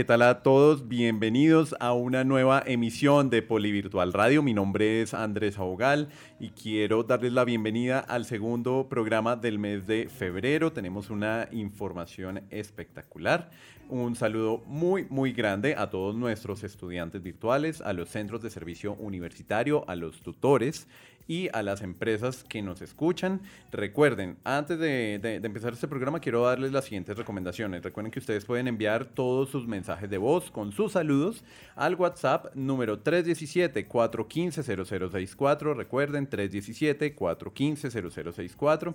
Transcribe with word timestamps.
¿Qué 0.00 0.04
tal 0.04 0.22
a 0.22 0.42
todos? 0.42 0.88
Bienvenidos 0.88 1.76
a 1.78 1.92
una 1.92 2.24
nueva 2.24 2.62
emisión 2.64 3.28
de 3.28 3.42
Polivirtual 3.42 4.14
Radio. 4.14 4.42
Mi 4.42 4.54
nombre 4.54 5.02
es 5.02 5.12
Andrés 5.12 5.58
Ahogal 5.58 6.08
y 6.38 6.52
quiero 6.52 7.02
darles 7.02 7.34
la 7.34 7.44
bienvenida 7.44 7.98
al 7.98 8.24
segundo 8.24 8.86
programa 8.88 9.36
del 9.36 9.58
mes 9.58 9.86
de 9.86 10.08
febrero. 10.08 10.72
Tenemos 10.72 11.10
una 11.10 11.48
información 11.52 12.40
espectacular. 12.48 13.50
Un 13.90 14.16
saludo 14.16 14.62
muy, 14.64 15.04
muy 15.10 15.32
grande 15.32 15.74
a 15.76 15.90
todos 15.90 16.16
nuestros 16.16 16.64
estudiantes 16.64 17.22
virtuales, 17.22 17.82
a 17.82 17.92
los 17.92 18.08
centros 18.08 18.40
de 18.40 18.48
servicio 18.48 18.94
universitario, 18.94 19.84
a 19.86 19.96
los 19.96 20.22
tutores 20.22 20.88
y 21.26 21.48
a 21.52 21.62
las 21.62 21.82
empresas 21.82 22.44
que 22.44 22.62
nos 22.62 22.80
escuchan. 22.82 23.40
Recuerden, 23.70 24.36
antes 24.44 24.78
de, 24.78 25.14
empezar 25.42 25.72
este 25.72 25.88
programa, 25.88 26.20
quiero 26.20 26.44
darles 26.44 26.72
las 26.72 26.84
siguientes 26.84 27.16
recomendaciones. 27.16 27.82
Recuerden 27.82 28.10
que 28.10 28.18
ustedes 28.18 28.44
pueden 28.44 28.68
enviar 28.68 29.04
todos 29.04 29.48
sus 29.50 29.66
mensajes 29.66 30.10
de 30.10 30.18
voz 30.18 30.50
con 30.50 30.72
sus 30.72 30.92
saludos 30.92 31.44
al 31.76 31.94
WhatsApp 31.94 32.54
número 32.54 33.02
317-415-0064. 33.02 35.74
Recuerden, 35.74 36.28
317-415-0064. 36.28 38.94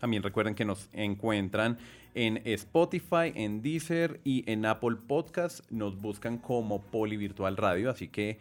También 0.00 0.22
recuerden 0.22 0.54
que 0.54 0.64
nos 0.64 0.88
encuentran 0.92 1.76
en 2.14 2.40
Spotify, 2.44 3.32
en 3.34 3.62
Deezer 3.62 4.20
y 4.24 4.50
en 4.50 4.66
Apple 4.66 4.96
Podcast. 5.06 5.60
Nos 5.70 6.00
buscan 6.00 6.38
como 6.38 6.82
Polivirtual 6.82 7.56
Radio, 7.56 7.90
así 7.90 8.08
que 8.08 8.38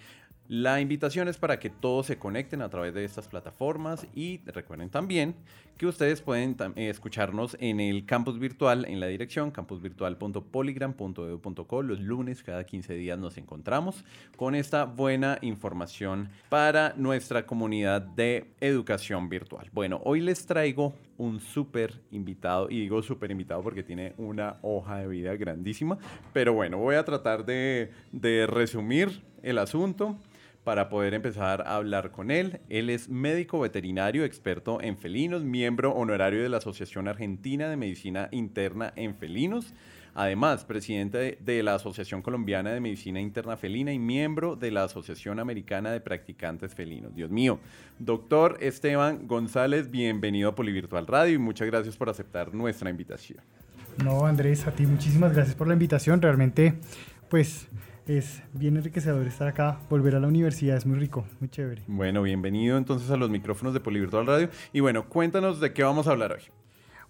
la 0.49 0.81
invitación 0.81 1.29
es 1.29 1.37
para 1.37 1.57
que 1.57 1.69
todos 1.69 2.07
se 2.07 2.19
conecten 2.19 2.61
a 2.61 2.69
través 2.69 2.93
de 2.93 3.05
estas 3.05 3.29
plataformas 3.29 4.05
y 4.13 4.41
recuerden 4.45 4.89
también 4.89 5.35
que 5.77 5.85
ustedes 5.87 6.21
pueden 6.21 6.57
eh, 6.75 6.89
escucharnos 6.89 7.55
en 7.59 7.79
el 7.79 8.05
campus 8.05 8.37
virtual 8.39 8.83
en 8.85 8.99
la 8.99 9.07
dirección 9.07 9.51
campusvirtual.polygram.edu.co. 9.51 11.81
Los 11.81 12.01
lunes 12.01 12.43
cada 12.43 12.65
15 12.65 12.93
días 12.93 13.17
nos 13.17 13.37
encontramos 13.37 14.03
con 14.35 14.53
esta 14.53 14.83
buena 14.83 15.37
información 15.41 16.27
para 16.49 16.93
nuestra 16.97 17.45
comunidad 17.45 18.01
de 18.01 18.51
educación 18.59 19.29
virtual. 19.29 19.69
Bueno, 19.71 20.01
hoy 20.03 20.19
les 20.19 20.45
traigo 20.45 20.93
un 21.17 21.39
súper 21.39 22.01
invitado 22.11 22.69
y 22.69 22.81
digo 22.81 23.01
súper 23.01 23.31
invitado 23.31 23.63
porque 23.63 23.83
tiene 23.83 24.13
una 24.17 24.57
hoja 24.61 24.97
de 24.97 25.07
vida 25.07 25.33
grandísima, 25.35 25.97
pero 26.33 26.51
bueno, 26.53 26.79
voy 26.79 26.95
a 26.95 27.05
tratar 27.05 27.45
de, 27.45 27.91
de 28.11 28.45
resumir 28.45 29.23
el 29.43 29.59
asunto 29.59 30.17
para 30.63 30.89
poder 30.89 31.13
empezar 31.13 31.61
a 31.67 31.75
hablar 31.75 32.11
con 32.11 32.31
él. 32.31 32.61
Él 32.69 32.89
es 32.89 33.09
médico 33.09 33.59
veterinario, 33.59 34.23
experto 34.23 34.81
en 34.81 34.97
felinos, 34.97 35.43
miembro 35.43 35.91
honorario 35.91 36.41
de 36.41 36.49
la 36.49 36.57
Asociación 36.57 37.07
Argentina 37.07 37.69
de 37.69 37.77
Medicina 37.77 38.29
Interna 38.31 38.93
en 38.95 39.15
Felinos. 39.15 39.73
Además, 40.15 40.63
presidente 40.63 41.39
de 41.41 41.63
la 41.63 41.75
Asociación 41.75 42.21
Colombiana 42.21 42.71
de 42.71 42.79
Medicina 42.79 43.19
Interna 43.19 43.57
Felina 43.57 43.91
y 43.91 43.99
miembro 43.99 44.55
de 44.55 44.69
la 44.69 44.83
Asociación 44.83 45.39
Americana 45.39 45.91
de 45.91 46.01
Practicantes 46.01 46.75
Felinos. 46.75 47.15
Dios 47.15 47.31
mío. 47.31 47.59
Doctor 47.97 48.57
Esteban 48.61 49.27
González, 49.27 49.89
bienvenido 49.89 50.49
a 50.49 50.55
Polivirtual 50.55 51.07
Radio 51.07 51.33
y 51.33 51.39
muchas 51.39 51.67
gracias 51.67 51.97
por 51.97 52.09
aceptar 52.09 52.53
nuestra 52.53 52.91
invitación. 52.91 53.39
No, 54.03 54.25
Andrés, 54.25 54.67
a 54.67 54.71
ti 54.71 54.85
muchísimas 54.85 55.33
gracias 55.33 55.55
por 55.55 55.67
la 55.67 55.73
invitación. 55.73 56.21
Realmente, 56.21 56.75
pues 57.29 57.67
es 58.07 58.43
bien 58.53 58.75
enriquecedor 58.75 59.25
estar 59.27 59.47
acá, 59.47 59.79
volver 59.89 60.15
a 60.15 60.19
la 60.19 60.27
universidad 60.27 60.75
es 60.75 60.85
muy 60.85 60.99
rico, 60.99 61.25
muy 61.39 61.49
chévere. 61.49 61.83
Bueno, 61.87 62.21
bienvenido 62.21 62.77
entonces 62.77 63.09
a 63.11 63.17
los 63.17 63.29
micrófonos 63.29 63.73
de 63.73 63.79
Polivirtual 63.79 64.25
Radio 64.25 64.49
y 64.73 64.81
bueno, 64.81 65.07
cuéntanos 65.07 65.59
de 65.59 65.73
qué 65.73 65.83
vamos 65.83 66.07
a 66.07 66.11
hablar 66.11 66.33
hoy. 66.33 66.41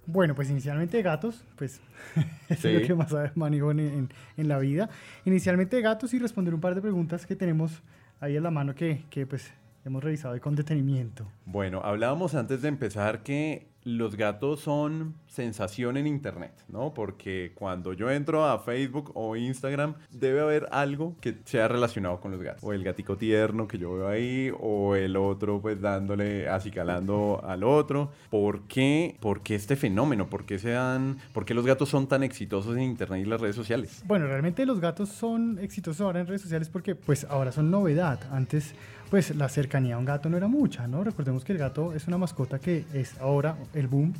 Bueno, 0.05 0.35
pues 0.35 0.49
inicialmente 0.49 0.97
de 0.97 1.03
gatos, 1.03 1.45
pues 1.55 1.81
es 2.49 2.63
lo 2.63 2.81
que 2.81 2.93
más 2.93 3.13
manejo 3.35 3.71
en, 3.71 4.09
en, 4.37 4.47
la 4.47 4.59
vida. 4.59 4.89
Inicialmente 5.25 5.77
de 5.77 5.81
gatos 5.81 6.13
y 6.13 6.19
responder 6.19 6.53
un 6.53 6.59
par 6.59 6.75
de 6.75 6.81
preguntas 6.81 7.25
que 7.25 7.35
tenemos 7.35 7.81
ahí 8.19 8.35
en 8.35 8.43
la 8.43 8.51
mano 8.51 8.75
que, 8.75 9.05
que 9.09 9.25
pues 9.25 9.51
hemos 9.85 10.03
revisado 10.03 10.39
con 10.39 10.55
detenimiento. 10.55 11.27
Bueno, 11.45 11.81
hablábamos 11.83 12.35
antes 12.35 12.61
de 12.61 12.69
empezar 12.69 13.23
que 13.23 13.67
los 13.85 14.15
gatos 14.15 14.61
son 14.61 15.15
sensación 15.27 15.97
en 15.97 16.07
internet, 16.07 16.53
¿no? 16.69 16.93
Porque 16.93 17.51
cuando 17.55 17.93
yo 17.93 18.09
entro 18.09 18.45
a 18.45 18.59
Facebook 18.59 19.11
o 19.13 19.35
Instagram, 19.35 19.95
debe 20.11 20.41
haber 20.41 20.67
algo 20.71 21.15
que 21.19 21.39
sea 21.45 21.67
relacionado 21.67 22.21
con 22.21 22.31
los 22.31 22.41
gatos. 22.41 22.63
O 22.63 22.71
el 22.71 22.83
gatico 22.83 23.17
tierno 23.17 23.67
que 23.67 23.77
yo 23.77 23.93
veo 23.93 24.07
ahí, 24.07 24.51
o 24.59 24.95
el 24.95 25.17
otro 25.17 25.61
pues 25.61 25.81
dándole, 25.81 26.47
acicalando 26.47 27.41
al 27.43 27.63
otro. 27.63 28.11
¿Por 28.29 28.61
qué? 28.67 29.17
¿Por 29.19 29.41
qué 29.41 29.55
este 29.55 29.75
fenómeno? 29.75 30.29
¿Por 30.29 30.45
qué, 30.45 30.59
sean, 30.59 31.17
¿Por 31.33 31.45
qué 31.45 31.53
los 31.53 31.65
gatos 31.65 31.89
son 31.89 32.07
tan 32.07 32.23
exitosos 32.23 32.77
en 32.77 32.83
internet 32.83 33.25
y 33.25 33.29
las 33.29 33.41
redes 33.41 33.55
sociales? 33.55 34.03
Bueno, 34.05 34.27
realmente 34.27 34.65
los 34.65 34.79
gatos 34.79 35.09
son 35.09 35.59
exitosos 35.59 36.01
ahora 36.01 36.21
en 36.21 36.27
redes 36.27 36.41
sociales 36.41 36.69
porque 36.69 36.95
pues 36.95 37.25
ahora 37.25 37.51
son 37.51 37.69
novedad. 37.69 38.19
Antes 38.31 38.75
pues 39.13 39.35
la 39.35 39.47
cercanía 39.47 39.93
a 39.93 39.99
un 39.99 40.05
gato 40.05 40.27
no 40.27 40.37
era 40.37 40.47
mucha, 40.47 40.87
¿no? 40.87 41.03
Recordemos 41.03 41.45
que 41.45 41.51
el 41.51 41.59
gato 41.59 41.93
es 41.93 42.07
una 42.07 42.17
mascota 42.17 42.57
que 42.57 42.83
es 42.95 43.15
ahora 43.19 43.55
el 43.75 43.85
boom, 43.85 44.11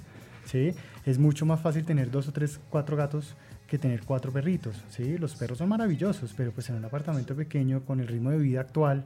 ¿sí? 0.46 0.72
Es 1.04 1.18
mucho 1.18 1.48
más 1.48 1.62
fácil 1.62 1.84
tener 1.84 2.12
dos 2.12 2.28
o 2.28 2.32
tres, 2.32 2.60
cuatro 2.70 2.96
gatos 2.96 3.36
que 3.66 3.80
tener 3.80 4.04
cuatro 4.06 4.32
perritos, 4.32 4.84
¿sí? 4.90 5.18
Los 5.18 5.34
perros 5.34 5.58
son 5.58 5.70
maravillosos, 5.70 6.32
pero 6.38 6.52
pues 6.52 6.70
en 6.70 6.76
un 6.76 6.86
apartamento 6.86 7.36
pequeño 7.36 7.82
con 7.82 8.02
el 8.02 8.08
ritmo 8.08 8.30
de 8.30 8.38
vida 8.38 8.62
actual, 8.62 9.04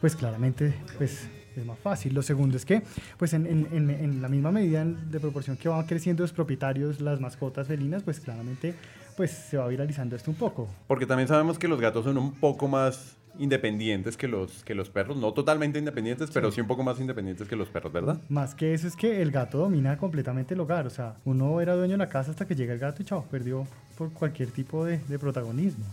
pues 0.00 0.16
claramente 0.16 0.74
pues 0.96 1.28
es 1.54 1.64
más 1.64 1.78
fácil. 1.78 2.14
Lo 2.14 2.22
segundo 2.22 2.56
es 2.56 2.64
que, 2.64 2.82
pues 3.16 3.32
en, 3.32 3.46
en, 3.46 3.90
en, 3.90 4.20
la 4.20 4.28
misma 4.28 4.50
medida 4.50 4.84
de 4.84 5.20
proporción 5.20 5.56
que 5.56 5.68
van 5.68 5.86
creciendo 5.86 6.24
los 6.24 6.32
propietarios, 6.32 7.00
las 7.00 7.20
mascotas 7.20 7.68
felinas, 7.68 8.02
pues 8.02 8.18
claramente 8.18 8.74
pues 9.16 9.30
se 9.30 9.56
va 9.56 9.68
viralizando 9.68 10.16
esto 10.16 10.32
un 10.32 10.36
poco. 10.36 10.68
Porque 10.88 11.06
también 11.06 11.28
sabemos 11.28 11.60
que 11.60 11.68
los 11.68 11.80
gatos 11.80 12.04
son 12.04 12.18
un 12.18 12.32
poco 12.32 12.66
más 12.66 13.17
independientes 13.38 14.16
que 14.16 14.28
los, 14.28 14.64
que 14.64 14.74
los 14.74 14.90
perros, 14.90 15.16
no 15.16 15.32
totalmente 15.32 15.78
independientes, 15.78 16.30
pero 16.32 16.50
sí 16.50 16.60
un 16.60 16.66
poco 16.66 16.82
más 16.82 17.00
independientes 17.00 17.48
que 17.48 17.56
los 17.56 17.68
perros, 17.68 17.92
¿verdad? 17.92 18.20
Más 18.28 18.54
que 18.54 18.74
eso 18.74 18.86
es 18.86 18.96
que 18.96 19.22
el 19.22 19.30
gato 19.30 19.58
domina 19.58 19.96
completamente 19.96 20.54
el 20.54 20.60
hogar, 20.60 20.86
o 20.86 20.90
sea, 20.90 21.16
uno 21.24 21.60
era 21.60 21.74
dueño 21.74 21.92
de 21.92 21.98
la 21.98 22.08
casa 22.08 22.30
hasta 22.30 22.46
que 22.46 22.54
llega 22.54 22.72
el 22.72 22.78
gato 22.78 23.02
y 23.02 23.04
chao, 23.04 23.24
perdió 23.30 23.66
por 23.96 24.12
cualquier 24.12 24.50
tipo 24.50 24.84
de, 24.84 24.98
protagonismo. 25.18 25.84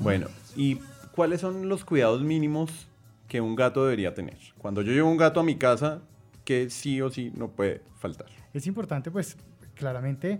Bueno, 0.00 0.28
¿y 0.56 0.76
cuáles 1.14 1.40
son 1.40 1.68
los 1.68 1.84
cuidados 1.84 2.22
mínimos 2.22 2.70
que 3.28 3.40
un 3.40 3.56
gato 3.56 3.84
debería 3.84 4.14
tener? 4.14 4.38
Cuando 4.58 4.82
yo 4.82 4.92
llevo 4.92 5.10
un 5.10 5.18
gato 5.18 5.40
a 5.40 5.42
mi 5.42 5.56
casa, 5.56 6.00
que 6.44 6.70
sí 6.70 7.00
o 7.00 7.10
sí 7.10 7.32
no 7.36 7.48
puede 7.48 7.82
faltar? 7.98 8.28
Es 8.54 8.66
importante, 8.66 9.10
pues, 9.10 9.36
claramente 9.74 10.38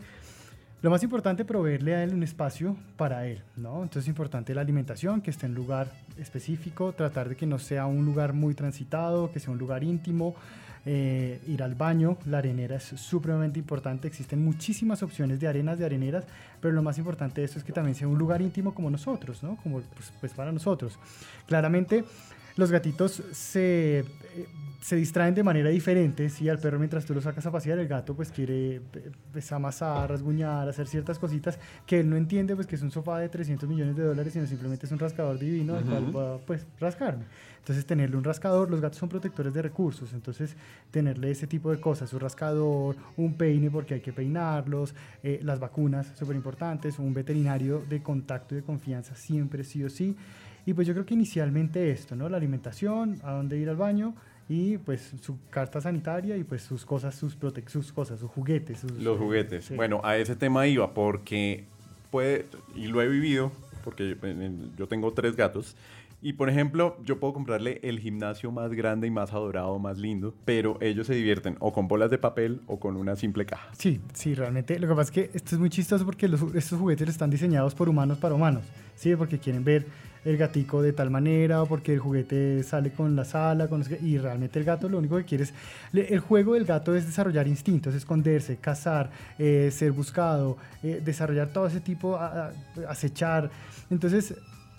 lo 0.83 0.91
más 0.91 1.03
importante, 1.05 1.45
proveerle 1.45 1.95
a 1.95 2.03
él 2.03 2.13
un 2.13 2.25
espacio 2.25 2.77
para 2.97 3.27
él, 3.27 3.41
¿no? 3.57 3.85
Entonces 3.85 4.05
es 4.05 4.09
importante 4.09 4.53
la 4.55 4.63
alimentación, 4.63 5.21
que 5.21 5.31
esté 5.31 5.47
en 5.47 5.55
lugar 5.55 5.93
específico, 6.19 6.93
tratar 6.93 7.29
de 7.29 7.37
que 7.37 7.47
no 7.47 7.61
sea 7.61 7.87
un 7.87 8.05
lugar 8.05 8.33
muy 8.33 8.55
transitado, 8.55 9.31
que 9.31 9.39
sea 9.39 9.53
un 9.53 9.59
lugar 9.59 9.85
íntimo, 9.85 10.35
eh, 10.85 11.41
ir 11.47 11.63
al 11.63 11.77
baño, 11.77 12.19
la 12.27 12.39
arenera 12.39 12.75
es 12.75 12.83
supremamente 12.83 13.61
importante, 13.61 14.09
existen 14.09 14.45
muchísimas 14.45 15.05
opciones 15.05 15.39
de 15.39 15.47
arenas, 15.47 15.79
de 15.79 15.85
areneras, 15.85 16.25
pero 16.61 16.75
lo 16.75 16.83
más 16.83 16.99
importante 16.99 17.41
de 17.41 17.45
esto 17.45 17.61
es 17.61 17.65
que 17.65 17.73
también 17.73 17.95
sea 17.95 18.09
un 18.09 18.19
lugar 18.19 18.43
íntimo 18.43 18.75
como 18.75 18.91
nosotros, 18.91 19.45
¿no? 19.45 19.57
Como 19.63 19.81
pues, 19.81 20.13
pues 20.21 20.33
para 20.33 20.51
nosotros. 20.51 20.99
Claramente 21.47 22.05
los 22.57 22.71
gatitos 22.71 23.23
se... 23.33 24.01
Eh, 24.01 24.47
se 24.83 24.97
distraen 24.97 25.35
de 25.35 25.45
manera 25.45 25.71
diferente. 25.71 26.29
Si 26.29 26.49
al 26.49 26.59
perro 26.59 26.79
mientras 26.79 27.05
tú 27.05 27.15
lo 27.15 27.21
sacas 27.21 27.47
a 27.47 27.53
pasear, 27.53 27.79
el 27.79 27.87
gato 27.87 28.15
pues 28.15 28.33
quiere 28.33 28.81
pues, 29.33 29.53
amasar, 29.53 30.11
rasguñar, 30.11 30.69
hacer 30.69 30.89
ciertas 30.89 31.21
cositas 31.21 31.59
que 31.87 32.01
él 32.01 32.11
no 32.11 32.17
entiende 32.17 32.57
pues 32.57 32.67
que 32.67 32.75
es 32.75 32.83
un 32.83 32.91
sofá 32.91 33.21
de 33.21 33.29
300 33.29 33.69
millones 33.69 33.97
de 33.97 34.03
dólares, 34.03 34.33
sino 34.33 34.45
simplemente 34.47 34.87
es 34.87 34.93
un 34.93 34.99
rascador 34.99 35.39
divino 35.39 35.77
al 35.77 35.85
cual 35.85 36.17
va 36.17 36.39
pues 36.39 36.67
rascarme. 36.81 37.25
Entonces 37.59 37.87
tenerle 37.87 38.17
un 38.17 38.25
rascador, 38.25 38.69
los 38.69 38.81
gatos 38.81 38.99
son 38.99 39.09
protectores 39.09 39.55
de 39.55 39.63
recursos, 39.63 40.13
entonces 40.15 40.57
tenerle 40.91 41.31
ese 41.31 41.47
tipo 41.47 41.71
de 41.71 41.79
cosas, 41.79 42.13
un 42.13 42.19
rascador, 42.19 42.97
un 43.17 43.35
peine 43.35 43.71
porque 43.71 43.95
hay 43.95 44.01
que 44.01 44.13
peinarlos, 44.13 44.97
eh, 45.23 45.39
las 45.45 45.61
vacunas, 45.61 46.11
súper 46.19 46.35
importantes, 46.35 46.99
un 46.99 47.15
veterinario 47.15 47.85
de 47.89 48.03
contacto 48.03 48.57
y 48.57 48.59
de 48.59 48.65
confianza 48.65 49.15
siempre 49.15 49.63
sí 49.63 49.85
o 49.85 49.89
sí. 49.89 50.17
Y 50.67 50.75
pues 50.75 50.87
yo 50.87 50.95
creo 50.95 51.05
que 51.05 51.15
inicialmente 51.15 51.91
esto, 51.91 52.15
¿no? 52.15 52.29
La 52.29 52.37
alimentación, 52.37 53.19
a 53.23 53.33
dónde 53.33 53.59
ir 53.59 53.69
al 53.69 53.77
baño 53.77 54.15
y 54.49 54.79
pues 54.79 55.15
su 55.21 55.39
carta 55.51 55.81
sanitaria 55.81 56.37
y 56.37 56.45
pues 56.45 56.63
sus 56.63 56.85
cosas, 56.85 57.15
sus, 57.15 57.37
sus 57.67 57.93
cosas, 57.93 58.21
sus 58.21 58.31
juguetes. 58.31 58.85
Los 58.85 59.19
juguetes. 59.19 59.75
Bueno, 59.75 60.01
a 60.05 60.17
ese 60.17 60.37
tema 60.37 60.67
iba 60.67 60.93
porque 60.95 61.65
puede, 62.11 62.47
y 62.75 62.87
lo 62.87 63.03
he 63.03 63.09
vivido, 63.09 63.51
porque 63.83 64.17
yo 64.77 64.87
tengo 64.89 65.13
tres 65.13 65.37
gatos, 65.37 65.75
y 66.25 66.35
por 66.35 66.49
ejemplo, 66.49 66.97
yo 67.05 67.19
puedo 67.19 67.33
comprarle 67.33 67.81
el 67.83 67.99
gimnasio 67.99 68.53
más 68.53 68.73
grande 68.73 69.09
y 69.09 69.11
más 69.11 69.33
adorado, 69.33 69.77
más 69.81 69.99
lindo, 69.99 70.33
pero 70.45 70.79
ellos 70.81 71.09
se 71.09 71.15
divierten 71.15 71.57
o 71.59 71.73
con 71.73 71.89
bolas 71.89 72.11
de 72.13 72.19
papel 72.19 72.61
o 72.69 72.79
con 72.79 72.97
una 72.97 73.17
simple 73.17 73.45
caja. 73.45 73.69
Sí, 73.77 74.01
sí, 74.15 74.35
realmente. 74.35 74.79
Lo 74.79 74.87
que 74.87 74.95
pasa 74.95 75.03
es 75.03 75.11
que 75.11 75.31
esto 75.35 75.57
es 75.57 75.59
muy 75.59 75.69
chistoso 75.69 76.05
porque 76.05 76.27
estos 76.55 76.79
juguetes 76.79 77.09
están 77.09 77.29
diseñados 77.29 77.75
por 77.75 77.89
humanos 77.89 78.19
para 78.19 78.37
humanos, 78.37 78.63
¿sí? 78.95 79.17
Porque 79.17 79.41
quieren 79.41 79.65
ver 79.65 79.85
el 80.25 80.37
gatico 80.37 80.83
de 80.83 80.93
tal 80.93 81.11
manera 81.11 81.63
o 81.63 81.67
porque 81.67 81.93
el 81.93 81.99
juguete 81.99 82.63
sale 82.63 82.93
con 82.93 83.17
la 83.17 83.25
sala 83.25 83.69
con 83.69 83.83
y 84.03 84.19
realmente 84.19 84.59
el 84.59 84.65
gato 84.65 84.89
lo 84.89 84.99
único 84.99 85.17
que 85.17 85.25
quiere 85.25 85.45
es 85.45 85.55
el 85.93 86.21
juego 86.21 86.55
del 86.55 86.65
gato 86.65 86.95
es 86.95 87.07
desarrollar 87.07 87.49
instintos 87.49 87.95
esconderse 87.95 88.57
cazar 88.57 89.11
eh, 89.39 89.71
ser 89.73 89.93
buscado 89.93 90.57
eh, 90.83 91.01
desarrollar 91.05 91.49
todo 91.49 91.67
ese 91.67 91.81
tipo 91.81 92.19
acechar. 92.89 93.51
Entonces 93.91 94.35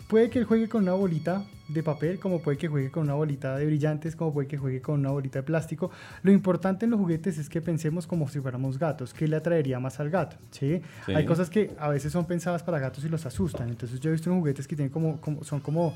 puede 0.08 0.30
que 0.30 0.40
él 0.40 0.46
juegue 0.46 0.70
con 0.70 0.84
una 0.84 0.94
bolita 0.94 1.44
de 1.68 1.84
papel, 1.84 2.20
como 2.20 2.42
puede 2.42 2.58
que 2.58 2.68
juegue 2.68 2.92
con 2.92 3.04
una 3.04 3.14
bolita 3.14 3.58
de 3.58 3.66
brillantes, 3.66 4.16
como 4.16 4.34
puede 4.34 4.48
que 4.48 4.58
juegue 4.58 4.82
con 4.82 5.00
una 5.00 5.12
bolita 5.12 5.40
de 5.40 5.44
plástico. 5.44 5.92
Lo 6.22 6.32
importante 6.32 6.86
en 6.86 6.92
los 6.92 7.00
juguetes 7.00 7.38
es 7.38 7.50
que 7.50 7.62
pensemos 7.62 8.06
como 8.06 8.28
si 8.28 8.40
fuéramos 8.40 8.78
gatos. 8.78 9.14
¿Qué 9.14 9.28
le 9.28 9.38
atraería 9.38 9.80
más 9.80 10.00
al 10.00 10.10
gato? 10.10 10.38
¿Sí? 10.52 10.82
Hay 11.08 11.26
cosas 11.26 11.50
que 11.50 11.72
a 11.80 11.90
veces 11.90 12.12
son 12.12 12.26
pensadas 12.26 12.64
para 12.64 12.80
gatos 12.80 13.04
y 13.06 13.10
los 13.10 13.26
asustan. 13.26 13.70
Entonces 13.70 14.00
yo 14.00 14.10
he 14.10 14.14
visto 14.14 14.34
juguetes 14.34 14.68
que 14.68 14.76
tienen 14.76 14.92
como, 14.92 15.22
como 15.22 15.44
son 15.44 15.60
como 15.60 15.94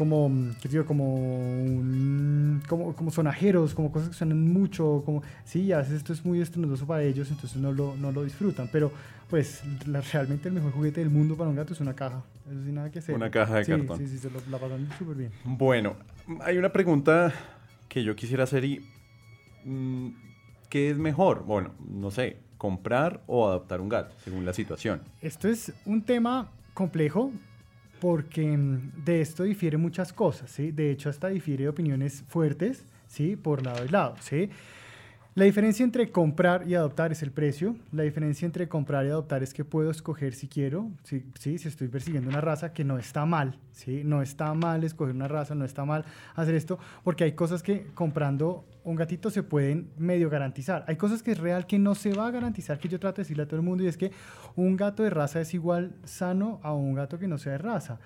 como, 0.00 0.32
¿qué 0.62 0.68
digo? 0.70 0.86
Como, 0.86 1.28
como, 2.66 2.96
como 2.96 3.10
sonajeros, 3.10 3.74
como 3.74 3.92
cosas 3.92 4.08
que 4.08 4.14
suenan 4.14 4.50
mucho, 4.50 5.02
como, 5.04 5.22
sí, 5.44 5.72
a 5.72 5.80
veces 5.80 5.96
esto 5.96 6.14
es 6.14 6.24
muy 6.24 6.40
estruendoso 6.40 6.86
para 6.86 7.02
ellos, 7.02 7.30
entonces 7.30 7.60
no 7.60 7.70
lo, 7.70 7.94
no 7.96 8.10
lo 8.10 8.24
disfrutan, 8.24 8.70
pero 8.72 8.90
pues 9.28 9.62
realmente 10.10 10.48
el 10.48 10.54
mejor 10.54 10.72
juguete 10.72 11.00
del 11.00 11.10
mundo 11.10 11.36
para 11.36 11.50
un 11.50 11.56
gato 11.56 11.74
es 11.74 11.80
una 11.80 11.94
caja, 11.94 12.22
eso 12.50 12.64
sí, 12.64 12.72
nada 12.72 12.90
que 12.90 13.00
hacer. 13.00 13.14
Una 13.14 13.30
caja 13.30 13.56
de 13.56 13.66
cartón. 13.66 13.98
Sí, 13.98 14.08
sí, 14.08 14.16
se 14.16 14.30
la 14.30 14.56
pasan 14.56 14.88
súper 14.98 15.16
bien. 15.16 15.32
Bueno, 15.44 15.96
hay 16.40 16.56
una 16.56 16.72
pregunta 16.72 17.30
que 17.86 18.02
yo 18.02 18.16
quisiera 18.16 18.44
hacer 18.44 18.64
y, 18.64 18.82
mm, 19.66 20.08
¿qué 20.70 20.92
es 20.92 20.96
mejor? 20.96 21.44
Bueno, 21.44 21.72
no 21.86 22.10
sé, 22.10 22.38
comprar 22.56 23.20
o 23.26 23.46
adoptar 23.46 23.82
un 23.82 23.90
gato, 23.90 24.14
según 24.24 24.46
la 24.46 24.54
situación. 24.54 25.02
Esto 25.20 25.46
es 25.46 25.74
un 25.84 26.00
tema 26.00 26.48
complejo 26.72 27.32
porque 28.00 28.56
mm, 28.56 29.04
de 29.04 29.20
esto 29.20 29.44
difiere 29.44 29.76
muchas 29.76 30.12
cosas, 30.12 30.50
¿sí? 30.50 30.72
De 30.72 30.90
hecho, 30.90 31.10
hasta 31.10 31.28
difiere 31.28 31.68
opiniones 31.68 32.24
fuertes, 32.28 32.84
¿sí? 33.06 33.36
Por 33.36 33.64
lado 33.64 33.84
y 33.84 33.88
lado, 33.88 34.16
¿sí? 34.20 34.50
La 35.36 35.44
diferencia 35.44 35.84
entre 35.84 36.10
comprar 36.10 36.66
y 36.66 36.74
adoptar 36.74 37.12
es 37.12 37.22
el 37.22 37.30
precio. 37.30 37.76
La 37.92 38.02
diferencia 38.02 38.46
entre 38.46 38.68
comprar 38.68 39.06
y 39.06 39.10
adoptar 39.10 39.44
es 39.44 39.54
que 39.54 39.64
puedo 39.64 39.88
escoger 39.92 40.34
si 40.34 40.48
quiero, 40.48 40.90
si, 41.04 41.24
si 41.38 41.54
estoy 41.54 41.86
persiguiendo 41.86 42.28
una 42.28 42.40
raza, 42.40 42.72
que 42.72 42.82
no 42.82 42.98
está 42.98 43.24
mal, 43.26 43.56
¿sí? 43.70 44.02
No 44.04 44.22
está 44.22 44.52
mal 44.54 44.82
escoger 44.82 45.14
una 45.14 45.28
raza, 45.28 45.54
no 45.54 45.64
está 45.64 45.84
mal 45.84 46.04
hacer 46.34 46.56
esto, 46.56 46.80
porque 47.04 47.22
hay 47.22 47.32
cosas 47.32 47.62
que 47.62 47.86
comprando 47.94 48.64
un 48.82 48.96
gatito 48.96 49.30
se 49.30 49.44
pueden 49.44 49.90
medio 49.96 50.30
garantizar. 50.30 50.84
Hay 50.88 50.96
cosas 50.96 51.22
que 51.22 51.30
es 51.30 51.38
real 51.38 51.64
que 51.64 51.78
no 51.78 51.94
se 51.94 52.12
va 52.12 52.26
a 52.26 52.30
garantizar, 52.32 52.80
que 52.80 52.88
yo 52.88 52.98
trato 52.98 53.18
de 53.18 53.22
decirle 53.22 53.44
a 53.44 53.46
todo 53.46 53.60
el 53.60 53.64
mundo, 53.64 53.84
y 53.84 53.86
es 53.86 53.96
que 53.96 54.10
un 54.56 54.76
gato 54.76 55.04
de 55.04 55.10
raza 55.10 55.40
es 55.40 55.54
igual 55.54 55.94
sano 56.02 56.58
a 56.64 56.72
un 56.72 56.94
gato 56.94 57.20
que 57.20 57.28
no 57.28 57.38
sea 57.38 57.52
de 57.52 57.58
raza 57.58 58.00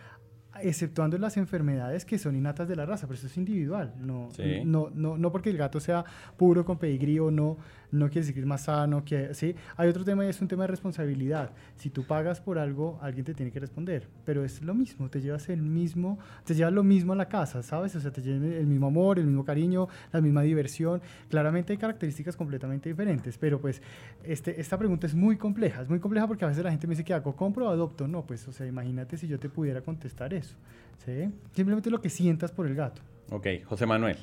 exceptuando 0.63 1.19
las 1.19 1.37
enfermedades 1.37 2.05
que 2.05 2.19
son 2.19 2.37
innatas 2.37 2.69
de 2.69 2.77
la 2.77 2.87
raza, 2.87 3.07
pero 3.07 3.19
eso 3.19 3.27
es 3.27 3.37
individual. 3.37 3.95
No, 3.99 4.29
no, 4.65 4.91
no, 4.95 5.19
no 5.19 5.33
porque 5.33 5.51
el 5.51 5.57
gato 5.57 5.81
sea 5.81 6.05
puro 6.37 6.65
con 6.65 6.79
pedigrí 6.79 7.19
o 7.19 7.31
no, 7.31 7.59
no 7.95 8.07
quiere 8.07 8.21
decir 8.21 8.35
que 8.35 8.41
es 8.41 8.47
más 8.47 8.63
sano. 8.63 9.05
Que, 9.05 9.35
¿sí? 9.35 9.55
Hay 9.77 9.89
otro 9.89 10.05
tema 10.05 10.25
y 10.25 10.29
es 10.29 10.41
un 10.41 10.49
tema 10.49 10.65
de 10.65 10.69
responsabilidad. 10.69 11.51
Si 11.77 11.91
tú 11.91 12.05
pagas 12.05 12.41
por 12.41 12.59
algo, 12.59 12.99
alguien 13.01 13.25
te 13.25 13.35
tiene 13.35 13.53
que 13.53 13.61
responder. 13.61 14.09
Pero 14.25 14.45
es 14.45 14.63
lo 14.63 14.75
mismo, 14.75 15.09
te 15.09 15.21
llevas 15.21 15.49
el 15.49 15.63
mismo, 15.63 16.19
te 16.45 16.55
llevas 16.55 16.73
lo 16.73 16.83
mismo 16.83 17.13
a 17.13 17.17
la 17.17 17.29
casa, 17.29 17.63
¿sabes? 17.63 17.95
O 17.97 18.01
sea, 18.01 18.11
te 18.11 18.23
llevas 18.23 18.43
el 18.43 18.67
mismo 18.67 18.87
amor, 18.89 19.19
el 19.19 19.27
mismo 19.27 19.45
cariño, 19.45 19.89
la 20.13 20.21
misma 20.21 20.43
diversión. 20.43 21.01
Claramente 21.29 21.73
hay 21.73 21.79
características 21.79 22.37
completamente 22.37 22.89
diferentes, 22.89 23.39
pero 23.39 23.61
pues 23.61 23.81
este, 24.25 24.61
esta 24.61 24.79
pregunta 24.79 25.07
es 25.07 25.15
muy 25.15 25.37
compleja. 25.37 25.83
Es 25.83 25.89
muy 25.89 26.01
compleja 26.01 26.27
porque 26.27 26.45
a 26.45 26.49
veces 26.49 26.65
la 26.65 26.71
gente 26.71 26.87
me 26.87 26.93
dice, 26.93 27.05
¿qué 27.05 27.15
hago? 27.15 27.35
¿Compro 27.37 27.67
o 27.67 27.71
adopto? 27.71 28.09
No, 28.09 28.27
pues, 28.27 28.47
o 28.49 28.53
sea, 28.53 28.67
imagínate 28.67 29.17
si 29.17 29.29
yo 29.29 29.39
te 29.39 29.49
pudiera 29.49 29.81
contestar 29.81 30.35
eso. 30.35 30.57
¿sí? 31.05 31.31
Simplemente 31.53 31.91
lo 31.91 32.01
que 32.01 32.11
sientas 32.11 32.53
por 32.53 32.67
el 32.67 32.75
gato. 32.75 33.03
Ok, 33.31 33.47
José 33.65 33.87
Manuel. 33.87 34.17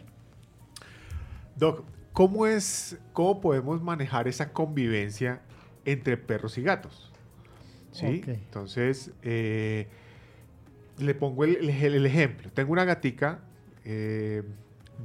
Doc, 1.55 1.83
¿Cómo 2.13 2.45
es, 2.45 2.99
cómo 3.13 3.41
podemos 3.41 3.81
manejar 3.81 4.27
esa 4.27 4.51
convivencia 4.51 5.41
entre 5.85 6.17
perros 6.17 6.57
y 6.57 6.61
gatos? 6.61 7.11
¿Sí? 7.91 8.21
Entonces, 8.25 9.11
eh, 9.21 9.87
le 10.97 11.15
pongo 11.15 11.43
el, 11.43 11.69
ejemplo. 11.69 12.49
Tengo 12.53 12.71
una 12.71 12.85
gatica 12.85 13.39
eh, 13.85 14.43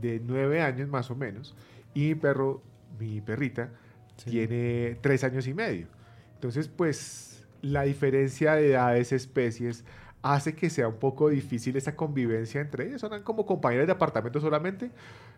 de 0.00 0.20
nueve 0.24 0.60
años 0.60 0.88
más 0.88 1.10
o 1.10 1.16
menos 1.16 1.54
y 1.94 2.08
mi 2.08 2.14
perro, 2.14 2.62
mi 2.98 3.20
perrita, 3.20 3.70
tiene 4.24 4.98
tres 5.00 5.24
años 5.24 5.46
y 5.46 5.54
medio. 5.54 5.86
Entonces, 6.34 6.68
pues, 6.68 7.46
la 7.62 7.82
diferencia 7.82 8.54
de 8.54 8.72
edades, 8.72 9.12
especies, 9.12 9.84
hace 10.22 10.54
que 10.54 10.70
sea 10.70 10.88
un 10.88 10.96
poco 10.96 11.28
difícil 11.28 11.76
esa 11.76 11.96
convivencia 11.96 12.60
entre 12.60 12.86
ellos. 12.86 13.00
Son 13.00 13.22
como 13.22 13.46
compañeros 13.46 13.86
de 13.86 13.92
apartamento 13.92 14.40
solamente, 14.40 14.90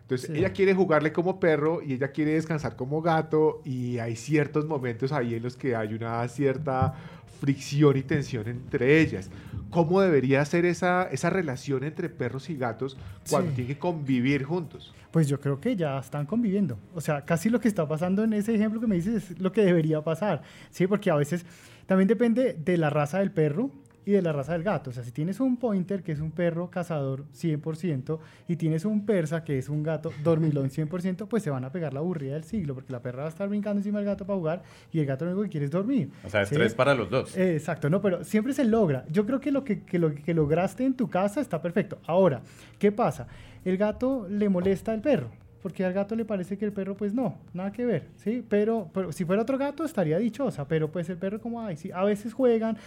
entonces 0.09 0.31
ella 0.31 0.55
quiere 0.55 0.73
jugarle 0.73 1.13
como 1.13 1.39
perro 1.39 1.83
y 1.83 1.93
ella 1.93 2.13
quiere 2.13 2.33
descansar 2.33 2.77
como 2.77 3.03
gato 3.03 3.61
y 3.63 3.99
hay 3.99 4.17
ciertos 4.17 4.65
momentos 4.65 5.13
ahí 5.13 5.35
en 5.35 5.43
los 5.43 5.55
que 5.55 5.77
hay 5.77 5.93
una 5.93 6.27
cierta 6.29 6.95
fricción 7.43 7.95
y 7.99 8.03
tensión 8.03 8.49
entre 8.49 9.03
ellas. 9.03 9.29
¿Cómo 9.69 10.01
debería 10.01 10.43
ser 10.47 10.65
esa, 10.65 11.11
esa 11.13 11.29
relación 11.29 11.85
entre 11.85 12.09
perros 12.09 12.49
y 12.49 12.57
gatos 12.57 12.97
cuando 13.29 13.53
tienen 13.53 13.75
que 13.75 13.79
convivir 13.79 14.45
juntos? 14.45 14.95
Pues 15.11 15.29
yo 15.29 15.39
creo 15.43 15.61
que 15.61 15.77
ya 15.77 15.99
están 15.99 16.25
conviviendo. 16.25 16.79
O 16.95 17.03
sea, 17.03 17.27
casi 17.27 17.51
lo 17.51 17.61
que 17.61 17.69
está 17.69 17.87
pasando 17.87 18.25
en 18.25 18.33
ese 18.33 18.55
ejemplo 18.55 18.81
que 18.81 18.87
me 18.87 18.95
dices 18.95 19.33
es 19.33 19.39
lo 19.39 19.53
que 19.53 19.61
debería 19.61 20.01
pasar. 20.01 20.41
Sí, 20.71 20.87
porque 20.87 21.11
a 21.11 21.17
veces 21.17 21.45
también 21.85 22.09
depende 22.09 22.55
de 22.55 22.79
la 22.79 22.89
raza 22.89 23.19
del 23.19 23.31
perro 23.31 23.71
y 24.09 24.13
de 24.13 24.23
la 24.23 24.33
raza 24.33 24.53
del 24.53 24.63
gato. 24.63 24.89
O 24.89 24.93
sea, 24.95 25.05
si 25.05 25.13
tienes 25.13 25.39
un 25.39 25.59
pointer, 25.59 26.03
que 26.03 26.13
es 26.13 26.21
un 26.21 26.31
perro 26.31 26.71
cazador 26.71 27.27
100%, 27.35 28.19
y 28.49 28.57
tienes 28.57 28.87
un 28.87 29.05
persa, 29.05 29.45
que 29.45 29.59
es 29.59 29.69
un 29.69 29.83
gato 29.83 30.11
dormilón 30.25 30.71
100%, 30.71 31.29
pues 31.29 31.43
se 31.43 31.51
van 31.51 31.67
a 31.67 31.71
pegar 31.71 31.93
la 31.93 32.01
aburrida 32.01 32.33
del 32.33 32.45
siglo, 32.45 32.73
porque 32.73 32.91
la 32.91 33.03
perra 33.03 33.25
va 33.25 33.27
a 33.27 33.29
estar 33.29 33.47
brincando 33.51 33.81
encima 33.81 33.99
del 33.99 34.07
gato 34.07 34.25
para 34.25 34.39
jugar 34.39 34.63
y 34.91 35.01
el 35.01 35.05
gato 35.05 35.27
lo 35.27 35.33
único 35.33 35.43
que 35.43 35.51
quiere 35.51 35.67
es 35.67 35.71
dormir. 35.71 36.09
O 36.25 36.31
sea, 36.31 36.41
estrés 36.41 36.75
para 36.75 36.95
los 36.95 37.11
dos. 37.11 37.37
exacto, 37.37 37.91
no, 37.91 38.01
pero 38.01 38.25
siempre 38.25 38.55
se 38.55 38.65
logra. 38.65 39.05
Yo 39.11 39.27
creo 39.27 39.41
que 39.41 39.53
lo 39.53 39.63
que, 39.63 39.83
que 39.83 39.99
lo 39.99 40.15
que 40.15 40.33
lograste 40.33 40.87
en 40.87 40.95
tu 40.95 41.11
casa 41.11 41.43
está 41.43 41.61
perfecto. 41.61 41.99
Ahora, 42.07 42.41
¿qué 42.79 42.91
pasa? 42.91 43.27
El 43.63 43.77
gato 43.77 44.27
le 44.31 44.49
molesta 44.49 44.93
al 44.93 45.03
perro 45.03 45.31
porque 45.63 45.85
al 45.85 45.93
gato 45.93 46.15
le 46.15 46.25
parece 46.25 46.57
que 46.57 46.65
el 46.65 46.73
perro, 46.73 46.97
pues 46.97 47.13
no, 47.13 47.37
nada 47.53 47.73
que 47.73 47.85
ver, 47.85 48.07
¿sí? 48.17 48.45
Pero, 48.49 48.89
pero 48.95 49.13
si 49.13 49.25
fuera 49.25 49.43
otro 49.43 49.59
gato 49.59 49.85
estaría 49.85 50.17
dichosa, 50.17 50.67
pero 50.69 50.91
pues 50.91 51.11
el 51.11 51.19
perro 51.19 51.41
como, 51.41 51.61
ay, 51.61 51.77
sí, 51.77 51.91
a 51.93 52.05
veces 52.05 52.33
juegan, 52.33 52.79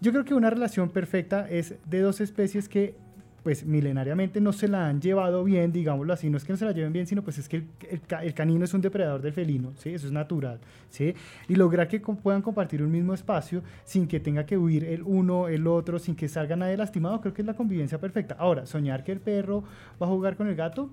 yo 0.00 0.12
creo 0.12 0.24
que 0.24 0.34
una 0.34 0.50
relación 0.50 0.90
perfecta 0.90 1.48
es 1.48 1.74
de 1.86 2.00
dos 2.00 2.20
especies 2.20 2.68
que 2.68 2.94
pues 3.42 3.64
milenariamente 3.64 4.40
no 4.40 4.52
se 4.52 4.68
la 4.68 4.88
han 4.88 5.00
llevado 5.00 5.44
bien, 5.44 5.72
digámoslo 5.72 6.12
así, 6.12 6.28
no 6.28 6.36
es 6.36 6.44
que 6.44 6.52
no 6.52 6.58
se 6.58 6.64
la 6.64 6.72
lleven 6.72 6.92
bien, 6.92 7.06
sino 7.06 7.22
pues 7.22 7.38
es 7.38 7.48
que 7.48 7.64
el, 7.88 8.34
canino 8.34 8.64
es 8.64 8.74
un 8.74 8.80
depredador 8.80 9.22
del 9.22 9.32
felino, 9.32 9.72
¿sí? 9.76 9.90
Eso 9.90 10.06
es 10.06 10.12
natural, 10.12 10.58
¿sí? 10.90 11.14
Y 11.48 11.54
lograr 11.54 11.88
que 11.88 12.00
puedan 12.00 12.42
compartir 12.42 12.82
un 12.82 12.90
mismo 12.90 13.14
espacio 13.14 13.62
sin 13.84 14.06
que 14.06 14.20
tenga 14.20 14.44
que 14.44 14.58
huir 14.58 14.84
el 14.84 15.02
uno, 15.02 15.48
el 15.48 15.66
otro, 15.66 15.98
sin 15.98 16.14
que 16.14 16.28
salga 16.28 16.56
nadie 16.56 16.76
lastimado, 16.76 17.20
creo 17.20 17.32
que 17.32 17.42
es 17.42 17.46
la 17.46 17.54
convivencia 17.54 17.98
perfecta. 17.98 18.36
Ahora, 18.38 18.66
soñar 18.66 19.02
que 19.02 19.12
el 19.12 19.20
perro 19.20 19.64
va 20.02 20.06
a 20.06 20.10
jugar 20.10 20.36
con 20.36 20.48
el 20.48 20.54
gato, 20.54 20.90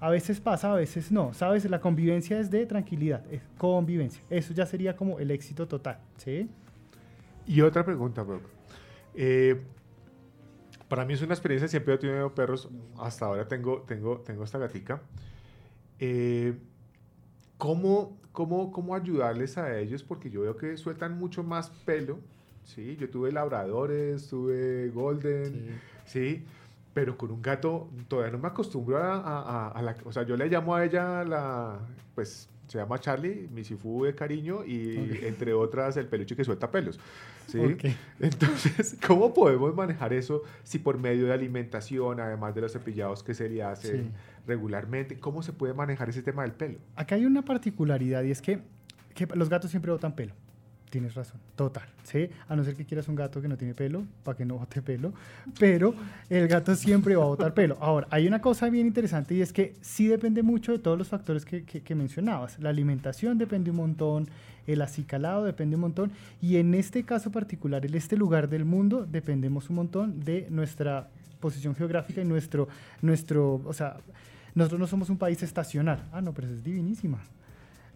a 0.00 0.10
veces 0.10 0.40
pasa, 0.40 0.72
a 0.72 0.76
veces 0.76 1.12
no, 1.12 1.32
¿sabes? 1.32 1.68
La 1.70 1.80
convivencia 1.80 2.40
es 2.40 2.50
de 2.50 2.66
tranquilidad, 2.66 3.22
es 3.30 3.42
convivencia. 3.56 4.22
Eso 4.30 4.52
ya 4.52 4.66
sería 4.66 4.96
como 4.96 5.18
el 5.18 5.30
éxito 5.30 5.68
total, 5.68 5.98
¿sí? 6.16 6.48
Y 7.46 7.60
otra 7.60 7.84
pregunta, 7.84 8.22
bro. 8.22 8.40
Eh, 9.14 9.60
para 10.88 11.04
mí 11.04 11.14
es 11.14 11.22
una 11.22 11.34
experiencia, 11.34 11.68
siempre 11.68 11.94
he 11.94 11.98
tenido 11.98 12.34
perros, 12.34 12.68
hasta 12.98 13.26
ahora 13.26 13.48
tengo, 13.48 13.82
tengo, 13.82 14.18
tengo 14.18 14.44
esta 14.44 14.58
gatica. 14.58 15.02
Eh, 15.98 16.56
¿cómo, 17.58 18.18
cómo, 18.32 18.72
cómo 18.72 18.94
ayudarles 18.94 19.58
a 19.58 19.78
ellos? 19.78 20.02
Porque 20.02 20.30
yo 20.30 20.42
veo 20.42 20.56
que 20.56 20.76
sueltan 20.76 21.18
mucho 21.18 21.42
más 21.42 21.70
pelo, 21.70 22.18
¿sí? 22.64 22.96
Yo 22.96 23.10
tuve 23.10 23.32
labradores, 23.32 24.28
tuve 24.28 24.88
golden, 24.90 25.80
¿sí? 26.06 26.44
pero 26.94 27.18
con 27.18 27.32
un 27.32 27.42
gato 27.42 27.90
todavía 28.08 28.32
no 28.32 28.38
me 28.38 28.48
acostumbro 28.48 28.98
a, 28.98 29.68
a, 29.68 29.82
la... 29.82 29.96
O 30.04 30.12
sea, 30.12 30.22
yo 30.22 30.36
le 30.36 30.46
llamo 30.46 30.74
a 30.76 30.84
ella 30.84 31.24
la... 31.24 31.80
Pues 32.14 32.48
se 32.66 32.78
llama 32.78 32.98
Charlie, 32.98 33.48
mi 33.52 33.64
sifu 33.64 34.04
de 34.04 34.14
cariño 34.14 34.64
y 34.64 35.20
entre 35.22 35.52
otras 35.52 35.96
el 35.96 36.06
peluche 36.06 36.34
que 36.36 36.44
suelta 36.44 36.70
pelos. 36.70 36.98
¿sí? 37.46 37.58
Entonces, 38.20 38.96
¿cómo 39.06 39.34
podemos 39.34 39.74
manejar 39.74 40.12
eso 40.12 40.42
si 40.62 40.78
por 40.78 40.98
medio 40.98 41.26
de 41.26 41.32
alimentación, 41.32 42.20
además 42.20 42.54
de 42.54 42.62
los 42.62 42.72
cepillados 42.72 43.22
que 43.22 43.34
se 43.34 43.48
le 43.48 43.62
hace 43.62 44.04
regularmente, 44.46 45.18
cómo 45.18 45.42
se 45.42 45.52
puede 45.52 45.74
manejar 45.74 46.08
ese 46.08 46.22
tema 46.22 46.42
del 46.42 46.52
pelo? 46.52 46.78
Acá 46.96 47.14
hay 47.16 47.26
una 47.26 47.42
particularidad 47.42 48.22
y 48.22 48.30
es 48.30 48.40
que, 48.40 48.60
que 49.14 49.26
los 49.34 49.48
gatos 49.48 49.70
siempre 49.70 49.92
botan 49.92 50.14
pelo 50.14 50.34
tienes 50.94 51.16
razón, 51.16 51.40
total, 51.56 51.82
¿sí? 52.04 52.30
A 52.48 52.54
no 52.54 52.62
ser 52.62 52.76
que 52.76 52.84
quieras 52.84 53.08
un 53.08 53.16
gato 53.16 53.42
que 53.42 53.48
no 53.48 53.56
tiene 53.56 53.74
pelo, 53.74 54.04
para 54.22 54.38
que 54.38 54.44
no 54.44 54.58
bote 54.58 54.80
pelo, 54.80 55.12
pero 55.58 55.92
el 56.30 56.46
gato 56.46 56.76
siempre 56.76 57.16
va 57.16 57.24
a 57.24 57.26
botar 57.26 57.52
pelo. 57.52 57.76
Ahora, 57.80 58.06
hay 58.12 58.28
una 58.28 58.40
cosa 58.40 58.70
bien 58.70 58.86
interesante 58.86 59.34
y 59.34 59.40
es 59.40 59.52
que 59.52 59.74
sí 59.80 60.06
depende 60.06 60.44
mucho 60.44 60.70
de 60.70 60.78
todos 60.78 60.96
los 60.96 61.08
factores 61.08 61.44
que, 61.44 61.64
que, 61.64 61.94
mencionabas. 61.96 62.60
La 62.60 62.68
alimentación 62.68 63.38
depende 63.38 63.72
un 63.72 63.78
montón, 63.78 64.28
el 64.68 64.82
acicalado 64.82 65.44
depende 65.44 65.74
un 65.74 65.80
montón 65.80 66.12
y 66.40 66.58
en 66.58 66.74
este 66.74 67.02
caso 67.02 67.32
particular, 67.32 67.84
en 67.84 67.94
este 67.96 68.16
lugar 68.16 68.48
del 68.48 68.64
mundo, 68.64 69.04
dependemos 69.04 69.70
un 69.70 69.74
montón 69.74 70.20
de 70.20 70.46
nuestra 70.48 71.08
posición 71.40 71.74
geográfica 71.74 72.20
y 72.20 72.24
nuestro, 72.24 72.68
nuestro, 73.02 73.62
o 73.64 73.72
sea, 73.72 73.96
nosotros 74.54 74.78
no 74.78 74.86
somos 74.86 75.10
un 75.10 75.18
país 75.18 75.42
estacional. 75.42 76.04
Ah, 76.12 76.20
no, 76.20 76.32
pero 76.32 76.46
eso 76.46 76.54
es 76.54 76.62
divinísima. 76.62 77.18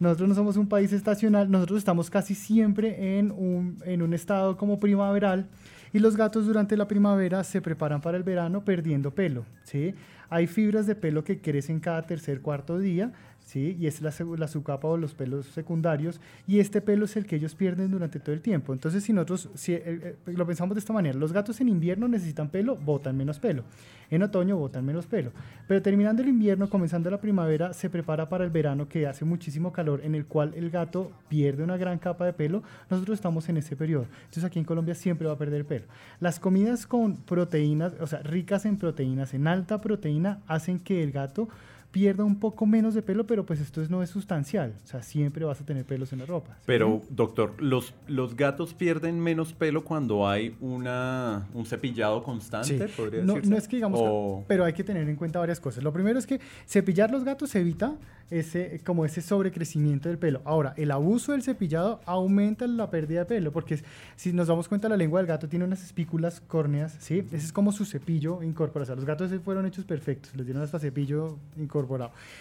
Nosotros 0.01 0.29
no 0.29 0.35
somos 0.35 0.57
un 0.57 0.69
país 0.69 0.93
estacional, 0.93 1.51
nosotros 1.51 1.79
estamos 1.79 2.09
casi 2.09 2.35
siempre 2.35 3.19
en 3.19 3.33
un, 3.33 3.79
en 3.85 4.03
un 4.03 4.15
estado 4.15 4.57
como 4.57 4.79
primaveral 4.79 5.49
y 5.93 5.99
los 5.99 6.17
gatos 6.17 6.47
durante 6.47 6.77
la 6.77 6.87
primavera 6.87 7.43
se 7.45 7.61
preparan 7.61 8.01
para 8.01 8.17
el 8.17 8.23
verano 8.23 8.65
perdiendo 8.65 9.13
pelo. 9.13 9.45
¿sí? 9.65 9.95
Hay 10.31 10.47
fibras 10.47 10.87
de 10.87 10.95
pelo 10.95 11.25
que 11.25 11.41
crecen 11.41 11.81
cada 11.81 12.03
tercer, 12.03 12.41
cuarto 12.41 12.79
día 12.79 13.13
¿sí? 13.49 13.79
Y 13.81 13.87
es 13.87 14.03
la, 14.03 14.13
la 14.37 14.47
subcapa 14.47 14.89
o 14.89 14.99
los 14.99 15.15
pelos 15.15 15.47
secundarios, 15.47 16.21
y 16.47 16.59
este 16.59 16.83
pelo 16.83 17.07
es 17.07 17.17
el 17.17 17.25
que 17.25 17.37
ellos 17.37 17.55
pierden 17.55 17.91
durante 17.91 18.21
todo 18.21 18.35
el 18.35 18.43
tiempo. 18.43 18.75
Entonces, 18.75 19.03
si 19.03 19.15
nosotros 19.15 19.49
si, 19.55 19.73
eh, 19.73 19.83
eh, 19.87 20.17
lo 20.27 20.47
pensamos 20.47 20.75
de 20.75 20.81
esta 20.81 20.93
manera, 20.93 21.19
los 21.19 21.33
gatos 21.33 21.59
en 21.63 21.71
invierno 21.71 22.09
necesitan 22.09 22.51
pelo, 22.51 22.77
botan 22.77 23.17
menos 23.17 23.39
pelo. 23.39 23.65
En 24.11 24.23
otoño 24.23 24.57
botan 24.59 24.85
menos 24.85 25.07
pelo. 25.07 25.33
Pero 25.67 25.81
terminando 25.81 26.23
el 26.23 26.29
invierno, 26.29 26.69
comenzando 26.69 27.11
la 27.11 27.23
primavera, 27.23 27.73
se 27.73 27.89
prepara 27.89 28.29
para 28.29 28.45
el 28.45 28.51
verano 28.51 28.87
que 28.87 29.07
hace 29.07 29.25
muchísimo 29.25 29.73
calor, 29.73 30.03
en 30.05 30.15
el 30.15 30.27
cual 30.27 30.53
el 30.55 30.69
gato 30.71 31.11
pierde 31.29 31.63
una 31.63 31.79
gran 31.79 31.99
capa 31.99 32.27
de 32.27 32.35
pelo. 32.35 32.63
Nosotros 32.91 33.19
estamos 33.19 33.49
en 33.49 33.57
ese 33.57 33.77
periodo. 33.77 34.07
Entonces, 34.25 34.45
aquí 34.45 34.59
en 34.59 34.67
Colombia 34.67 34.95
siempre 34.95 35.27
va 35.27 35.33
a 35.33 35.39
perder 35.39 35.65
pelo. 35.65 35.87
Las 36.21 36.39
comidas 36.39 36.87
con 36.87 37.17
proteínas, 37.17 37.95
o 37.99 38.07
sea, 38.07 38.21
ricas 38.21 38.67
en 38.67 38.77
proteínas, 38.77 39.33
en 39.33 39.47
alta 39.47 39.81
proteína, 39.81 40.41
hacen 40.47 40.79
que 40.81 41.03
el 41.03 41.13
gato 41.13 41.49
pierda 41.91 42.25
un 42.25 42.39
poco 42.39 42.67
menos 42.67 42.95
de 42.95 43.03
pelo, 43.03 43.27
pero 43.27 43.47
pues 43.47 43.61
esto 43.61 43.83
no 43.89 44.03
es 44.03 44.11
sustancial. 44.11 44.75
O 44.85 44.87
sea, 44.87 45.03
siempre 45.03 45.45
vas 45.45 45.61
a 45.61 45.65
tener 45.65 45.85
pelos 45.85 46.13
en 46.13 46.21
la 46.21 46.27
ropa. 46.27 46.59
Pero, 46.67 47.03
doctor, 47.11 47.55
¿los, 47.59 47.95
¿los 48.07 48.37
gatos 48.37 48.75
pierden 48.75 49.21
menos 49.21 49.53
pelo 49.53 49.85
cuando 49.85 50.29
hay 50.29 50.57
una, 50.61 51.49
un 51.55 51.65
cepillado 51.65 52.23
constante? 52.23 52.89
¿podría 52.89 53.23
no, 53.23 53.39
no 53.39 53.57
es 53.57 53.67
que 53.67 53.77
digamos, 53.77 54.45
pero 54.47 54.65
hay 54.65 54.73
que 54.73 54.85
tener 54.85 55.09
en 55.09 55.17
cuenta 55.17 55.39
varias 55.39 55.61
cosas. 55.61 55.83
Lo 55.83 55.93
primero 55.93 56.19
es 56.19 56.27
que 56.27 56.41
cepillar 56.67 57.11
los 57.11 57.25
gatos 57.25 57.55
evita 57.55 57.97
ese, 58.31 58.81
como 58.85 59.05
ese 59.05 59.23
sobrecrecimiento 59.23 60.09
del 60.09 60.19
pelo. 60.19 60.43
Ahora, 60.45 60.75
el 60.77 60.91
abuso 60.91 61.33
del 61.33 61.43
cepillado 61.43 62.01
aumenta 62.05 62.67
la 62.67 62.91
pérdida 62.91 63.21
de 63.21 63.27
pelo, 63.27 63.53
porque 63.53 63.83
si 64.17 64.33
nos 64.33 64.49
damos 64.49 64.69
cuenta, 64.69 64.89
la 64.89 64.97
lengua 64.97 65.21
del 65.21 65.27
gato 65.27 65.49
tiene 65.49 65.65
unas 65.65 65.83
espículas 65.83 66.41
córneas, 66.41 66.97
¿sí? 66.99 67.25
Ese 67.33 67.37
es 67.37 67.53
como 67.53 67.73
su 67.73 67.85
cepillo 67.85 68.43
incorporado. 68.43 68.83
O 68.83 68.87
sea, 68.87 68.97
los 68.97 69.05
gatos 69.05 69.33
fueron 69.43 69.67
hechos 69.67 69.85
perfectos, 69.85 70.35
les 70.37 70.45
dieron 70.45 70.63
hasta 70.63 70.79
cepillo 70.79 71.39
incorporado. 71.57 71.78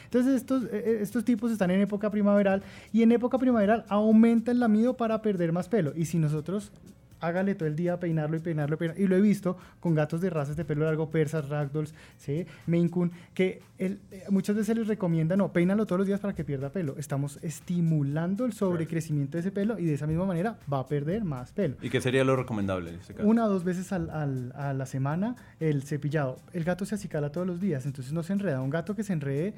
Entonces, 0.05 0.35
estos, 0.35 0.63
eh, 0.65 0.69
eh, 0.73 0.99
estos 1.01 1.23
tipos 1.23 1.51
están 1.51 1.71
en 1.71 1.81
época 1.81 2.09
primaveral 2.09 2.63
y 2.93 3.03
en 3.03 3.11
época 3.11 3.37
primaveral 3.37 3.85
aumenta 3.89 4.51
el 4.51 4.59
lamido 4.59 4.95
para 4.95 5.21
perder 5.21 5.51
más 5.51 5.69
pelo. 5.69 5.93
Y 5.95 6.05
si 6.05 6.17
nosotros 6.17 6.71
hágale 7.19 7.55
todo 7.55 7.67
el 7.67 7.75
día 7.75 7.99
peinarlo 7.99 8.37
y 8.37 8.39
peinarlo 8.39 8.75
y 8.75 8.77
peinarlo. 8.77 9.03
Y 9.03 9.07
lo 9.07 9.15
he 9.15 9.21
visto 9.21 9.57
con 9.79 9.95
gatos 9.95 10.21
de 10.21 10.29
razas 10.29 10.55
de 10.55 10.65
pelo 10.65 10.85
largo, 10.85 11.09
persas, 11.09 11.49
ragdolls, 11.49 11.93
¿sí? 12.17 12.45
Maine 12.65 12.89
Coon, 12.89 13.11
que 13.33 13.61
eh, 13.79 13.97
muchas 14.29 14.55
veces 14.55 14.77
les 14.77 14.87
recomienda, 14.87 15.35
no, 15.35 15.51
peínalo 15.51 15.85
todos 15.85 15.99
los 15.99 16.07
días 16.07 16.19
para 16.19 16.33
que 16.33 16.43
pierda 16.43 16.69
pelo. 16.69 16.95
Estamos 16.97 17.39
estimulando 17.41 18.45
el 18.45 18.53
sobrecrecimiento 18.53 19.37
de 19.37 19.41
ese 19.41 19.51
pelo 19.51 19.77
y 19.79 19.85
de 19.85 19.93
esa 19.93 20.07
misma 20.07 20.25
manera 20.25 20.57
va 20.71 20.79
a 20.79 20.87
perder 20.87 21.23
más 21.23 21.51
pelo. 21.51 21.75
¿Y 21.81 21.89
qué 21.89 22.01
sería 22.01 22.23
lo 22.23 22.35
recomendable 22.35 22.89
en 22.89 22.99
este 22.99 23.13
caso? 23.13 23.27
Una 23.27 23.45
o 23.45 23.49
dos 23.49 23.63
veces 23.63 23.91
al, 23.91 24.09
al, 24.09 24.51
a 24.55 24.73
la 24.73 24.85
semana 24.85 25.35
el 25.59 25.83
cepillado. 25.83 26.39
El 26.53 26.63
gato 26.63 26.85
se 26.85 26.95
acicala 26.95 27.31
todos 27.31 27.47
los 27.47 27.59
días, 27.59 27.85
entonces 27.85 28.13
no 28.13 28.23
se 28.23 28.33
enreda. 28.33 28.61
Un 28.61 28.69
gato 28.69 28.95
que 28.95 29.03
se 29.03 29.13
enrede 29.13 29.53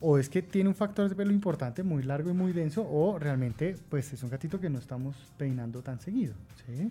o 0.00 0.18
es 0.18 0.28
que 0.28 0.42
tiene 0.42 0.68
un 0.68 0.74
factor 0.74 1.08
de 1.08 1.14
pelo 1.14 1.32
importante, 1.32 1.82
muy 1.82 2.02
largo 2.02 2.30
y 2.30 2.34
muy 2.34 2.52
denso, 2.52 2.86
o 2.88 3.18
realmente 3.18 3.76
pues 3.88 4.12
es 4.12 4.22
un 4.22 4.30
gatito 4.30 4.60
que 4.60 4.68
no 4.68 4.78
estamos 4.78 5.16
peinando 5.36 5.82
tan 5.82 6.00
seguido. 6.00 6.34
¿sí? 6.66 6.90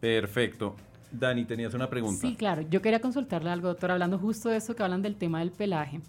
Perfecto. 0.00 0.76
Dani, 1.10 1.44
tenías 1.44 1.74
una 1.74 1.88
pregunta. 1.88 2.26
Sí, 2.26 2.34
claro. 2.34 2.62
Yo 2.62 2.82
quería 2.82 3.00
consultarle 3.00 3.50
algo, 3.50 3.68
doctor, 3.68 3.90
hablando 3.90 4.18
justo 4.18 4.48
de 4.48 4.56
eso 4.56 4.74
que 4.74 4.82
hablan 4.82 5.02
del 5.02 5.16
tema 5.16 5.38
del 5.38 5.52
pelaje. 5.52 6.00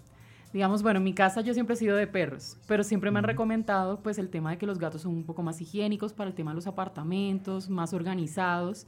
Digamos, 0.52 0.82
bueno, 0.82 0.98
en 0.98 1.04
mi 1.04 1.12
casa 1.12 1.42
yo 1.42 1.52
siempre 1.54 1.74
he 1.74 1.76
sido 1.76 1.96
de 1.96 2.06
perros, 2.06 2.56
pero 2.66 2.82
siempre 2.82 3.10
me 3.10 3.18
han 3.18 3.24
recomendado 3.24 4.00
pues 4.00 4.18
el 4.18 4.30
tema 4.30 4.50
de 4.50 4.58
que 4.58 4.66
los 4.66 4.78
gatos 4.78 5.02
son 5.02 5.12
un 5.12 5.24
poco 5.24 5.42
más 5.42 5.60
higiénicos 5.60 6.12
para 6.12 6.30
el 6.30 6.34
tema 6.34 6.52
de 6.52 6.56
los 6.56 6.66
apartamentos, 6.66 7.68
más 7.68 7.92
organizados. 7.92 8.86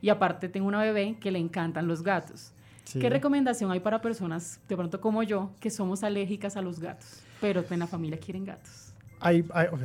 Y 0.00 0.10
aparte 0.10 0.48
tengo 0.48 0.68
una 0.68 0.80
bebé 0.80 1.16
que 1.20 1.32
le 1.32 1.40
encantan 1.40 1.88
los 1.88 2.02
gatos. 2.02 2.52
¿Qué 2.92 3.10
recomendación 3.10 3.70
hay 3.70 3.80
para 3.80 4.00
personas, 4.00 4.60
de 4.68 4.76
pronto 4.76 5.00
como 5.00 5.22
yo, 5.22 5.50
que 5.60 5.70
somos 5.70 6.02
alérgicas 6.02 6.56
a 6.56 6.62
los 6.62 6.80
gatos, 6.80 7.20
pero 7.40 7.64
en 7.68 7.78
la 7.78 7.86
familia 7.86 8.18
quieren 8.18 8.44
gatos? 8.44 8.94
Hay, 9.20 9.44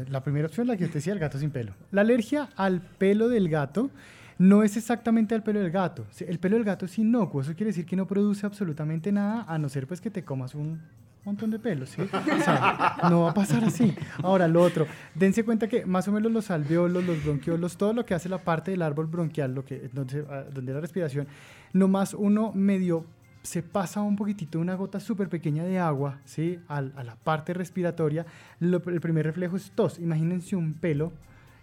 la 0.10 0.24
primera 0.24 0.48
opción, 0.48 0.68
la 0.68 0.78
que 0.78 0.88
te 0.88 0.96
decía, 0.96 1.14
el 1.14 1.20
gato 1.20 1.40
sin 1.40 1.50
pelo. 1.50 1.74
La 1.92 2.02
alergia 2.02 2.50
al 2.56 2.82
pelo 2.82 3.30
del 3.30 3.50
gato 3.50 3.90
no 4.38 4.64
es 4.64 4.78
exactamente 4.78 5.36
al 5.36 5.44
pelo 5.44 5.60
del 5.60 5.72
gato. 5.72 6.06
El 6.20 6.40
pelo 6.40 6.56
del 6.56 6.66
gato 6.66 6.86
es 6.86 6.98
inocuo, 6.98 7.42
eso 7.42 7.54
quiere 7.54 7.68
decir 7.72 7.86
que 7.86 7.96
no 7.96 8.08
produce 8.08 8.46
absolutamente 8.46 9.12
nada, 9.12 9.46
a 9.48 9.58
no 9.58 9.70
ser 9.70 9.88
pues 9.88 10.02
que 10.02 10.12
te 10.12 10.24
comas 10.24 10.56
un 10.56 10.82
montón 11.26 11.52
de 11.52 11.60
pelos, 11.60 11.90
¿sí? 11.90 12.02
O 12.02 12.42
sea, 12.44 12.98
no 13.10 13.22
va 13.22 13.32
a 13.32 13.34
pasar 13.34 13.64
así. 13.64 13.96
Ahora, 14.22 14.48
lo 14.48 14.62
otro, 14.62 14.86
dense 15.16 15.44
cuenta 15.44 15.68
que 15.68 15.86
más 15.86 16.08
o 16.08 16.12
menos 16.12 16.32
los 16.32 16.52
alveolos, 16.52 17.04
los 17.06 17.24
bronquiolos, 17.24 17.78
todo 17.78 17.94
lo 17.94 18.06
que 18.06 18.14
hace 18.14 18.30
la 18.30 18.40
parte 18.40 18.72
del 18.72 18.82
árbol 18.82 19.08
bronquial, 19.08 19.56
lo 19.56 19.64
que, 19.64 19.90
donde, 19.94 20.26
ah, 20.30 20.44
donde 20.54 20.74
la 20.74 20.82
respiración, 20.82 21.28
nomás 21.72 22.14
uno 22.14 22.52
medio 22.54 23.06
se 23.42 23.62
pasa 23.62 24.02
un 24.02 24.16
poquitito 24.16 24.60
una 24.60 24.76
gota 24.76 25.00
súper 25.00 25.28
pequeña 25.28 25.64
de 25.66 25.80
agua, 25.80 26.20
¿sí? 26.26 26.60
A, 26.68 26.78
a 26.78 27.04
la 27.04 27.16
parte 27.16 27.54
respiratoria, 27.54 28.26
el 28.62 28.82
primer 29.02 29.26
reflejo 29.26 29.58
es 29.58 29.72
tos. 29.72 30.00
Imagínense 30.00 30.56
un 30.56 30.74
pelo 30.74 31.12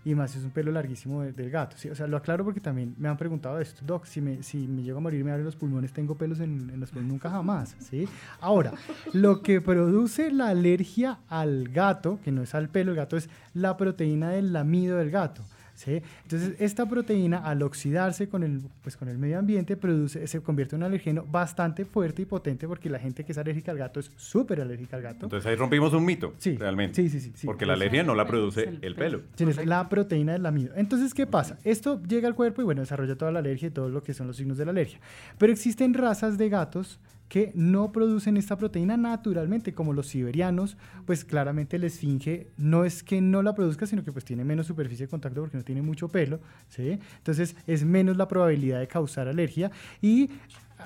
y 0.04 0.14
más 0.14 0.35
es 0.35 0.45
un 0.45 0.50
pelo 0.50 0.73
larguísimo 0.73 1.23
del 1.23 1.50
gato. 1.50 1.76
O 1.90 1.95
sea, 1.95 2.07
lo 2.07 2.16
aclaro 2.16 2.45
porque 2.45 2.61
también 2.61 2.95
me 2.99 3.09
han 3.09 3.16
preguntado 3.16 3.61
esto. 3.61 3.83
Doc, 3.85 4.07
si 4.07 4.21
me, 4.21 4.42
si 4.42 4.66
me 4.66 4.83
llego 4.83 4.99
a 4.99 5.00
morir, 5.00 5.23
me 5.25 5.30
abren 5.30 5.45
los 5.45 5.57
pulmones, 5.57 5.92
tengo 5.92 6.16
pelos 6.16 6.40
en, 6.40 6.71
en 6.71 6.80
los 6.80 6.90
pulmones, 6.90 7.12
nunca 7.12 7.30
jamás. 7.30 7.76
¿sí? 7.78 8.09
Ahora, 8.40 8.73
lo 9.12 9.42
que 9.42 9.61
produce 9.61 10.30
la 10.30 10.49
alergia 10.49 11.19
al 11.28 11.69
gato, 11.69 12.19
que 12.25 12.33
no 12.33 12.42
es 12.42 12.54
al 12.54 12.69
pelo, 12.69 12.92
el 12.92 12.97
gato 12.97 13.16
es 13.16 13.28
la 13.54 13.76
proteína 13.76 14.30
del 14.30 14.52
lamido 14.52 14.97
del 14.97 15.11
gato. 15.11 15.42
Entonces, 15.87 16.55
esta 16.59 16.87
proteína, 16.87 17.39
al 17.39 17.63
oxidarse 17.63 18.29
con 18.29 18.43
el, 18.43 18.63
pues, 18.83 18.97
con 18.97 19.09
el 19.09 19.19
medio 19.19 19.39
ambiente, 19.39 19.77
produce, 19.77 20.27
se 20.27 20.41
convierte 20.41 20.77
en 20.77 20.83
un 20.83 20.87
alergeno 20.87 21.25
bastante 21.25 21.85
fuerte 21.85 22.23
y 22.23 22.25
potente 22.25 22.67
porque 22.67 22.91
la 22.91 22.99
gente 22.99 23.25
que 23.25 23.33
es 23.33 23.39
alérgica 23.39 23.73
al 23.73 23.79
gato 23.79 24.01
es 24.01 24.11
súper 24.17 24.61
alérgica 24.61 24.97
al 24.97 25.03
gato. 25.03 25.27
Entonces, 25.27 25.47
ahí 25.47 25.57
rompimos 25.57 25.93
un 25.93 26.05
mito, 26.05 26.35
sí, 26.39 26.57
realmente. 26.57 26.95
Sí, 26.95 27.09
sí, 27.09 27.33
sí. 27.35 27.47
porque 27.47 27.67
la 27.67 27.75
alergia 27.75 28.03
no 28.03 28.15
la 28.15 28.27
produce 28.27 28.79
el, 28.81 28.95
pelo. 28.95 29.23
es 29.37 29.67
la 29.67 29.89
proteína 29.89 30.33
del 30.33 30.43
lamido. 30.43 30.73
Entonces, 30.77 31.15
¿qué 31.15 31.27
pasa? 31.27 31.59
Esto 31.65 32.03
llega 32.03 32.29
al 32.29 32.35
cuerpo 32.35 32.63
y, 32.63 32.65
bueno, 32.65 32.81
desarrolla 32.81 33.17
toda 33.17 33.31
la 33.33 33.39
alergia 33.39 33.69
y 33.69 33.71
todo 33.71 33.89
lo 33.89 34.03
que 34.03 34.15
son 34.15 34.27
los 34.27 34.37
signos 34.37 34.59
de 34.59 34.65
la 34.65 34.71
alergia. 34.73 35.01
Pero 35.39 35.53
existen 35.53 35.95
razas 35.95 36.39
de 36.39 36.49
gatos 36.49 36.99
que 37.31 37.53
no 37.55 37.93
producen 37.93 38.37
esta 38.37 38.59
proteína 38.59 38.97
naturalmente, 38.97 39.73
como 39.73 39.93
los 39.93 40.09
siberianos, 40.09 40.77
pues 41.07 41.25
claramente 41.25 41.77
el 41.77 41.85
esfinge 41.85 42.49
no 42.59 42.85
es 42.85 43.05
que 43.05 43.21
no 43.21 43.41
la 43.41 43.55
produzca, 43.55 43.87
sino 43.87 44.03
que 44.05 44.11
pues 44.11 44.25
tiene 44.25 44.45
menos 44.45 44.67
superficie 44.67 45.07
de 45.07 45.11
contacto 45.11 45.41
porque 45.41 45.57
no 45.57 45.63
tiene 45.63 45.81
mucho 45.81 46.09
pelo, 46.09 46.41
¿sí? 46.69 46.99
Entonces 47.19 47.55
es 47.69 47.85
menos 47.85 48.17
la 48.17 48.27
probabilidad 48.27 48.81
de 48.81 48.89
causar 48.89 49.29
alergia 49.29 49.71
y 50.03 50.29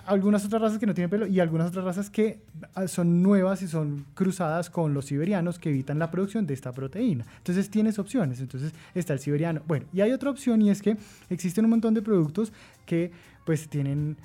algunas 0.05 0.45
otras 0.45 0.61
razas 0.61 0.79
que 0.79 0.85
no 0.85 0.93
tienen 0.93 1.09
pelo 1.09 1.27
y 1.27 1.41
algunas 1.41 1.69
otras 1.69 1.87
razas 1.87 2.11
que 2.11 2.43
ah, 2.75 2.89
son 2.89 3.23
nuevas 3.23 3.63
y 3.63 3.69
son 3.69 4.05
cruzadas 4.13 4.69
con 4.69 4.93
los 4.93 5.07
siberianos 5.07 5.59
que 5.59 5.71
evitan 5.71 5.99
la 5.99 6.11
producción 6.11 6.47
de 6.47 6.53
esta 6.53 6.73
proteína. 6.73 7.25
Entonces 7.39 7.71
tienes 7.71 7.99
opciones. 7.99 8.41
Entonces 8.41 8.75
está 8.95 9.15
el 9.15 9.19
siberiano. 9.19 9.63
Bueno, 9.67 9.87
y 9.95 10.03
hay 10.03 10.13
otra 10.13 10.29
opción 10.29 10.61
y 10.61 10.69
es 10.69 10.83
que 10.83 10.99
existen 11.31 11.65
un 11.65 11.71
montón 11.71 11.95
de 11.95 12.03
productos 12.03 12.53
que 12.85 13.13
pues 13.47 13.69
tienen 13.69 14.19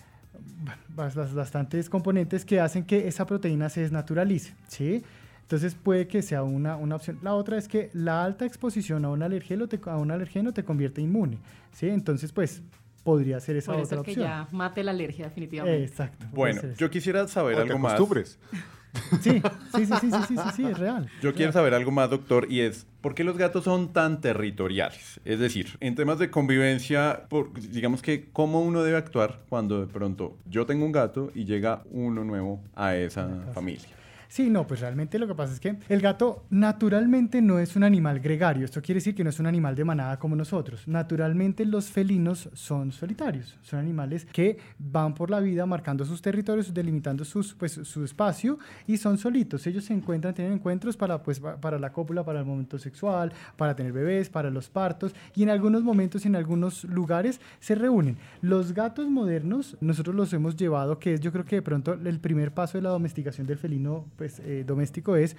bastantes 0.95 1.89
componentes 1.89 2.45
que 2.45 2.59
hacen 2.59 2.83
que 2.83 3.07
esa 3.07 3.25
proteína 3.25 3.69
se 3.69 3.81
desnaturalice, 3.81 4.53
¿sí? 4.67 5.03
Entonces 5.41 5.73
puede 5.73 6.07
que 6.07 6.21
sea 6.21 6.43
una, 6.43 6.75
una, 6.75 6.95
opción. 6.95 7.17
La 7.23 7.33
otra 7.33 7.57
es 7.57 7.67
que 7.67 7.89
la 7.93 8.23
alta 8.23 8.45
exposición 8.45 9.03
a 9.05 9.09
un 9.09 9.23
alergeno 9.23 9.67
te, 9.67 9.79
a 9.89 9.97
un 9.97 10.11
alergeno 10.11 10.53
te 10.53 10.63
convierte 10.63 11.01
inmune, 11.01 11.39
¿sí? 11.71 11.89
Entonces, 11.89 12.31
pues 12.31 12.61
podría 13.03 13.39
ser 13.39 13.55
esa 13.55 13.71
Por 13.71 13.81
otra 13.81 13.95
eso 13.95 14.03
que 14.03 14.11
opción. 14.11 14.27
ya 14.27 14.47
mate 14.51 14.83
la 14.83 14.91
alergia 14.91 15.25
definitivamente. 15.25 15.83
Exacto. 15.83 16.27
Bueno, 16.31 16.61
puede 16.61 16.75
ser 16.75 16.79
yo 16.79 16.89
quisiera 16.91 17.27
saber 17.27 17.55
O 17.55 17.57
te 17.57 17.63
algo 17.63 17.79
más. 17.79 17.99
acostumbres. 18.93 19.51
Sí, 19.71 19.85
sí, 19.85 19.85
sí, 19.85 19.95
sí, 19.99 20.11
sí, 20.11 20.21
sí, 20.27 20.37
sí, 20.37 20.49
sí, 20.55 20.63
es 20.65 20.77
real. 20.79 21.09
Yo 21.21 21.33
quiero 21.33 21.51
saber 21.51 21.73
algo 21.73 21.91
más, 21.91 22.09
doctor, 22.09 22.47
y 22.49 22.61
es, 22.61 22.85
¿por 23.01 23.13
qué 23.15 23.23
los 23.23 23.37
gatos 23.37 23.63
son 23.65 23.93
tan 23.93 24.21
territoriales? 24.21 25.19
Es 25.25 25.39
decir, 25.39 25.77
en 25.79 25.95
temas 25.95 26.19
de 26.19 26.29
convivencia, 26.29 27.25
por- 27.29 27.53
digamos 27.59 28.01
que, 28.01 28.29
¿cómo 28.31 28.61
uno 28.61 28.83
debe 28.83 28.97
actuar 28.97 29.39
cuando 29.49 29.79
de 29.85 29.87
pronto 29.87 30.37
yo 30.49 30.65
tengo 30.65 30.85
un 30.85 30.91
gato 30.91 31.31
y 31.35 31.45
llega 31.45 31.83
uno 31.91 32.23
nuevo 32.23 32.61
a 32.75 32.95
esa 32.95 33.47
familia? 33.53 33.89
Sí, 34.31 34.47
no, 34.51 34.67
pues 34.67 34.79
realmente 34.81 35.17
lo 35.17 35.25
que 35.27 35.33
pasa 35.33 35.53
es 35.53 35.59
que 35.59 35.77
el 35.89 36.01
gato 36.01 36.45
naturalmente 36.51 37.41
no 37.41 37.57
es 37.57 37.75
un 37.75 37.83
animal 37.83 38.19
gregario. 38.19 38.63
Esto 38.63 38.79
quiere 38.79 38.99
decir 38.99 39.15
que 39.15 39.23
no 39.23 39.31
es 39.31 39.39
un 39.39 39.47
animal 39.47 39.73
de 39.73 39.83
manada 39.83 40.19
como 40.19 40.35
nosotros. 40.35 40.87
Naturalmente 40.87 41.65
los 41.65 41.89
felinos 41.89 42.47
son 42.53 42.91
solitarios. 42.91 43.57
Son 43.63 43.79
animales 43.79 44.27
que 44.31 44.59
van 44.77 45.15
por 45.15 45.31
la 45.31 45.39
vida 45.39 45.65
marcando 45.65 46.05
sus 46.05 46.21
territorios, 46.21 46.71
delimitando 46.75 47.25
sus, 47.25 47.55
pues, 47.55 47.71
su 47.71 48.03
espacio 48.03 48.59
y 48.85 48.97
son 48.97 49.17
solitos. 49.17 49.65
Ellos 49.65 49.85
se 49.85 49.93
encuentran, 49.95 50.35
tienen 50.35 50.53
encuentros 50.53 50.95
para, 50.95 51.23
pues, 51.23 51.39
pa- 51.39 51.59
para 51.59 51.79
la 51.79 51.91
cópula, 51.91 52.23
para 52.23 52.41
el 52.41 52.45
momento 52.45 52.77
sexual, 52.77 53.33
para 53.57 53.75
tener 53.75 53.93
bebés, 53.93 54.29
para 54.29 54.51
los 54.51 54.69
partos 54.69 55.15
y 55.35 55.41
en 55.41 55.49
algunos 55.49 55.81
momentos, 55.81 56.23
en 56.27 56.35
algunos 56.35 56.83
lugares, 56.83 57.41
se 57.59 57.73
reúnen. 57.73 58.17
Los 58.43 58.73
gatos 58.73 59.09
modernos, 59.09 59.75
nosotros 59.81 60.15
los 60.15 60.31
hemos 60.33 60.55
llevado, 60.55 60.99
que 60.99 61.15
es 61.15 61.19
yo 61.19 61.31
creo 61.31 61.45
que 61.45 61.55
de 61.55 61.61
pronto 61.63 61.93
el 61.93 62.19
primer 62.19 62.53
paso 62.53 62.77
de 62.77 62.83
la 62.83 62.89
domesticación 62.91 63.47
del 63.47 63.57
felino 63.57 64.05
pues, 64.19 64.39
eh, 64.41 64.63
doméstico 64.67 65.15
es 65.15 65.35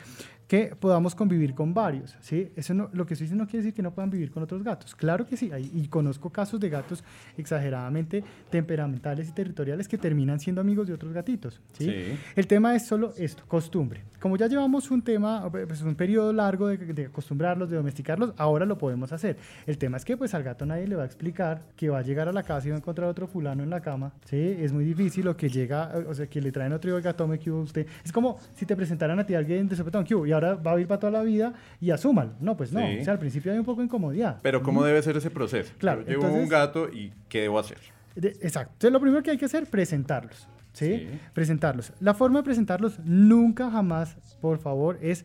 que 0.48 0.74
podamos 0.74 1.14
convivir 1.14 1.54
con 1.54 1.72
varios. 1.72 2.16
¿sí? 2.20 2.50
Eso 2.56 2.74
no, 2.74 2.90
lo 2.92 3.06
que 3.06 3.14
estoy 3.14 3.26
diciendo 3.26 3.44
no 3.44 3.48
quiere 3.48 3.62
decir 3.62 3.74
que 3.74 3.82
no 3.82 3.92
puedan 3.94 4.10
vivir 4.10 4.32
con 4.32 4.42
otros 4.42 4.64
gatos. 4.64 4.96
Claro 4.96 5.24
que 5.24 5.36
sí, 5.36 5.52
hay- 5.52 5.70
y 5.72 5.86
conozco 5.86 6.30
casos 6.30 6.58
de 6.58 6.68
gatos 6.68 7.04
exageradamente 7.36 8.24
temperamentales 8.50 9.28
y 9.28 9.32
territoriales 9.32 9.86
que 9.86 9.98
terminan 9.98 10.40
siendo 10.40 10.60
amigos 10.60 10.88
de 10.88 10.94
otros 10.94 11.12
gatitos. 11.12 11.60
¿sí? 11.78 11.84
Sí. 11.84 12.18
El 12.34 12.46
tema 12.48 12.74
es 12.74 12.86
solo 12.86 13.12
esto, 13.16 13.44
costumbre. 13.46 14.02
Como 14.18 14.36
ya 14.36 14.48
llevamos 14.48 14.90
un 14.90 15.02
tema, 15.02 15.48
pues 15.50 15.82
un 15.82 15.94
periodo 15.94 16.32
largo 16.32 16.66
de, 16.68 16.76
de 16.78 17.06
acostumbrarlos, 17.06 17.70
de 17.70 17.76
domesticarlos, 17.76 18.34
ahora 18.36 18.66
lo 18.66 18.76
podemos 18.76 19.12
hacer. 19.12 19.36
El 19.66 19.78
tema 19.78 19.96
es 19.98 20.04
que 20.04 20.16
pues 20.16 20.34
al 20.34 20.42
gato 20.42 20.66
nadie 20.66 20.86
le 20.88 20.96
va 20.96 21.04
a 21.04 21.06
explicar 21.06 21.62
que 21.76 21.88
va 21.88 21.98
a 21.98 22.02
llegar 22.02 22.28
a 22.28 22.32
la 22.32 22.42
casa 22.42 22.66
y 22.66 22.70
va 22.70 22.76
a 22.76 22.78
encontrar 22.78 23.08
otro 23.08 23.26
fulano 23.28 23.62
en 23.62 23.70
la 23.70 23.80
cama, 23.80 24.12
¿sí? 24.24 24.56
Es 24.58 24.72
muy 24.72 24.84
difícil 24.84 25.26
o 25.28 25.36
que 25.36 25.48
llega, 25.48 25.92
o 26.08 26.12
sea, 26.14 26.26
que 26.26 26.40
le 26.42 26.50
traen 26.52 26.72
otro 26.72 26.90
y 26.90 26.92
oiga, 26.94 27.12
tome 27.14 27.38
que 27.38 27.50
hubo 27.50 27.60
usted. 27.62 27.86
Es 28.04 28.12
como 28.12 28.38
si 28.54 28.66
te 28.70 28.76
presentaran 28.76 29.18
a 29.18 29.26
ti 29.26 29.34
alguien 29.34 29.68
de 29.68 29.74
sopetón, 29.74 30.04
que 30.04 30.14
y 30.14 30.30
ahora 30.30 30.54
va 30.54 30.70
a 30.70 30.74
vivir 30.76 30.86
para 30.86 31.00
toda 31.00 31.10
la 31.10 31.22
vida 31.24 31.52
y 31.80 31.90
asúmalo. 31.90 32.34
No, 32.38 32.56
pues 32.56 32.72
no. 32.72 32.78
Sí. 32.86 32.98
O 33.00 33.04
sea, 33.04 33.14
al 33.14 33.18
principio 33.18 33.50
hay 33.50 33.58
un 33.58 33.64
poco 33.64 33.80
de 33.80 33.86
incomodidad. 33.86 34.38
Pero 34.42 34.62
¿cómo 34.62 34.84
debe 34.84 35.02
ser 35.02 35.16
ese 35.16 35.28
proceso? 35.28 35.72
Claro, 35.78 36.02
Yo 36.02 36.20
llevo 36.20 36.32
un 36.32 36.48
gato 36.48 36.88
y 36.88 37.12
¿qué 37.28 37.40
debo 37.40 37.58
hacer? 37.58 37.78
De- 38.14 38.28
exacto. 38.28 38.70
Entonces, 38.74 38.92
lo 38.92 39.00
primero 39.00 39.24
que 39.24 39.32
hay 39.32 39.38
que 39.38 39.46
hacer, 39.46 39.66
presentarlos. 39.66 40.46
¿sí? 40.72 40.98
Sí. 40.98 41.08
Presentarlos. 41.34 41.92
La 41.98 42.14
forma 42.14 42.38
de 42.38 42.44
presentarlos 42.44 43.00
nunca, 43.00 43.72
jamás, 43.72 44.16
por 44.40 44.58
favor, 44.60 45.00
es 45.02 45.24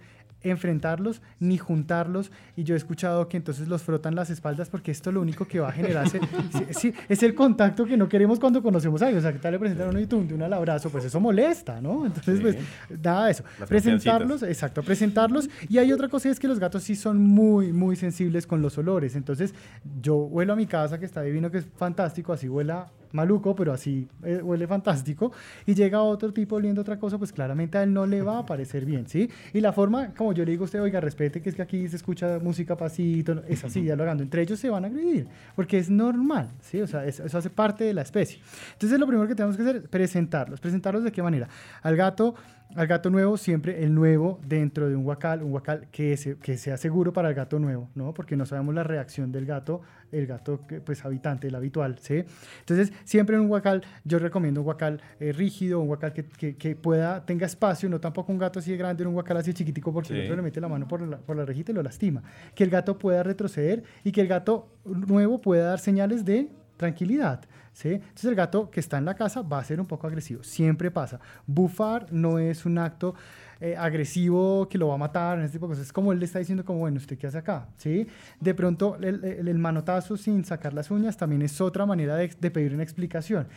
enfrentarlos 0.50 1.22
ni 1.40 1.58
juntarlos. 1.58 2.32
Y 2.56 2.64
yo 2.64 2.76
he 2.76 2.78
escuchado 2.78 3.28
que 3.28 3.38
entonces 3.38 3.68
los 3.68 3.84
frotan 3.84 4.16
las 4.16 4.30
espaldas 4.30 4.70
porque 4.70 4.92
esto 4.92 5.12
lo 5.12 5.22
único 5.22 5.46
que 5.46 5.60
va 5.60 5.70
a 5.70 5.72
generar 5.72 6.06
es 6.08 6.86
es 7.10 7.24
el 7.24 7.36
contacto 7.36 7.86
que 7.86 7.98
no 7.98 8.08
queremos 8.08 8.40
cuando 8.40 8.62
conocemos 8.62 9.02
a 9.02 9.06
alguien. 9.06 9.20
O 9.20 9.22
sea, 9.22 9.34
que 9.34 9.40
tal 9.40 9.52
le 9.54 9.60
presentan 9.60 9.88
a 9.88 9.90
uno 9.92 10.00
y 10.00 10.06
tú 10.08 10.26
de 10.26 10.34
un 10.34 10.42
al 10.42 10.54
abrazo, 10.54 10.90
pues 10.90 11.06
eso 11.06 11.20
molesta, 11.20 11.82
¿no? 11.82 12.06
Entonces, 12.06 12.38
Sí. 12.38 12.42
pues 12.42 12.58
nada 13.04 13.26
de 13.26 13.32
eso. 13.32 13.44
Las 13.60 13.70
presentarlos, 13.70 14.44
exacto, 14.44 14.84
presentarlos. 14.84 15.50
Y 15.70 15.78
hay 15.78 15.92
otra 15.92 16.10
cosa 16.10 16.30
es 16.30 16.40
que 16.40 16.48
los 16.48 16.60
gatos 16.60 16.84
sí 16.84 16.96
son 16.96 17.20
muy, 17.22 17.74
muy 17.74 17.96
sensibles 17.96 18.48
con 18.48 18.62
los 18.62 18.78
olores. 18.78 19.16
Entonces, 19.16 19.54
yo 20.02 20.16
huelo 20.16 20.54
a 20.54 20.56
mi 20.56 20.66
casa 20.68 21.00
que 21.00 21.06
está 21.06 21.22
divino, 21.22 21.50
que 21.52 21.60
es 21.60 21.66
fantástico, 21.78 22.34
así 22.34 22.48
huela 22.48 22.88
maluco, 23.12 23.56
pero 23.56 23.74
así 23.74 24.08
eh, 24.24 24.42
huele 24.44 24.68
fantástico, 24.68 25.32
y 25.66 25.74
llega 25.74 26.02
otro 26.02 26.32
tipo 26.34 26.56
oliendo 26.56 26.82
otra 26.82 26.98
cosa, 27.00 27.18
pues 27.18 27.32
claramente 27.32 27.78
a 27.78 27.84
él 27.84 27.94
no 27.94 28.06
le 28.06 28.22
va 28.22 28.40
a 28.40 28.46
parecer 28.46 28.86
bien, 28.86 29.08
¿sí? 29.08 29.30
Y 29.54 29.62
la 29.62 29.74
forma, 29.74 30.14
como 30.14 30.34
yo 30.34 30.44
le 30.46 30.52
digo 30.52 30.64
a 30.64 30.66
usted, 30.66 30.82
oiga, 30.82 31.00
respete 31.00 31.42
que 31.42 31.50
es 31.50 31.56
que 31.56 31.62
aquí 31.62 31.88
se 31.88 31.96
escucha 31.96 32.40
música 32.42 32.76
pasito, 32.76 33.44
es 33.48 33.64
así, 33.64 33.82
dialogando, 33.82 34.24
entre 34.24 34.42
ellos 34.42 34.60
se 34.60 34.70
van 34.70 34.84
a 34.86 34.88
agredir, 34.88 35.28
porque 35.56 35.78
es 35.78 35.90
normal, 35.90 36.50
¿sí? 36.62 36.82
O 36.82 36.88
sea, 36.88 37.06
es- 37.06 37.20
eso 37.20 37.38
hace 37.38 37.50
parte 37.50 37.84
de 37.84 37.94
la 37.94 38.02
especie. 38.02 38.40
Entonces, 38.74 39.00
lo 39.00 39.08
primero 39.08 39.28
que 39.28 39.36
tenemos 39.36 39.56
que 39.58 39.64
hacer 39.64 39.76
es 39.78 39.88
presentarlos. 39.88 40.60
¿Presentarlos 40.60 41.04
de 41.04 41.12
qué 41.12 41.22
manera? 41.24 41.48
Al 41.82 41.96
gato 41.96 42.36
al 42.76 42.88
gato 42.88 43.10
nuevo, 43.10 43.38
siempre 43.38 43.84
el 43.84 43.94
nuevo 43.94 44.40
dentro 44.46 44.90
de 44.90 44.96
un 44.96 45.06
huacal, 45.06 45.44
un 45.44 45.52
huacal 45.54 45.88
que, 45.92 46.18
se- 46.18 46.38
que 46.38 46.58
sea 46.58 46.78
seguro 46.78 47.14
para 47.14 47.30
el 47.30 47.36
gato 47.36 47.60
nuevo, 47.60 47.90
¿no? 47.96 48.14
Porque 48.14 48.36
no 48.36 48.46
sabemos 48.46 48.74
la 48.76 48.84
reacción 48.84 49.32
del 49.32 49.46
gato, 49.46 49.82
el 50.12 50.28
gato 50.28 50.66
que, 50.68 50.82
pues 50.82 51.06
habitante, 51.06 51.48
el 51.48 51.56
habitual, 51.56 51.98
¿sí? 52.00 52.24
Entonces, 52.60 52.92
siempre 53.06 53.36
en 53.36 53.44
un 53.44 53.50
huacal, 53.52 53.84
yo 54.04 54.20
recomiendo 54.20 54.62
un 54.62 54.68
huacal 54.68 55.02
eh, 55.20 55.32
rígido, 55.32 55.80
un 55.80 55.90
huacal 55.90 56.12
que, 56.12 56.26
que- 56.26 56.56
que 56.58 56.76
pueda, 56.76 57.26
tenga 57.26 57.46
espacio, 57.46 57.88
no 57.90 58.00
tampoco 58.00 58.32
un 58.32 58.40
gato 58.40 58.60
así 58.60 58.72
de 58.72 58.78
grande, 58.78 59.06
un 59.06 59.16
huacal 59.16 59.38
así 59.38 59.54
chiquitico, 59.54 59.94
porque 59.94 60.14
el 60.14 60.20
Sí. 60.20 60.26
otro 60.26 60.36
le 60.36 60.42
mete 60.42 60.60
la 60.60 60.68
mano 60.68 60.88
por 60.88 61.02
la, 61.02 61.18
por 61.18 61.38
la 61.38 61.46
rejita 61.46 61.72
y 61.72 61.76
lo 61.76 61.84
lastima. 61.84 62.24
Que 62.56 62.64
el 62.64 62.70
gato 62.70 62.98
pueda 62.98 63.24
retroceder 63.24 63.84
y 64.04 64.12
que 64.12 64.22
el 64.22 64.28
gato 64.28 64.68
nuevo 64.86 65.40
pueda 65.40 65.66
dar 65.70 65.80
señales 65.80 66.26
de 66.26 66.50
tranquilidad. 66.78 67.42
¿Sí? 67.76 67.90
Entonces 67.90 68.26
el 68.26 68.36
gato 68.36 68.72
que 68.72 68.80
está 68.80 68.98
en 68.98 69.06
la 69.06 69.14
casa 69.16 69.42
va 69.42 69.60
a 69.60 69.64
ser 69.64 69.80
un 69.80 69.86
poco 69.86 70.08
agresivo, 70.08 70.44
siempre 70.44 70.90
pasa. 70.90 71.20
Bufar 71.46 72.08
no 72.12 72.40
es 72.40 72.66
un 72.66 72.78
acto 72.78 73.14
eh, 73.60 73.76
agresivo 73.78 74.68
que 74.70 74.78
lo 74.78 74.88
va 74.88 74.96
a 74.96 74.98
matar, 74.98 75.40
este 75.40 75.60
tipo 75.60 75.68
de. 75.68 75.82
Es 75.82 75.94
como 75.94 76.12
él 76.12 76.20
le 76.20 76.26
está 76.26 76.40
diciendo 76.40 76.64
como, 76.64 76.80
bueno, 76.80 76.98
¿usted 76.98 77.18
qué 77.18 77.28
hace 77.28 77.38
acá? 77.38 77.68
¿Sí? 77.78 78.08
De 78.40 78.54
pronto 78.54 78.98
el, 79.02 79.60
manotazo 79.60 80.18
sin 80.18 80.44
sacar 80.46 80.74
las 80.74 80.90
uñas 80.90 81.18
también 81.18 81.42
es 81.42 81.60
otra 81.60 81.86
manera 81.86 82.16
de, 82.16 82.30
pedir 82.30 82.74
una 82.74 82.84
explicación. 82.84 83.48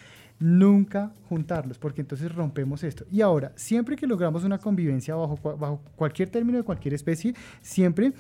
Nunca 0.41 1.13
juntarlos, 1.29 1.79
porque 1.79 2.01
entonces 2.01 2.33
rompemos 2.33 2.85
esto. 2.85 3.05
Y 3.11 3.23
ahora, 3.23 3.53
siempre 3.57 3.97
que 3.97 4.07
logramos 4.07 4.45
una 4.45 4.59
convivencia 4.59 5.15
bajo 5.17 5.81
cualquier 5.97 6.29
término 6.29 6.59
de 6.59 6.65
cualquier 6.65 6.95
especie, 6.95 7.35
siempre 7.61 8.13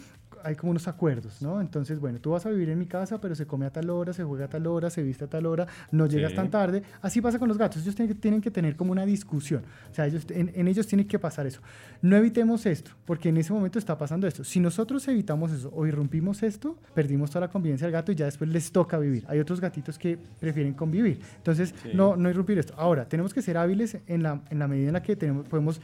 hay 0.44 0.54
como 0.56 0.70
unos 0.70 0.88
acuerdos, 0.88 1.40
¿no? 1.42 1.60
Entonces, 1.60 1.98
bueno, 2.00 2.18
tú 2.20 2.30
vas 2.30 2.44
a 2.46 2.50
vivir 2.50 2.68
en 2.70 2.78
mi 2.78 2.86
casa, 2.86 3.20
pero 3.20 3.34
se 3.34 3.46
come 3.46 3.66
a 3.66 3.70
tal 3.70 3.90
hora, 3.90 4.12
se 4.12 4.24
juega 4.24 4.46
a 4.46 4.48
tal 4.48 4.66
hora, 4.66 4.90
se 4.90 5.02
viste 5.02 5.24
a 5.24 5.26
tal 5.28 5.46
hora, 5.46 5.66
no 5.90 6.06
llegas 6.06 6.30
Sí. 6.30 6.36
tan 6.36 6.50
tarde. 6.50 6.82
Así 7.02 7.20
pasa 7.20 7.38
con 7.38 7.48
los 7.48 7.58
gatos. 7.58 7.82
Ellos 7.82 7.94
tienen 7.94 8.14
que, 8.14 8.20
tienen 8.20 8.40
que 8.40 8.50
tener 8.50 8.76
como 8.76 8.92
una 8.92 9.04
discusión. 9.06 9.62
O 9.90 9.94
sea, 9.94 10.06
ellos, 10.06 10.26
en, 10.30 10.50
en 10.54 10.68
ellos 10.68 10.86
tiene 10.86 11.06
que 11.06 11.18
pasar 11.18 11.46
eso. 11.46 11.60
No 12.02 12.16
evitemos 12.16 12.66
esto, 12.66 12.90
porque 13.04 13.28
en 13.30 13.36
ese 13.38 13.52
momento 13.52 13.78
está 13.78 13.96
pasando 13.98 14.26
esto. 14.26 14.44
Si 14.44 14.60
nosotros 14.60 15.06
evitamos 15.08 15.52
eso 15.52 15.70
o 15.74 15.86
irrumpimos 15.86 16.42
esto, 16.42 16.76
perdimos 16.94 17.30
toda 17.30 17.42
la 17.46 17.48
convivencia 17.50 17.86
del 17.86 17.92
gato 17.92 18.12
y 18.12 18.14
ya 18.14 18.24
después 18.26 18.50
les 18.50 18.70
toca 18.72 18.98
vivir. 18.98 19.24
Hay 19.28 19.38
otros 19.40 19.60
gatitos 19.60 19.98
que 19.98 20.18
prefieren 20.40 20.74
convivir. 20.74 21.20
Entonces, 21.36 21.74
Sí. 21.82 21.90
no, 21.94 22.16
no 22.16 22.30
irrumpir 22.30 22.58
esto. 22.58 22.74
Ahora, 22.76 23.08
tenemos 23.08 23.32
que 23.34 23.42
ser 23.42 23.56
hábiles 23.56 23.98
en 24.06 24.22
la, 24.22 24.40
en 24.50 24.58
la 24.58 24.68
medida 24.68 24.88
en 24.88 24.92
la 24.94 25.02
que 25.02 25.16
tenemos, 25.16 25.48
podemos 25.48 25.80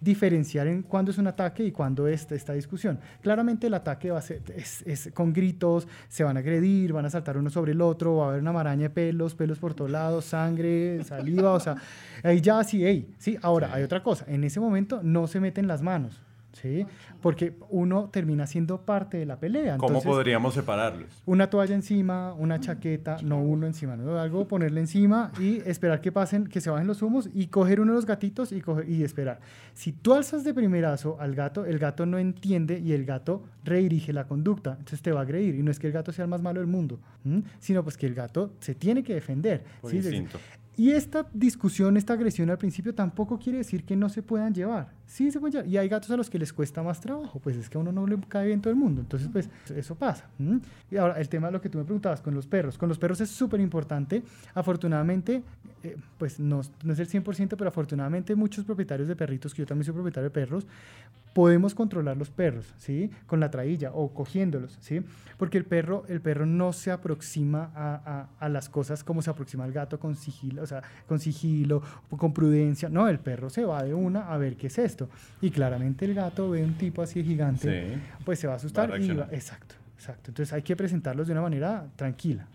diferenciar 0.00 0.66
en 0.66 0.82
cuándo 0.82 1.10
es 1.10 1.18
un 1.18 1.26
ataque 1.26 1.64
y 1.64 1.72
cuándo 1.72 2.06
es 2.06 2.30
esta 2.30 2.52
discusión. 2.52 2.98
Claramente 3.22 3.66
el 3.66 3.74
ataque 3.74 4.10
va 4.10 4.18
a 4.18 4.22
ser 4.22 4.42
es, 4.56 4.82
es 4.82 5.10
con 5.14 5.32
gritos, 5.32 5.86
se 6.08 6.24
van 6.24 6.36
a 6.36 6.40
agredir, 6.40 6.92
van 6.92 7.06
a 7.06 7.10
saltar 7.10 7.36
uno 7.36 7.50
sobre 7.50 7.72
el 7.72 7.80
otro, 7.80 8.16
va 8.16 8.26
a 8.26 8.28
haber 8.30 8.40
una 8.40 8.52
maraña 8.52 8.84
de 8.84 8.90
pelos, 8.90 9.34
pelos 9.34 9.58
por 9.58 9.74
todos 9.74 9.90
lados, 9.90 10.24
sangre, 10.24 11.02
saliva, 11.04 11.52
o 11.52 11.60
sea, 11.60 11.76
ahí 12.22 12.40
ya 12.40 12.62
sí, 12.64 12.84
hey, 12.84 13.14
sí. 13.18 13.38
Ahora, 13.42 13.70
hay 13.72 13.82
otra 13.82 14.02
cosa, 14.02 14.24
en 14.28 14.44
ese 14.44 14.60
momento 14.60 15.00
no 15.02 15.26
se 15.26 15.40
meten 15.40 15.66
las 15.66 15.82
manos, 15.82 16.20
¿sí? 16.54 16.86
Porque 17.20 17.54
uno 17.68 18.08
termina 18.10 18.46
siendo 18.46 18.80
parte 18.80 19.18
de 19.18 19.26
la 19.26 19.38
pelea. 19.38 19.76
¿Cómo 19.76 19.98
Entonces, 19.98 20.10
podríamos 20.10 20.54
separarlos? 20.54 21.22
una 21.26 21.50
toalla 21.50 21.74
encima, 21.74 22.32
una 22.34 22.60
chaqueta, 22.60 23.18
no 23.22 23.40
uno 23.40 23.66
encima, 23.66 23.96
no 23.96 24.18
algo, 24.18 24.46
ponerle 24.46 24.80
encima 24.80 25.32
y 25.38 25.56
esperar 25.68 26.00
que 26.00 26.12
pasen, 26.12 26.46
que 26.46 26.60
se 26.60 26.70
bajen 26.70 26.86
los 26.86 27.02
humos 27.02 27.28
y 27.32 27.48
coger 27.48 27.80
uno 27.80 27.92
de 27.92 27.96
los 27.96 28.06
gatitos 28.06 28.52
y, 28.52 28.60
coger, 28.60 28.88
y 28.88 29.02
esperar. 29.02 29.40
Si 29.74 29.92
tú 29.92 30.14
alzas 30.14 30.44
de 30.44 30.54
primerazo 30.54 31.16
al 31.20 31.34
gato, 31.34 31.64
el 31.66 31.78
gato 31.78 32.06
no 32.06 32.18
entiende 32.18 32.78
y 32.78 32.92
el 32.92 33.04
gato 33.04 33.44
redirige 33.64 34.12
la 34.12 34.26
conducta, 34.26 34.70
entonces 34.72 35.02
te 35.02 35.12
va 35.12 35.20
a 35.20 35.22
agredir. 35.22 35.54
Y 35.54 35.62
no 35.62 35.70
es 35.70 35.78
que 35.78 35.88
el 35.88 35.92
gato 35.92 36.12
sea 36.12 36.24
el 36.24 36.30
más 36.30 36.42
malo 36.42 36.60
del 36.60 36.68
mundo, 36.68 37.00
¿m? 37.24 37.42
sino 37.58 37.82
pues 37.82 37.96
que 37.96 38.06
el 38.06 38.14
gato 38.14 38.52
se 38.60 38.74
tiene 38.74 39.02
que 39.02 39.14
defender. 39.14 39.64
Por 39.80 39.90
¿sí? 39.90 39.96
instinto. 39.98 40.38
Y 40.76 40.90
esta 40.90 41.26
discusión, 41.32 41.96
esta 41.96 42.14
agresión 42.14 42.50
al 42.50 42.58
principio 42.58 42.94
tampoco 42.94 43.38
quiere 43.38 43.58
decir 43.58 43.84
que 43.84 43.94
no 43.94 44.08
se 44.08 44.22
puedan 44.22 44.52
llevar. 44.52 44.92
Sí 45.06 45.30
se 45.30 45.38
pueden 45.38 45.52
llevar. 45.52 45.68
Y 45.68 45.76
hay 45.78 45.88
gatos 45.88 46.10
a 46.10 46.16
los 46.16 46.30
que 46.30 46.38
les 46.38 46.52
cuesta 46.52 46.82
más 46.82 47.00
trabajo. 47.00 47.38
Pues 47.40 47.56
es 47.56 47.68
que 47.68 47.76
a 47.78 47.80
uno 47.80 47.92
no 47.92 48.06
le 48.06 48.18
cae 48.28 48.46
bien 48.46 48.60
todo 48.60 48.70
el 48.72 48.78
mundo. 48.78 49.00
Entonces, 49.02 49.28
pues 49.32 49.48
eso 49.76 49.94
pasa. 49.94 50.26
¿m? 50.38 50.60
Y 50.90 50.96
ahora, 50.96 51.20
el 51.20 51.28
tema 51.28 51.48
de 51.48 51.52
lo 51.52 51.60
que 51.60 51.68
tú 51.68 51.78
me 51.78 51.84
preguntabas 51.84 52.20
con 52.20 52.34
los 52.34 52.46
perros. 52.46 52.78
Con 52.78 52.88
los 52.88 52.98
perros 52.98 53.20
es 53.20 53.30
súper 53.30 53.60
importante. 53.60 54.22
Afortunadamente, 54.54 55.42
eh, 55.82 55.96
pues 56.18 56.40
no, 56.40 56.62
no 56.82 56.92
es 56.92 56.98
el 56.98 57.08
100%, 57.08 57.56
pero 57.56 57.68
afortunadamente 57.68 58.34
muchos 58.34 58.64
propietarios 58.64 59.06
de 59.08 59.14
perritos, 59.16 59.52
que 59.52 59.62
yo 59.62 59.66
también 59.66 59.84
soy 59.84 59.94
propietario 59.94 60.24
de 60.30 60.34
perros, 60.34 60.66
podemos 61.34 61.74
controlar 61.74 62.16
los 62.16 62.30
perros, 62.30 62.72
¿sí? 62.78 63.10
Con 63.26 63.40
la 63.40 63.50
trailla 63.50 63.90
o 63.92 64.14
cogiéndolos, 64.14 64.78
¿sí? 64.80 65.02
Porque 65.36 65.58
el 65.58 65.64
perro, 65.64 66.04
el 66.08 66.20
perro 66.20 66.46
no 66.46 66.72
se 66.72 66.92
aproxima 66.92 67.72
a, 67.74 67.94
a- 68.06 68.28
a 68.46 68.48
las 68.48 68.68
cosas 68.68 69.02
como 69.02 69.20
se 69.20 69.30
aproxima 69.30 69.64
el 69.66 69.72
gato 69.72 69.98
con 69.98 70.14
sigilo, 70.14 70.62
o 70.62 70.66
sea, 70.66 70.82
con 71.08 71.18
sigilo, 71.18 71.82
con 72.16 72.32
prudencia. 72.32 72.88
No, 72.88 73.08
el 73.08 73.18
perro 73.18 73.50
se 73.50 73.64
va 73.64 73.82
de 73.82 73.94
una 73.94 74.32
a 74.32 74.38
ver 74.38 74.56
qué 74.56 74.68
es 74.68 74.78
esto. 74.94 75.08
Y 75.40 75.50
claramente 75.50 76.04
el 76.04 76.14
gato 76.14 76.50
ve 76.50 76.62
un 76.64 76.74
tipo 76.74 77.02
así 77.02 77.22
gigante, 77.24 77.94
Sí. 77.94 78.00
pues 78.24 78.38
se 78.38 78.46
va 78.46 78.54
a 78.54 78.56
asustar 78.56 78.88
y 78.88 78.92
reaccionar. 78.92 79.28
va- 79.30 79.34
exacto. 79.34 79.74
exacto. 79.96 80.30
Entonces 80.30 80.52
hay 80.52 80.62
que 80.62 80.76
presentarlos 80.76 81.26
de 81.26 81.32
una 81.32 81.42
manera 81.42 81.86
tranquila. 81.96 82.46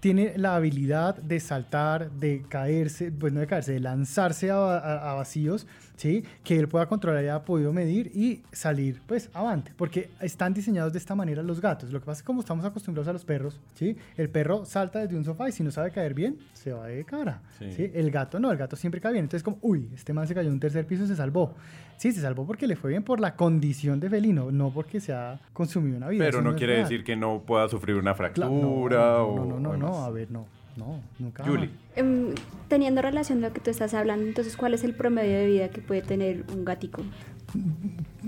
tiene 0.00 0.32
la 0.36 0.56
habilidad 0.56 1.16
de 1.16 1.38
saltar, 1.40 2.10
de 2.10 2.42
caerse, 2.48 3.12
pues 3.12 3.32
no 3.32 3.40
de 3.40 3.46
caerse, 3.46 3.72
de 3.72 3.80
lanzarse 3.80 4.50
a, 4.50 5.14
vacíos, 5.14 5.66
¿sí? 5.96 6.24
Que 6.42 6.58
él 6.58 6.68
pueda 6.68 6.86
controlar 6.86 7.22
y 7.22 7.28
ha 7.28 7.44
podido 7.44 7.72
medir 7.72 8.10
y 8.14 8.42
salir, 8.50 9.00
pues, 9.06 9.28
avante. 9.34 9.72
Porque 9.76 10.08
están 10.20 10.54
diseñados 10.54 10.92
de 10.92 10.98
esta 10.98 11.14
manera 11.14 11.42
los 11.42 11.60
gatos. 11.60 11.92
Lo 11.92 12.00
que 12.00 12.06
pasa 12.06 12.18
es 12.18 12.22
que 12.22 12.26
como 12.26 12.40
estamos 12.40 12.64
acostumbrados 12.64 13.08
a 13.08 13.12
los 13.12 13.24
perros, 13.24 13.60
¿sí? 13.74 13.96
El 14.16 14.30
perro 14.30 14.64
salta 14.64 15.00
desde 15.00 15.16
un 15.16 15.24
sofá 15.24 15.48
y 15.50 15.52
si 15.52 15.62
no 15.62 15.70
sabe 15.70 15.90
caer 15.90 16.14
bien, 16.14 16.38
se 16.54 16.72
va 16.72 16.86
de 16.86 17.04
cara, 17.04 17.42
sí. 17.58 17.90
El 17.94 18.10
gato 18.10 18.40
no, 18.40 18.50
el 18.50 18.56
gato 18.56 18.76
siempre 18.76 19.00
cae 19.00 19.12
bien. 19.12 19.24
Entonces 19.26 19.42
como, 19.42 19.58
uy, 19.60 19.90
este 19.94 20.14
man 20.14 20.26
se 20.26 20.34
cayó 20.34 20.48
en 20.48 20.54
un 20.54 20.60
tercer 20.60 20.86
piso 20.86 21.04
y 21.04 21.08
se 21.08 21.16
salvó. 21.16 21.54
Sí, 22.00 22.12
se 22.12 22.22
salvó 22.22 22.46
porque 22.46 22.66
le 22.66 22.76
fue 22.76 22.88
bien 22.88 23.02
por 23.02 23.20
la 23.20 23.36
condición 23.36 24.00
de 24.00 24.08
felino, 24.08 24.50
no 24.50 24.70
porque 24.70 25.00
se 25.00 25.12
ha 25.12 25.38
consumido 25.52 25.98
una 25.98 26.08
vida. 26.08 26.24
Pero 26.24 26.40
no, 26.40 26.56
quiere 26.56 26.78
decir 26.78 27.04
que 27.04 27.14
no 27.14 27.42
pueda 27.42 27.68
sufrir 27.68 27.96
una 27.96 28.14
fractura 28.14 28.48
no, 28.48 29.36
no, 29.36 29.44
no, 29.44 29.60
no, 29.60 29.76
no, 29.76 30.02
a 30.02 30.08
ver, 30.08 30.30
no. 30.30 30.46
No, 30.78 31.02
nunca. 31.18 31.44
Julie. 31.44 31.68
Em, 31.96 32.28
teniendo 32.68 33.02
relación 33.02 33.44
a 33.44 33.48
lo 33.48 33.52
que 33.52 33.60
tú 33.60 33.68
estás 33.68 33.92
hablando, 33.92 34.24
entonces, 34.24 34.56
¿cuál 34.56 34.72
es 34.72 34.82
el 34.82 34.94
promedio 34.94 35.36
de 35.36 35.46
vida 35.46 35.68
que 35.68 35.82
puede 35.82 36.00
tener 36.00 36.46
un 36.50 36.64
gatico? 36.64 37.02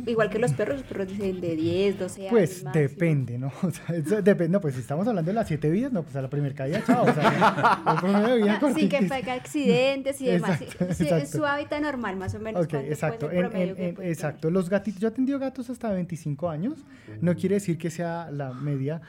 Igual 0.06 0.30
que 0.30 0.38
los 0.38 0.52
perros, 0.52 0.78
los 0.78 0.86
perros 0.86 1.08
dicen 1.08 1.40
de 1.40 1.54
10, 1.54 1.98
12 1.98 2.20
años. 2.20 2.30
Pues 2.30 2.64
depende, 2.72 3.38
¿no? 3.38 3.52
O 3.62 3.70
sea, 3.70 4.20
depende, 4.22 4.48
no, 4.48 4.60
pues 4.60 4.74
si 4.74 4.80
estamos 4.80 5.06
hablando 5.06 5.30
de 5.30 5.34
las 5.34 5.48
7 5.48 5.70
vidas, 5.70 5.92
no, 5.92 6.02
pues 6.02 6.16
a 6.16 6.22
la 6.22 6.28
primera 6.28 6.54
caída, 6.54 6.82
chao. 6.84 7.04
O 7.04 7.12
sea, 7.12 7.82
el 8.34 8.74
Sin 8.74 8.88
que 8.88 9.02
pega 9.02 9.34
accidentes 9.34 10.20
y 10.20 10.26
demás. 10.26 10.60
Es 10.60 11.30
su 11.30 11.44
hábitat 11.44 11.80
normal, 11.80 12.16
más 12.16 12.34
o 12.34 12.40
menos. 12.40 12.64
Ok, 12.64 12.74
exacto. 12.74 13.30
exacto. 13.30 14.50
Los 14.50 14.68
gatitos, 14.68 15.00
yo 15.00 15.08
he 15.08 15.10
atendido 15.10 15.38
gatos 15.38 15.70
hasta 15.70 15.90
25 15.90 16.48
años. 16.48 16.84
No 17.20 17.34
quiere 17.34 17.56
decir 17.56 17.78
que 17.78 17.90
sea 17.90 18.30
la 18.30 18.52
media 18.52 19.00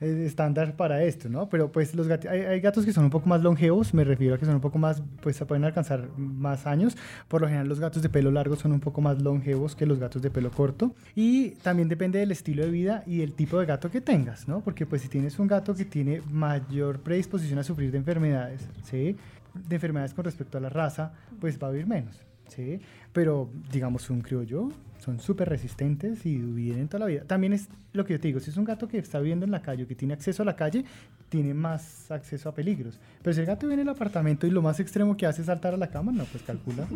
estándar 0.00 0.76
para 0.76 1.02
esto, 1.04 1.28
¿no? 1.28 1.48
Pero 1.48 1.72
pues 1.72 1.94
los 1.94 2.06
gatos, 2.06 2.30
hay, 2.30 2.60
gatos 2.60 2.84
que 2.84 2.92
son 2.92 3.04
un 3.04 3.10
poco 3.10 3.28
más 3.28 3.42
longevos, 3.42 3.94
me 3.94 4.04
refiero 4.04 4.34
a 4.34 4.38
que 4.38 4.44
son 4.44 4.54
un 4.54 4.60
poco 4.60 4.78
más, 4.78 5.02
pues 5.22 5.38
pueden 5.46 5.64
alcanzar 5.64 6.08
más 6.16 6.66
años. 6.66 6.96
Por 7.28 7.40
lo 7.40 7.46
general 7.46 7.68
los 7.68 7.80
gatos 7.80 8.02
de 8.02 8.08
pelo 8.08 8.30
largo 8.30 8.56
son 8.56 8.72
un 8.72 8.80
poco 8.80 9.00
más 9.00 9.22
longevos 9.22 9.74
que 9.74 9.86
los 9.86 9.98
gatos 9.98 10.20
de 10.20 10.30
pelo 10.30 10.50
corto. 10.50 10.94
Y 11.14 11.50
también 11.62 11.88
depende 11.88 12.18
del 12.18 12.30
estilo 12.30 12.64
de 12.64 12.70
vida 12.70 13.02
y 13.06 13.22
el 13.22 13.32
tipo 13.32 13.58
de 13.58 13.66
gato 13.66 13.90
que 13.90 14.00
tengas, 14.00 14.48
¿no? 14.48 14.60
Porque 14.60 14.84
pues 14.84 15.02
si 15.02 15.08
tienes 15.08 15.38
un 15.38 15.46
gato 15.46 15.74
que 15.74 15.84
tiene 15.84 16.20
mayor 16.30 17.00
predisposición 17.00 17.58
a 17.58 17.62
sufrir 17.62 17.90
de 17.90 17.98
enfermedades, 17.98 18.68
¿sí? 18.84 19.16
De 19.54 19.76
enfermedades 19.76 20.12
con 20.12 20.24
respecto 20.24 20.58
a 20.58 20.60
la 20.60 20.68
raza, 20.68 21.12
pues 21.40 21.58
va 21.62 21.68
a 21.68 21.70
vivir 21.70 21.86
menos, 21.86 22.20
¿sí? 22.48 22.80
Pero 23.12 23.48
digamos 23.72 24.10
un 24.10 24.20
criollo 24.20 24.70
son 24.98 25.20
súper 25.20 25.48
resistentes 25.48 26.24
y 26.26 26.36
viven 26.36 26.88
toda 26.88 27.00
la 27.00 27.06
vida. 27.06 27.24
También 27.24 27.52
es 27.52 27.68
lo 27.92 28.04
que 28.04 28.14
yo 28.14 28.20
te 28.20 28.28
digo, 28.28 28.40
si 28.40 28.50
es 28.50 28.56
un 28.56 28.64
gato 28.64 28.88
que 28.88 28.98
está 28.98 29.18
viviendo 29.18 29.44
en 29.44 29.50
la 29.50 29.62
calle 29.62 29.84
o 29.84 29.86
que 29.86 29.94
tiene 29.94 30.14
acceso 30.14 30.42
a 30.42 30.46
la 30.46 30.54
calle, 30.54 30.84
tiene 31.28 31.54
más 31.54 32.10
acceso 32.10 32.48
a 32.48 32.54
peligros. 32.54 33.00
Pero 33.22 33.34
si 33.34 33.40
el 33.40 33.46
gato 33.46 33.66
viene 33.66 33.82
al 33.82 33.88
apartamento 33.88 34.46
y 34.46 34.50
lo 34.50 34.62
más 34.62 34.78
extremo 34.80 35.16
que 35.16 35.26
hace 35.26 35.40
es 35.40 35.46
saltar 35.46 35.74
a 35.74 35.76
la 35.76 35.88
cama, 35.88 36.12
no, 36.12 36.24
pues 36.24 36.42
calcula, 36.42 36.86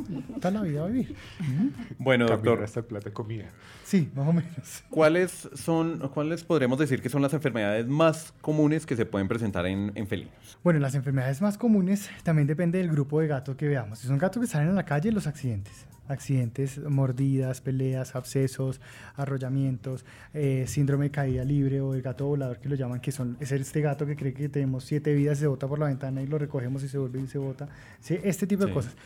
toda 0.41 0.51
la 0.51 0.63
vida 0.63 0.81
va 0.83 0.87
a 0.87 0.91
vivir. 0.91 1.15
Bueno, 1.99 2.27
doctor. 2.27 2.63
Esta 2.63 2.83
plata 2.83 3.09
de 3.09 3.13
comida. 3.13 3.47
Sí, 3.85 4.11
más 4.15 4.29
o 4.29 4.33
menos. 4.33 4.85
¿Cuáles 4.91 5.49
son, 5.55 5.99
cuáles 6.13 6.45
podremos 6.45 6.79
decir 6.79 7.03
que 7.03 7.09
son 7.09 7.23
las 7.23 7.33
enfermedades 7.33 7.87
más 7.87 8.33
comunes 8.41 8.87
que 8.87 8.97
se 8.97 9.07
pueden 9.07 9.29
presentar 9.29 9.67
en, 9.67 9.93
en 9.95 10.07
felinos? 10.07 10.59
Bueno, 10.63 10.81
las 10.81 10.95
enfermedades 10.95 11.41
más 11.41 11.59
comunes 11.59 12.11
también 12.23 12.47
depende 12.47 12.79
del 12.79 12.91
grupo 12.91 13.21
de 13.21 13.29
gatos 13.29 13.57
que 13.57 13.69
veamos. 13.69 13.99
Si 13.99 14.07
son 14.07 14.19
gatos 14.19 14.41
que 14.43 14.47
salen 14.47 14.71
a 14.71 14.73
la 14.73 14.85
calle, 14.85 15.13
los 15.13 15.27
accidentes 15.27 15.87
accidentes, 16.11 16.79
mordidas, 16.79 17.61
peleas, 17.61 18.15
abscesos, 18.15 18.81
arrollamientos, 19.17 20.05
eh, 20.35 20.65
síndrome 20.67 21.07
de 21.07 21.11
caída 21.11 21.45
libre 21.45 21.81
o 21.81 21.95
el 21.95 22.03
gato 22.03 22.27
volador 22.27 22.59
que 22.59 22.69
lo 22.69 22.75
llaman, 22.75 23.01
que 23.01 23.13
son, 23.13 23.37
es 23.41 23.53
este 23.53 23.81
gato 23.81 24.07
que 24.07 24.17
cree 24.17 24.35
que 24.35 24.49
tenemos 24.49 24.85
siete 24.85 25.15
vidas, 25.15 25.39
se 25.39 25.47
bota 25.47 25.67
por 25.69 25.79
la 25.79 25.87
ventana 25.87 26.23
y 26.23 26.27
lo 26.27 26.39
recogemos 26.39 26.83
y 26.83 26.89
se 26.89 26.99
vuelve 26.99 27.21
y 27.21 27.27
se 27.27 27.39
bota. 27.39 27.69
¿sí? 28.01 28.19
Este 28.23 28.47
tipo 28.47 28.67
de 28.67 28.73
cosas. 28.73 28.97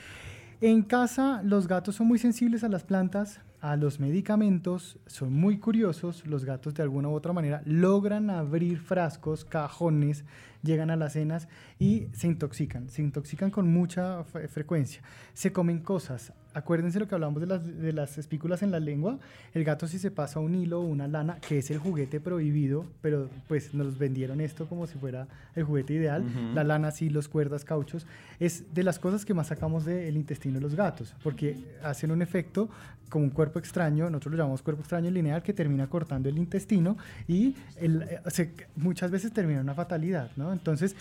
En 0.60 0.82
casa 0.82 1.42
los 1.44 1.68
gatos 1.68 1.96
son 1.96 2.06
muy 2.06 2.18
sensibles 2.18 2.64
a 2.64 2.68
las 2.68 2.84
plantas, 2.84 3.40
a 3.60 3.76
los 3.76 3.98
medicamentos, 3.98 4.98
son 5.06 5.32
muy 5.32 5.58
curiosos, 5.58 6.26
los 6.26 6.44
gatos 6.44 6.74
de 6.74 6.82
alguna 6.82 7.08
u 7.08 7.12
otra 7.12 7.32
manera 7.32 7.62
logran 7.64 8.30
abrir 8.30 8.78
frascos, 8.78 9.44
cajones, 9.44 10.24
llegan 10.62 10.90
a 10.90 10.96
las 10.96 11.14
cenas 11.14 11.48
y 11.78 12.08
se 12.12 12.28
intoxican, 12.28 12.88
se 12.88 13.02
intoxican 13.02 13.50
con 13.50 13.72
mucha 13.72 14.22
frecuencia, 14.24 15.02
se 15.32 15.52
comen 15.52 15.80
cosas, 15.80 16.32
acuérdense 16.54 16.98
lo 16.98 17.08
que 17.08 17.14
hablamos 17.14 17.40
de 17.40 17.46
las, 17.46 17.64
de 17.64 17.92
las 17.92 18.16
espículas 18.16 18.62
en 18.62 18.70
la 18.70 18.80
lengua, 18.80 19.18
el 19.52 19.64
gato 19.64 19.86
si 19.86 19.98
se 19.98 20.10
pasa 20.10 20.40
un 20.40 20.54
hilo 20.54 20.80
o 20.80 20.84
una 20.84 21.08
lana, 21.08 21.38
que 21.46 21.58
es 21.58 21.70
el 21.70 21.78
juguete 21.78 22.20
prohibido, 22.20 22.86
pero 23.02 23.28
pues 23.48 23.74
nos 23.74 23.98
vendieron 23.98 24.40
esto 24.40 24.66
como 24.66 24.86
si 24.86 24.96
fuera 24.98 25.26
el 25.54 25.64
juguete 25.64 25.94
ideal, 25.94 26.24
la 26.54 26.64
lana 26.64 26.90
sí, 26.90 27.10
los 27.10 27.28
cuerdas, 27.28 27.64
cauchos, 27.64 28.06
es 28.40 28.74
de 28.74 28.82
las 28.82 28.98
cosas 28.98 29.24
que 29.24 29.34
más 29.34 29.48
sacamos 29.48 29.84
del 29.84 30.16
intestino 30.16 30.54
de 30.54 30.60
los 30.60 30.74
gatos, 30.74 31.14
porque 31.22 31.56
hacen 31.82 32.10
un 32.10 32.22
efecto 32.22 32.68
como 33.08 33.24
un 33.24 33.30
cuerpo 33.30 33.58
extraño, 33.58 34.10
nosotros 34.10 34.32
lo 34.32 34.38
llamamos 34.38 34.62
cuerpo 34.62 34.80
extraño 34.80 35.10
lineal, 35.10 35.42
que 35.42 35.52
termina 35.52 35.86
cortando 35.86 36.28
el 36.28 36.38
intestino 36.38 36.96
y 37.28 37.54
el, 37.76 38.02
eh, 38.02 38.50
muchas 38.76 39.10
veces 39.10 39.32
termina 39.32 39.60
una 39.60 39.74
fatalidad, 39.74 40.30
¿no? 40.36 40.52
Entonces, 40.52 40.96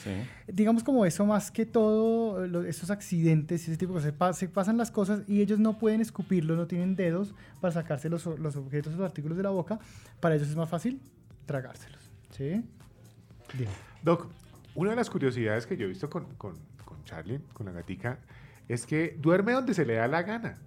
digamos 0.48 0.84
como 0.84 1.06
eso 1.06 1.26
más 1.26 1.50
que 1.50 1.66
todo, 1.66 2.66
esos 2.66 2.90
accidentes 2.90 3.68
y 3.68 3.72
ese 3.72 3.78
tipo 3.78 4.00
de 4.00 4.12
cosas, 4.12 4.38
se 4.38 4.48
pasan 4.48 4.78
las 4.78 4.92
cosas 4.92 5.22
y 5.28 5.42
ellos 5.44 5.60
no 5.60 5.78
pueden 5.78 6.02
escupirlo, 6.02 6.56
no 6.56 6.68
tienen 6.68 6.96
dedos 6.96 7.34
para 7.62 7.74
sacarse 7.74 8.10
los, 8.10 8.26
los 8.26 8.56
objetos, 8.56 8.94
los 8.94 9.06
artículos 9.06 9.38
de 9.38 9.44
la 9.44 9.50
boca, 9.52 9.80
para 10.20 10.36
ellos 10.36 10.50
es 10.50 10.56
más 10.56 10.70
fácil 10.70 11.02
tragárselos. 11.46 12.10
¿Sí? 12.32 12.64
Doc, 14.02 14.28
una 14.76 14.92
de 14.92 14.96
las 14.96 15.10
curiosidades 15.10 15.68
que 15.68 15.78
yo 15.78 15.86
he 15.86 15.90
visto 15.90 16.10
con, 16.10 16.26
con, 16.36 16.56
con 16.84 17.04
Charlie, 17.04 17.40
con 17.54 17.68
la 17.68 17.72
gatica, 17.72 18.18
es 18.68 18.86
que 18.86 19.18
duerme 19.22 19.52
donde 19.52 19.74
se 19.74 19.86
le 19.86 19.96
da 19.96 20.08
la 20.08 20.24
gana. 20.24 20.58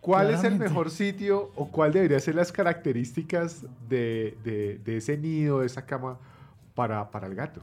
¿Cuál 0.00 0.30
es 0.30 0.44
el 0.44 0.56
mejor 0.56 0.90
sitio 0.90 1.52
o 1.56 1.70
cuál 1.70 1.92
deberían 1.92 2.20
ser 2.20 2.34
las 2.34 2.50
características 2.50 3.66
de, 3.88 4.36
de, 4.42 4.80
de 4.82 4.96
ese 4.96 5.18
nido, 5.18 5.60
de 5.60 5.66
esa 5.66 5.84
cama 5.84 6.18
para, 6.74 7.10
para 7.10 7.26
el 7.26 7.34
gato? 7.34 7.60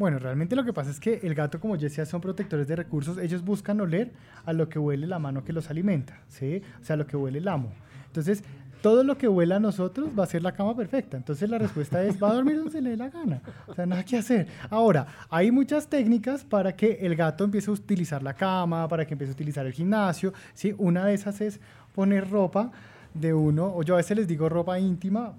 Bueno, 0.00 0.18
realmente 0.18 0.56
lo 0.56 0.64
que 0.64 0.72
pasa 0.72 0.90
es 0.90 0.98
que 0.98 1.20
el 1.24 1.34
gato, 1.34 1.60
como 1.60 1.76
decía, 1.76 2.06
son 2.06 2.22
protectores 2.22 2.66
de 2.66 2.74
recursos. 2.74 3.18
Ellos 3.18 3.44
buscan 3.44 3.82
oler 3.82 4.10
a 4.46 4.54
lo 4.54 4.66
que 4.66 4.78
huele 4.78 5.06
la 5.06 5.18
mano 5.18 5.44
que 5.44 5.52
los 5.52 5.68
alimenta, 5.68 6.22
¿sí? 6.26 6.62
O 6.80 6.84
sea, 6.86 6.94
a 6.94 6.96
lo 6.96 7.06
que 7.06 7.18
huele 7.18 7.36
el 7.36 7.46
amo. 7.46 7.70
Entonces, 8.06 8.42
todo 8.80 9.04
lo 9.04 9.18
que 9.18 9.28
huela 9.28 9.56
a 9.56 9.60
nosotros 9.60 10.08
va 10.18 10.24
a 10.24 10.26
ser 10.26 10.42
la 10.42 10.52
cama 10.52 10.74
perfecta. 10.74 11.18
Entonces 11.18 11.50
la 11.50 11.58
respuesta 11.58 12.02
es, 12.02 12.16
va 12.20 12.30
a 12.30 12.32
dormir 12.32 12.56
donde 12.56 12.70
se 12.70 12.80
le 12.80 12.88
dé 12.88 12.96
la 12.96 13.10
gana. 13.10 13.42
O 13.66 13.74
sea, 13.74 13.84
nada 13.84 14.02
que 14.02 14.16
hacer. 14.16 14.48
Ahora, 14.70 15.06
hay 15.28 15.50
muchas 15.50 15.86
técnicas 15.86 16.44
para 16.44 16.74
que 16.74 16.92
el 17.02 17.14
gato 17.14 17.44
empiece 17.44 17.70
a 17.70 17.74
utilizar 17.74 18.22
la 18.22 18.32
cama, 18.32 18.88
para 18.88 19.04
que 19.04 19.12
empiece 19.12 19.32
a 19.32 19.34
utilizar 19.34 19.66
el 19.66 19.74
gimnasio. 19.74 20.32
¿sí? 20.54 20.74
Una 20.78 21.04
de 21.04 21.12
esas 21.12 21.42
es 21.42 21.60
poner 21.94 22.30
ropa 22.30 22.72
de 23.12 23.34
uno, 23.34 23.70
o 23.74 23.82
yo 23.82 23.94
a 23.94 23.96
veces 23.98 24.16
les 24.16 24.26
digo 24.26 24.48
ropa 24.48 24.78
íntima, 24.78 25.34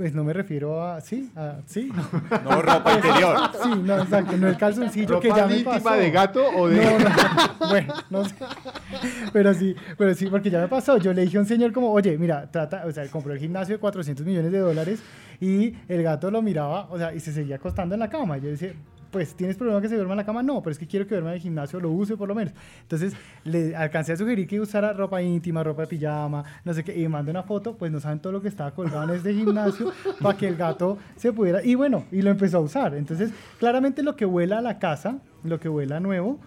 pues 0.00 0.14
no 0.14 0.24
me 0.24 0.32
refiero 0.32 0.82
a, 0.82 0.98
sí, 1.02 1.30
a, 1.36 1.58
sí. 1.66 1.92
No, 2.44 2.62
ropa 2.62 2.94
interior. 2.96 3.36
Sí, 3.62 3.68
no, 3.84 3.98
exacto, 3.98 4.34
no 4.38 4.48
el 4.48 4.56
calzoncillo 4.56 5.20
que 5.20 5.28
ya 5.28 5.46
me 5.46 5.58
íntima 5.58 5.94
de 5.94 6.10
gato 6.10 6.42
o 6.56 6.68
de...? 6.68 6.82
No, 6.82 6.98
no, 6.98 7.68
bueno, 7.68 7.94
no 8.08 8.24
sé. 8.24 8.34
Pero 9.30 9.52
sí, 9.52 9.76
pero 9.98 10.14
sí, 10.14 10.28
porque 10.28 10.48
ya 10.48 10.58
me 10.58 10.68
pasó. 10.68 10.96
Yo 10.96 11.12
le 11.12 11.20
dije 11.20 11.36
a 11.36 11.40
un 11.40 11.46
señor 11.46 11.74
como, 11.74 11.92
oye, 11.92 12.16
mira, 12.16 12.50
trata, 12.50 12.84
o 12.86 12.92
sea, 12.92 13.06
compró 13.08 13.34
el 13.34 13.38
gimnasio 13.38 13.74
de 13.74 13.78
400 13.78 14.24
millones 14.24 14.50
de 14.52 14.58
dólares 14.60 15.02
y 15.38 15.76
el 15.86 16.02
gato 16.02 16.30
lo 16.30 16.40
miraba, 16.40 16.88
o 16.88 16.96
sea, 16.96 17.12
y 17.12 17.20
se 17.20 17.30
seguía 17.30 17.56
acostando 17.56 17.94
en 17.94 18.00
la 18.00 18.08
cama. 18.08 18.38
Y 18.38 18.40
yo 18.40 18.48
decía, 18.48 18.72
pues, 19.10 19.34
¿tienes 19.34 19.56
problema 19.56 19.80
que 19.80 19.88
se 19.88 19.96
duerma 19.96 20.14
en 20.14 20.18
la 20.18 20.24
cama? 20.24 20.42
No, 20.42 20.62
pero 20.62 20.72
es 20.72 20.78
que 20.78 20.86
quiero 20.86 21.06
que 21.06 21.14
duerma 21.14 21.30
en 21.30 21.36
el 21.36 21.40
gimnasio, 21.40 21.80
lo 21.80 21.90
use 21.90 22.16
por 22.16 22.28
lo 22.28 22.34
menos. 22.34 22.52
Entonces, 22.82 23.14
le 23.44 23.74
alcancé 23.74 24.12
a 24.12 24.16
sugerir 24.16 24.46
que 24.46 24.60
usara 24.60 24.92
ropa 24.92 25.20
íntima, 25.22 25.62
ropa 25.62 25.82
de 25.82 25.88
pijama, 25.88 26.44
no 26.64 26.72
sé 26.72 26.84
qué, 26.84 26.98
y 26.98 27.08
mandé 27.08 27.30
una 27.30 27.42
foto, 27.42 27.76
pues 27.76 27.90
no 27.90 28.00
saben 28.00 28.20
todo 28.20 28.32
lo 28.32 28.42
que 28.42 28.48
estaba 28.48 28.70
colgado 28.72 29.04
en 29.04 29.16
este 29.16 29.34
gimnasio 29.34 29.92
para 30.20 30.36
que 30.36 30.48
el 30.48 30.56
gato 30.56 30.98
se 31.16 31.32
pudiera, 31.32 31.64
y 31.64 31.74
bueno, 31.74 32.04
y 32.12 32.22
lo 32.22 32.30
empezó 32.30 32.58
a 32.58 32.60
usar. 32.60 32.94
Entonces, 32.94 33.32
claramente 33.58 34.02
lo 34.02 34.16
que 34.16 34.24
vuela 34.24 34.58
a 34.58 34.62
la 34.62 34.78
casa, 34.78 35.18
lo 35.42 35.58
que 35.58 35.68
vuela 35.68 36.00
nuevo, 36.00 36.38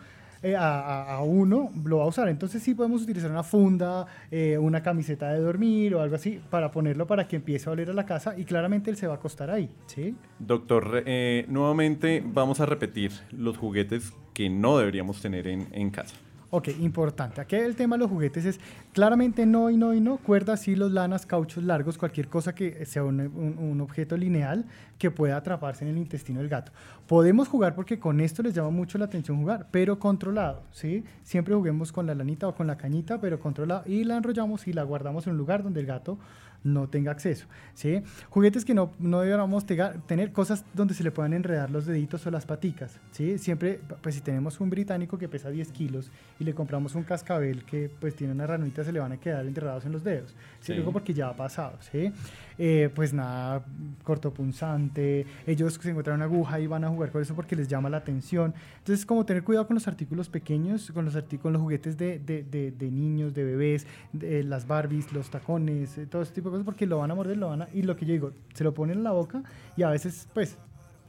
eh, 0.44 0.56
a, 0.58 1.20
uno 1.24 1.72
lo 1.86 1.98
va 1.98 2.04
a 2.04 2.08
usar. 2.08 2.28
Entonces 2.28 2.62
sí 2.62 2.76
podemos 2.76 3.02
utilizar 3.02 3.32
una 3.32 3.44
funda, 3.44 4.06
eh, 4.30 4.58
una 4.58 4.84
camiseta 4.84 5.32
de 5.32 5.40
dormir 5.40 5.96
o 5.96 6.02
algo 6.02 6.16
así 6.16 6.40
para 6.50 6.70
ponerlo 6.70 7.08
para 7.08 7.28
que 7.28 7.38
empiece 7.38 7.70
a 7.70 7.72
oler 7.72 7.90
a 7.90 7.94
la 7.94 8.06
casa 8.06 8.38
y 8.38 8.44
claramente 8.44 8.90
él 8.90 8.98
se 8.98 9.08
va 9.08 9.14
a 9.14 9.16
acostar 9.16 9.50
ahí. 9.50 9.70
¿sí? 9.88 10.16
Doctor, 10.40 11.04
eh, 11.06 11.46
nuevamente 11.48 12.22
vamos 12.26 12.60
a 12.60 12.66
repetir 12.66 13.12
los 13.32 13.58
juguetes 13.58 14.14
que 14.34 14.50
no 14.50 14.78
deberíamos 14.78 15.22
tener 15.22 15.48
en, 15.48 15.68
en 15.72 15.90
casa. 15.90 16.16
Ok, 16.56 16.68
importante. 16.82 17.42
Aquí 17.42 17.56
el 17.56 17.76
tema 17.76 17.96
de 17.96 18.02
los 18.02 18.12
juguetes 18.12 18.46
es 18.46 18.60
claramente 18.94 19.44
no 19.48 19.72
y 19.72 19.76
no 19.76 19.92
y 19.96 20.00
no. 20.00 20.18
Cuerdas, 20.18 20.68
hilos, 20.68 20.92
lanas, 20.92 21.26
cauchos 21.26 21.64
largos, 21.64 21.98
cualquier 21.98 22.28
cosa 22.28 22.54
que 22.54 22.86
sea 22.86 23.04
un, 23.04 23.20
un, 23.20 23.82
objeto 23.82 24.16
lineal 24.16 24.64
que 25.00 25.10
pueda 25.10 25.38
atraparse 25.38 25.84
en 25.84 25.90
el 25.90 25.98
intestino 25.98 26.42
del 26.42 26.50
gato. 26.50 26.72
Podemos 27.08 27.48
jugar 27.48 27.74
porque 27.74 27.98
con 27.98 28.22
esto 28.22 28.44
les 28.44 28.54
llama 28.54 28.70
mucho 28.70 29.00
la 29.00 29.06
atención 29.06 29.40
jugar, 29.40 29.66
pero 29.72 29.98
controlado, 29.98 30.62
¿sí? 30.72 31.04
Siempre 31.24 31.56
juguemos 31.56 31.92
con 31.92 32.06
la 32.06 32.14
lanita 32.14 32.48
o 32.48 32.54
con 32.54 32.68
la 32.68 32.78
cañita, 32.78 33.20
pero 33.20 33.40
controlado. 33.40 33.82
Y 33.88 34.04
la 34.04 34.18
enrollamos 34.18 34.68
y 34.68 34.74
la 34.74 34.84
guardamos 34.84 35.26
en 35.26 35.32
un 35.32 35.40
lugar 35.40 35.64
donde 35.64 35.80
el 35.80 35.88
gato 35.88 36.20
no 36.64 36.88
tenga 36.88 37.12
acceso. 37.12 37.46
¿sí? 37.74 38.02
Juguetes 38.30 38.66
que 38.66 38.74
no, 38.74 38.92
no 39.00 39.22
deberíamos 39.22 39.66
tener 39.66 40.32
cosas 40.32 40.66
donde 40.74 40.94
se 40.94 41.04
le 41.04 41.12
puedan 41.12 41.34
enredar 41.34 41.70
los 41.70 41.86
deditos 41.86 42.26
o 42.26 42.32
las 42.32 42.46
paticas. 42.46 43.00
¿sí? 43.12 43.38
Siempre, 43.38 43.80
pues 44.02 44.16
si 44.16 44.22
tenemos 44.22 44.60
un 44.60 44.70
británico 44.70 45.18
que 45.18 45.28
pesa 45.28 45.50
10 45.50 45.72
kilos 45.72 46.12
y 46.40 46.44
le 46.44 46.54
compramos 46.54 46.96
un 46.96 47.04
cascabel 47.04 47.64
que 47.66 47.90
pues 48.00 48.16
tiene 48.16 48.34
una 48.34 48.48
ranita, 48.48 48.84
se 48.84 48.92
le 48.92 49.00
van 49.00 49.12
a 49.12 49.18
quedar 49.18 49.46
enterrados 49.46 49.86
en 49.86 49.92
los 49.92 50.04
dedos. 50.04 50.36
¿sí? 50.60 50.74
Luego 50.74 50.92
porque 50.92 51.14
ya 51.14 51.30
ha 51.30 51.36
pasado. 51.36 51.78
¿sí? 51.92 52.12
Eh, 52.58 52.90
pues 52.94 53.14
nada, 53.14 53.64
cortopunzante. 54.04 55.26
Ellos 55.48 55.80
se 55.82 55.90
encuentran 55.90 56.18
una 56.18 56.26
aguja 56.26 56.60
y 56.60 56.68
van 56.68 56.84
a 56.84 56.90
jugar 56.90 57.12
con 57.12 57.22
eso 57.22 57.36
porque 57.36 57.56
les 57.56 57.68
llama 57.68 57.90
la 57.90 57.98
atención. 57.98 58.54
Entonces, 58.78 59.06
como 59.06 59.26
tener 59.26 59.44
cuidado 59.44 59.68
con 59.68 59.76
los 59.76 59.88
artículos 59.88 60.30
pequeños, 60.30 60.92
con 60.92 61.06
los, 61.06 61.18
con 61.42 61.54
los 61.54 61.62
juguetes 61.62 61.98
de, 61.98 62.20
de, 62.20 62.44
de, 62.44 62.92
niños, 62.92 63.34
de 63.34 63.44
bebés, 63.44 63.88
de 64.12 64.44
las 64.44 64.68
Barbies, 64.68 65.12
los 65.14 65.30
tacones, 65.30 65.98
eh, 65.98 66.06
todo 66.06 66.22
ese 66.22 66.34
tipo 66.34 66.50
de 66.52 66.53
porque 66.62 66.86
lo 66.86 67.00
van 67.00 67.12
a 67.12 67.16
morder, 67.16 67.38
lo 67.38 67.50
van 67.50 67.64
a... 67.64 67.68
Y 67.74 67.82
lo 67.82 67.96
que 67.96 68.06
yo 68.06 68.14
digo, 68.14 68.32
se 68.54 68.64
lo 68.64 68.74
ponen 68.74 68.98
en 68.98 69.04
la 69.04 69.12
boca 69.12 69.44
y 69.76 69.84
a 69.84 69.90
veces, 69.90 70.28
pues, 70.34 70.58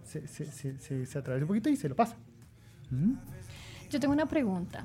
se, 0.05 0.27
se, 0.27 0.47
se, 0.47 1.07
se 1.07 1.19
atraviesa 1.19 1.45
un 1.45 1.49
poquito 1.49 1.69
y 1.69 1.77
se 1.77 1.89
lo 1.89 1.97
pasa. 1.97 2.17
¿Mm? 2.91 3.15
Yo 3.91 4.01
tengo 4.01 4.13
una 4.13 4.27
pregunta. 4.27 4.85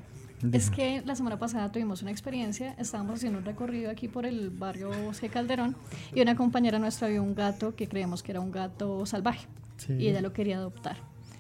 Es 0.53 0.69
que 0.69 1.01
la 1.05 1.15
semana 1.15 1.37
pasada 1.37 1.71
tuvimos 1.71 2.01
una 2.01 2.11
experiencia, 2.11 2.73
estábamos 2.77 3.15
haciendo 3.15 3.39
un 3.39 3.45
recorrido 3.45 3.91
aquí 3.91 4.07
por 4.07 4.25
el 4.25 4.49
barrio 4.49 4.89
Bosque 5.03 5.27
Calderón 5.27 5.75
y 6.15 6.21
una 6.21 6.35
compañera 6.35 6.79
nuestra 6.79 7.09
vio 7.09 7.21
un 7.21 7.35
gato 7.35 7.75
que 7.75 7.87
creíamos 7.87 8.23
que 8.23 8.31
era 8.31 8.39
un 8.39 8.51
gato 8.51 9.05
salvaje 9.05 9.47
y 9.89 10.07
ella 10.07 10.21
lo 10.21 10.31
quería 10.31 10.57
adoptar. 10.57 10.97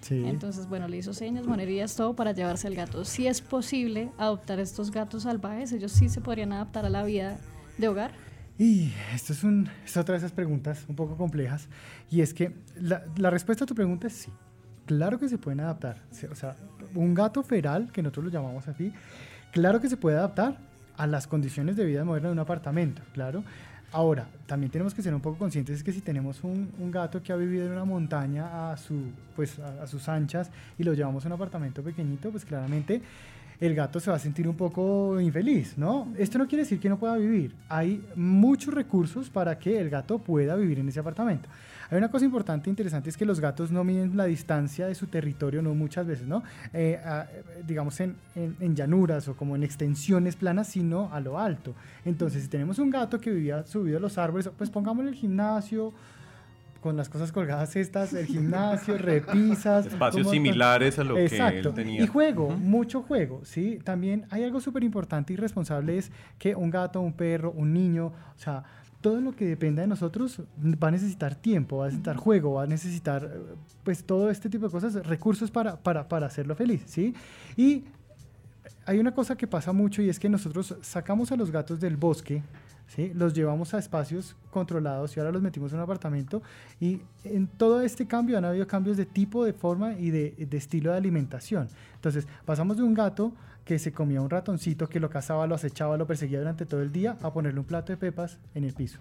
Entonces, 0.09 0.67
bueno, 0.67 0.87
le 0.87 0.97
hizo 0.97 1.13
señas, 1.13 1.45
monerías, 1.45 1.95
todo 1.95 2.15
para 2.15 2.31
llevarse 2.31 2.67
al 2.67 2.75
gato. 2.75 3.05
Si 3.05 3.27
es 3.27 3.41
posible 3.41 4.09
adoptar 4.17 4.59
estos 4.59 4.91
gatos 4.91 5.23
salvajes, 5.23 5.71
ellos 5.71 5.91
sí 5.91 6.09
se 6.09 6.19
podrían 6.19 6.51
adaptar 6.51 6.85
a 6.85 6.89
la 6.89 7.03
vida 7.03 7.37
de 7.77 7.87
hogar. 7.87 8.11
Y 8.59 8.93
esto 9.15 9.33
es, 9.33 9.43
un, 9.43 9.69
es 9.85 9.97
otra 9.97 10.13
de 10.13 10.19
esas 10.19 10.33
preguntas 10.33 10.85
un 10.87 10.95
poco 10.95 11.15
complejas. 11.15 11.69
Y 12.11 12.21
es 12.21 12.33
que 12.33 12.53
la, 12.75 13.03
la 13.17 13.31
respuesta 13.31 13.63
a 13.63 13.67
tu 13.67 13.73
pregunta 13.73 14.07
es 14.07 14.13
sí. 14.13 14.31
Claro 14.85 15.17
que 15.17 15.29
se 15.29 15.37
pueden 15.37 15.61
adaptar. 15.61 16.01
O 16.29 16.35
sea, 16.35 16.57
un 16.93 17.13
gato 17.13 17.41
feral, 17.41 17.91
que 17.91 18.03
nosotros 18.03 18.25
lo 18.25 18.31
llamamos 18.31 18.67
así, 18.67 18.91
claro 19.51 19.79
que 19.79 19.87
se 19.87 19.97
puede 19.97 20.17
adaptar 20.17 20.57
a 20.97 21.07
las 21.07 21.27
condiciones 21.27 21.77
de 21.77 21.85
vida 21.85 22.03
moderna 22.03 22.27
de 22.27 22.33
un 22.33 22.39
apartamento, 22.39 23.01
claro. 23.13 23.43
Ahora, 23.91 24.27
también 24.45 24.71
tenemos 24.71 24.93
que 24.93 25.01
ser 25.01 25.15
un 25.15 25.21
poco 25.21 25.37
conscientes 25.37 25.79
de 25.79 25.83
que 25.83 25.93
si 25.93 26.01
tenemos 26.01 26.43
un, 26.43 26.69
gato 26.91 27.23
que 27.23 27.31
ha 27.31 27.35
vivido 27.35 27.65
en 27.65 27.71
una 27.71 27.85
montaña 27.85 28.71
a, 28.71 28.77
su, 28.77 29.11
pues, 29.35 29.57
a, 29.59 29.87
sus 29.87 30.09
anchas 30.09 30.51
y 30.77 30.83
lo 30.83 30.93
llevamos 30.93 31.23
a 31.25 31.27
un 31.27 31.33
apartamento 31.33 31.81
pequeñito, 31.81 32.29
pues 32.29 32.45
claramente 32.45 33.01
el 33.59 33.75
gato 33.75 33.99
se 33.99 34.09
va 34.09 34.15
a 34.15 34.19
sentir 34.19 34.47
un 34.47 34.55
poco 34.55 35.19
infeliz, 35.19 35.77
¿no? 35.77 36.13
Esto 36.17 36.37
no 36.37 36.47
quiere 36.47 36.63
decir 36.63 36.79
que 36.79 36.87
no 36.87 36.97
pueda 36.97 37.17
vivir. 37.17 37.53
Hay 37.67 38.01
muchos 38.15 38.73
recursos 38.73 39.29
para 39.29 39.59
que 39.59 39.79
el 39.79 39.89
gato 39.89 40.19
pueda 40.19 40.55
vivir 40.55 40.79
en 40.79 40.87
ese 40.87 41.01
apartamento. 41.01 41.49
Hay 41.91 41.97
una 41.97 42.09
cosa 42.09 42.23
importante 42.23 42.69
e 42.69 42.71
interesante 42.71 43.09
es 43.09 43.17
que 43.17 43.25
los 43.25 43.39
gatos 43.39 43.71
no 43.71 43.83
miden 43.83 44.15
la 44.15 44.25
distancia 44.25 44.85
de 44.85 44.93
su 44.95 45.07
territorio, 45.07 45.61
no 45.61 45.73
muchas 45.73 46.05
veces, 46.05 46.27
¿no? 46.27 46.43
Eh, 46.71 46.99
digamos 47.65 47.99
en, 47.99 48.15
en, 48.35 48.75
llanuras 48.75 49.27
o 49.27 49.35
como 49.35 49.55
en 49.55 49.63
extensiones 49.63 50.35
planas, 50.35 50.67
sino 50.67 51.11
a 51.11 51.19
lo 51.19 51.39
alto. 51.39 51.73
Entonces, 52.05 52.43
si 52.43 52.47
tenemos 52.47 52.77
un 52.77 52.91
gato 52.91 53.19
que 53.19 53.31
vivía 53.31 53.65
subido 53.65 53.97
a 53.97 54.01
los 54.01 54.17
árboles, 54.19 54.49
pues 54.55 54.69
pongámosle 54.69 55.09
el 55.09 55.15
gimnasio, 55.15 55.93
con 56.81 56.95
las 56.97 57.09
cosas 57.09 57.31
colgadas 57.31 57.75
estas, 57.75 58.13
el 58.13 58.25
gimnasio, 58.25 58.97
repisas. 58.97 59.85
Espacios 59.87 60.29
similares 60.29 60.99
a 60.99 61.03
lo 61.03 61.15
que 61.15 61.25
él 61.25 61.73
tenía. 61.73 62.03
Y 62.03 62.07
juego, 62.07 62.49
mucho 62.49 63.01
juego, 63.01 63.41
¿sí? 63.43 63.79
También 63.83 64.25
hay 64.29 64.43
algo 64.43 64.59
súper 64.59 64.83
importante 64.83 65.33
y 65.33 65.35
responsable 65.35 65.97
es 65.97 66.11
que 66.37 66.55
un 66.55 66.69
gato, 66.69 67.01
un 67.01 67.13
perro, 67.13 67.51
un 67.51 67.73
niño, 67.73 68.07
o 68.07 68.39
sea, 68.39 68.63
todo 69.01 69.21
lo 69.21 69.33
que 69.33 69.45
dependa 69.45 69.81
de 69.81 69.87
nosotros 69.87 70.41
va 70.61 70.89
a 70.89 70.91
necesitar 70.91 71.35
tiempo, 71.35 71.77
va 71.77 71.85
a 71.85 71.87
necesitar 71.87 72.17
juego, 72.17 72.53
va 72.55 72.63
a 72.63 72.67
necesitar, 72.67 73.29
pues, 73.83 74.03
todo 74.03 74.29
este 74.29 74.49
tipo 74.49 74.65
de 74.65 74.71
cosas, 74.71 75.05
recursos 75.05 75.51
para, 75.51 75.77
para, 75.77 76.07
para 76.07 76.27
hacerlo 76.27 76.55
feliz, 76.55 76.83
¿sí? 76.85 77.13
Y 77.55 77.85
hay 78.85 78.99
una 78.99 79.13
cosa 79.13 79.35
que 79.35 79.47
pasa 79.47 79.71
mucho 79.71 80.01
y 80.01 80.09
es 80.09 80.19
que 80.19 80.29
nosotros 80.29 80.75
sacamos 80.81 81.31
a 81.31 81.35
los 81.35 81.51
gatos 81.51 81.79
del 81.79 81.97
bosque, 81.97 82.43
¿sí? 82.87 83.11
los 83.13 83.33
llevamos 83.33 83.73
a 83.73 83.79
espacios 83.79 84.35
controlados 84.51 85.15
y 85.15 85.19
ahora 85.19 85.31
los 85.31 85.41
metimos 85.41 85.71
en 85.71 85.77
un 85.77 85.83
apartamento 85.83 86.41
y 86.79 87.01
en 87.23 87.47
todo 87.47 87.81
este 87.81 88.07
cambio 88.07 88.37
han 88.37 88.45
habido 88.45 88.67
cambios 88.67 88.97
de 88.97 89.05
tipo, 89.05 89.45
de 89.45 89.53
forma 89.53 89.93
y 89.93 90.09
de, 90.09 90.31
de 90.37 90.57
estilo 90.57 90.91
de 90.91 90.97
alimentación. 90.97 91.67
Entonces 91.95 92.27
pasamos 92.45 92.77
de 92.77 92.83
un 92.83 92.93
gato 92.93 93.33
que 93.65 93.77
se 93.77 93.91
comía 93.91 94.21
un 94.21 94.29
ratoncito 94.29 94.89
que 94.89 94.99
lo 94.99 95.09
cazaba, 95.09 95.45
lo 95.45 95.55
acechaba, 95.55 95.97
lo 95.97 96.07
perseguía 96.07 96.39
durante 96.39 96.65
todo 96.65 96.81
el 96.81 96.91
día, 96.91 97.17
a 97.21 97.31
ponerle 97.31 97.59
un 97.59 97.65
plato 97.65 97.93
de 97.93 97.97
pepas 97.97 98.39
en 98.55 98.63
el 98.63 98.73
piso 98.73 98.99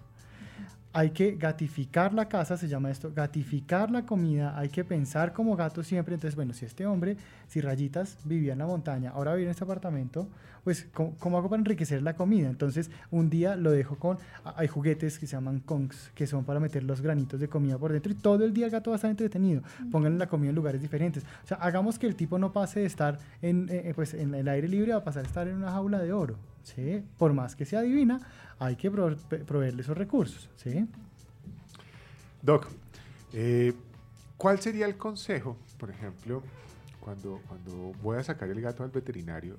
hay 0.91 1.11
que 1.11 1.35
gatificar 1.35 2.13
la 2.13 2.27
casa, 2.27 2.57
se 2.57 2.67
llama 2.67 2.89
esto, 2.89 3.11
gatificar 3.13 3.91
la 3.91 4.05
comida, 4.05 4.57
hay 4.57 4.69
que 4.69 4.83
pensar 4.83 5.33
como 5.33 5.55
gato 5.55 5.83
siempre. 5.83 6.15
Entonces, 6.15 6.35
bueno, 6.35 6.53
si 6.53 6.65
este 6.65 6.85
hombre, 6.85 7.15
si 7.47 7.61
Rayitas 7.61 8.17
vivía 8.25 8.53
en 8.53 8.59
la 8.59 8.65
montaña, 8.65 9.11
ahora 9.11 9.33
vive 9.35 9.45
en 9.45 9.51
este 9.51 9.63
apartamento, 9.63 10.27
pues, 10.63 10.87
¿cómo, 10.93 11.37
hago 11.37 11.49
para 11.49 11.59
enriquecer 11.59 12.01
la 12.01 12.15
comida? 12.15 12.49
Entonces, 12.49 12.89
un 13.11 13.29
día 13.29 13.55
lo 13.55 13.71
dejo 13.71 13.97
con, 13.97 14.17
hay 14.43 14.67
juguetes 14.67 15.19
que 15.19 15.27
se 15.27 15.35
llaman 15.35 15.59
kongs, 15.59 16.11
que 16.15 16.27
son 16.27 16.43
para 16.43 16.59
meter 16.59 16.83
los 16.83 17.01
granitos 17.01 17.39
de 17.39 17.47
comida 17.47 17.77
por 17.77 17.91
dentro 17.91 18.11
y 18.11 18.15
todo 18.15 18.43
el 18.43 18.53
día 18.53 18.65
el 18.65 18.71
gato 18.71 18.89
va 18.89 18.95
a 18.95 18.97
estar 18.97 19.11
entretenido. 19.11 19.61
Pónganle 19.91 20.17
la 20.17 20.27
comida 20.27 20.49
en 20.49 20.55
lugares 20.55 20.81
diferentes. 20.81 21.23
O 21.43 21.47
sea, 21.47 21.57
hagamos 21.57 21.99
que 21.99 22.07
el 22.07 22.15
tipo 22.15 22.37
no 22.37 22.51
pase 22.51 22.81
de 22.81 22.87
estar 22.87 23.19
en, 23.41 23.67
eh, 23.69 23.93
pues, 23.95 24.13
en 24.13 24.33
el 24.33 24.47
aire 24.47 24.67
libre 24.67 24.93
a 24.93 25.03
pasar 25.03 25.23
a 25.23 25.27
estar 25.27 25.47
en 25.47 25.55
una 25.55 25.71
jaula 25.71 25.99
de 25.99 26.11
oro. 26.13 26.35
¿sí? 26.63 27.03
Por 27.17 27.33
más 27.33 27.55
que 27.55 27.65
sea 27.65 27.81
divina, 27.81 28.19
hay 28.59 28.75
que 28.75 28.91
proveerle 28.91 29.81
esos 29.81 29.97
recursos. 29.97 30.49
¿sí? 30.55 30.87
Doc, 32.41 32.67
eh, 33.33 33.73
¿cuál 34.37 34.59
sería 34.59 34.85
el 34.85 34.97
consejo, 34.97 35.57
por 35.77 35.89
ejemplo, 35.89 36.43
cuando, 36.99 37.41
cuando 37.47 37.93
voy 38.01 38.17
a 38.17 38.23
sacar 38.23 38.49
el 38.49 38.61
gato 38.61 38.83
al 38.83 38.91
veterinario? 38.91 39.57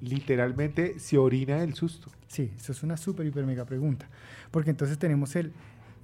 Literalmente 0.00 0.98
se 1.00 1.18
orina 1.18 1.58
del 1.58 1.74
susto. 1.74 2.10
Sí, 2.28 2.52
eso 2.56 2.72
es 2.72 2.82
una 2.82 2.96
súper, 2.96 3.26
hiper, 3.26 3.44
mega 3.44 3.64
pregunta. 3.64 4.08
Porque 4.50 4.70
entonces 4.70 4.98
tenemos 4.98 5.34
el, 5.34 5.52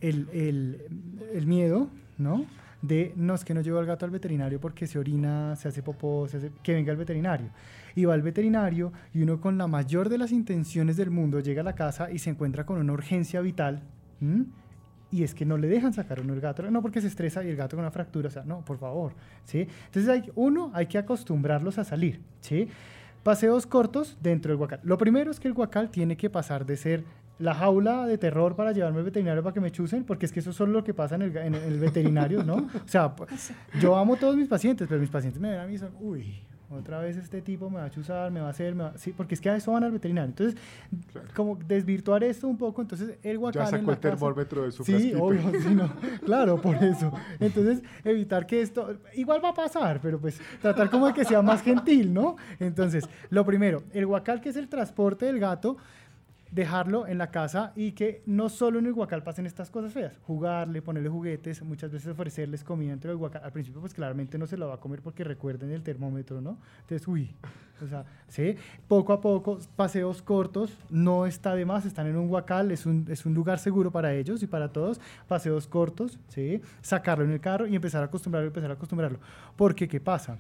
el, 0.01 0.29
el, 0.33 0.87
el 1.33 1.47
miedo, 1.47 1.89
¿no? 2.19 2.45
de 2.87 3.13
no 3.17 3.35
es 3.35 3.45
que 3.45 3.55
no 3.55 3.63
llevo 3.63 3.79
al 3.79 3.87
gato 3.87 4.05
al 4.05 4.11
veterinario 4.11 4.61
porque 4.61 4.87
se 4.87 4.99
orina, 4.99 5.57
se 5.57 5.69
hace 5.69 5.83
popó, 5.83 6.29
se 6.29 6.37
hace, 6.37 6.53
que 6.63 6.75
venga 6.75 6.93
el 6.93 6.99
veterinario. 6.99 7.49
Y 7.95 8.05
va 8.05 8.15
al 8.15 8.23
veterinario 8.23 8.93
y 9.13 9.23
uno 9.23 9.41
con 9.41 9.59
la 9.59 9.67
mayor 9.67 10.09
de 10.09 10.19
las 10.19 10.33
intenciones 10.33 10.97
del 10.97 11.11
mundo 11.11 11.41
llega 11.41 11.61
a 11.61 11.65
la 11.65 11.75
casa 11.75 12.11
y 12.11 12.19
se 12.19 12.31
encuentra 12.31 12.67
con 12.67 12.79
una 12.79 12.93
urgencia 12.93 13.41
vital. 13.41 13.83
Y 15.11 15.23
es 15.23 15.35
que 15.35 15.45
no 15.45 15.57
le 15.59 15.69
dejan 15.69 15.93
sacar 15.93 16.21
uno 16.21 16.35
el 16.35 16.41
gato, 16.41 16.69
no 16.71 16.83
porque 16.83 17.01
se 17.01 17.07
estresa 17.07 17.45
y 17.45 17.49
el 17.49 17.57
gato 17.57 17.77
con 17.77 17.85
una 17.85 17.91
fractura, 17.91 18.29
o 18.29 18.31
sea, 18.31 18.43
no, 18.45 18.65
por 18.65 18.79
favor, 18.79 19.13
¿sí? 19.45 19.69
Entonces, 19.87 20.09
hay, 20.09 20.33
uno, 20.35 20.73
hay 20.75 20.87
que 20.87 20.99
acostumbrarlos 20.99 21.79
a 21.79 21.85
salir, 21.85 22.21
¿sí? 22.41 22.69
Paseos 23.23 23.67
cortos 23.67 24.19
dentro 24.21 24.51
del 24.51 24.59
guacal. 24.59 24.81
Lo 24.83 24.99
primero 24.99 25.31
es 25.31 25.39
que 25.39 25.47
el 25.47 25.55
guacal 25.55 25.91
tiene 25.91 26.17
que 26.17 26.31
pasar 26.31 26.67
de 26.67 26.77
ser 26.77 27.05
la 27.39 27.55
jaula 27.55 28.07
de 28.07 28.19
terror 28.19 28.55
para 28.55 28.73
llevarme 28.73 28.99
al 28.99 29.05
veterinario 29.05 29.43
para 29.43 29.55
que 29.55 29.61
me 29.61 29.71
chusen, 29.71 30.05
porque 30.05 30.27
es 30.27 30.33
que 30.33 30.41
eso 30.41 30.51
es 30.51 30.57
solo 30.57 30.73
lo 30.73 30.85
que 30.85 30.95
pasa 30.95 31.17
en 31.17 31.23
el, 31.23 31.79
veterinario, 31.79 32.43
¿no? 32.45 32.57
O 32.57 32.89
sea, 32.89 33.15
yo 33.81 33.97
amo 33.97 34.15
a 34.15 34.17
todos 34.17 34.37
mis 34.37 34.49
pacientes, 34.49 34.87
pero 34.89 35.01
mis 35.01 35.11
pacientes 35.11 35.41
me 35.41 35.51
ven 35.51 35.61
a 35.61 35.67
mí 35.67 35.75
y 35.75 35.79
son, 35.79 35.93
uy, 36.01 36.43
otra 36.71 36.99
vez 37.01 37.17
este 37.17 37.41
tipo 37.43 37.71
me 37.71 37.77
va 37.77 37.85
a 37.85 37.91
chuzar, 37.91 38.31
me 38.31 38.41
va 38.41 38.49
a 38.49 38.51
hacer, 38.51 38.75
me 38.75 38.85
va... 38.85 38.99
sí, 38.99 39.13
porque 39.17 39.35
es 39.35 39.41
que 39.41 39.51
a 39.51 39.57
eso 39.57 39.73
van 39.73 39.85
al 39.85 39.93
veterinario. 39.93 40.29
Entonces, 40.31 40.57
como 41.35 41.57
desvirtuar 41.57 42.25
esto 42.25 42.49
un 42.49 42.57
poco, 42.57 42.83
entonces 42.83 43.17
el 43.23 43.39
guacal 43.39 43.63
Ya 43.63 43.67
sacó 43.67 43.81
en 43.81 43.87
la 43.87 43.93
el 43.93 43.99
termómetro 44.01 44.63
de 44.65 44.73
su 44.73 44.85
Sí, 44.85 44.93
frasquito. 44.93 45.23
obvio, 45.25 45.43
sí, 45.61 45.75
no, 45.75 45.91
claro, 46.25 46.61
por 46.61 46.77
eso. 46.83 47.13
Entonces, 47.39 47.83
evitar 48.05 48.47
que 48.47 48.61
esto, 48.63 48.97
igual 49.15 49.45
va 49.45 49.51
a 49.51 49.55
pasar, 49.55 50.01
pero 50.03 50.19
pues 50.19 50.41
tratar 50.61 50.91
como 50.91 51.07
de 51.07 51.13
que 51.15 51.25
sea 51.25 51.43
más 51.43 51.63
gentil, 51.63 52.13
¿no? 52.13 52.37
Entonces, 52.59 53.05
lo 53.31 53.45
primero, 53.45 53.83
el 53.93 54.07
guacal, 54.07 54.41
que 54.41 54.49
es 54.49 54.57
el 54.57 54.69
transporte 54.69 55.27
del 55.27 55.39
gato, 55.39 55.77
dejarlo 56.55 57.07
en 57.09 57.19
la 57.19 57.31
casa 57.33 57.73
y 57.75 57.93
que 57.93 58.23
no 58.27 58.49
solo 58.49 58.79
en 58.79 58.87
el 58.87 58.93
guacal 58.93 59.25
pasen 59.25 59.45
estas 59.45 59.71
cosas 59.71 59.93
feas, 59.93 60.17
jugarle, 60.23 60.83
ponerle 60.83 61.09
juguetes, 61.09 61.63
muchas 61.63 61.91
veces 61.91 62.13
ofrecerles 62.13 62.63
comida 62.63 62.91
dentro 62.91 63.11
del 63.11 63.19
guacal. 63.19 63.43
Al 63.45 63.51
principio 63.51 63.81
pues 63.81 63.93
claramente 63.93 64.39
no 64.39 64.47
se 64.47 64.57
lo 64.57 64.69
va 64.69 64.75
a 64.75 64.81
comer 64.81 65.03
porque 65.03 65.25
recuerden 65.25 65.73
el 65.73 65.83
termómetro, 65.83 66.41
¿no? 66.41 66.57
Entonces, 66.83 67.09
uy, 67.09 67.35
o 67.83 67.89
sea, 67.89 68.05
sí, 68.29 68.55
poco 68.87 69.13
a 69.13 69.21
poco, 69.21 69.59
paseos 69.75 70.23
cortos, 70.23 70.79
no 70.91 71.27
está 71.27 71.57
de 71.57 71.65
más, 71.65 71.87
están 71.87 72.07
en 72.07 72.17
un 72.17 72.29
guacal, 72.29 72.71
es 72.71 72.87
un, 72.87 73.05
es 73.09 73.27
un 73.27 73.35
lugar 73.35 73.59
seguro 73.59 73.91
para 73.91 74.15
ellos 74.15 74.41
y 74.45 74.47
para 74.47 74.73
todos, 74.73 75.01
paseos 75.27 75.67
cortos, 75.67 76.21
¿sí? 76.29 76.61
Sacarlo 76.83 77.25
en 77.25 77.33
el 77.33 77.41
carro 77.41 77.67
y 77.67 77.75
empezar 77.75 78.03
a 78.03 78.07
acostumbrarlo, 78.07 78.47
empezar 78.47 78.71
a 78.71 78.75
acostumbrarlo. 78.75 79.19
Porque, 79.57 79.89
¿qué 79.89 80.01
pasa? 80.01 80.39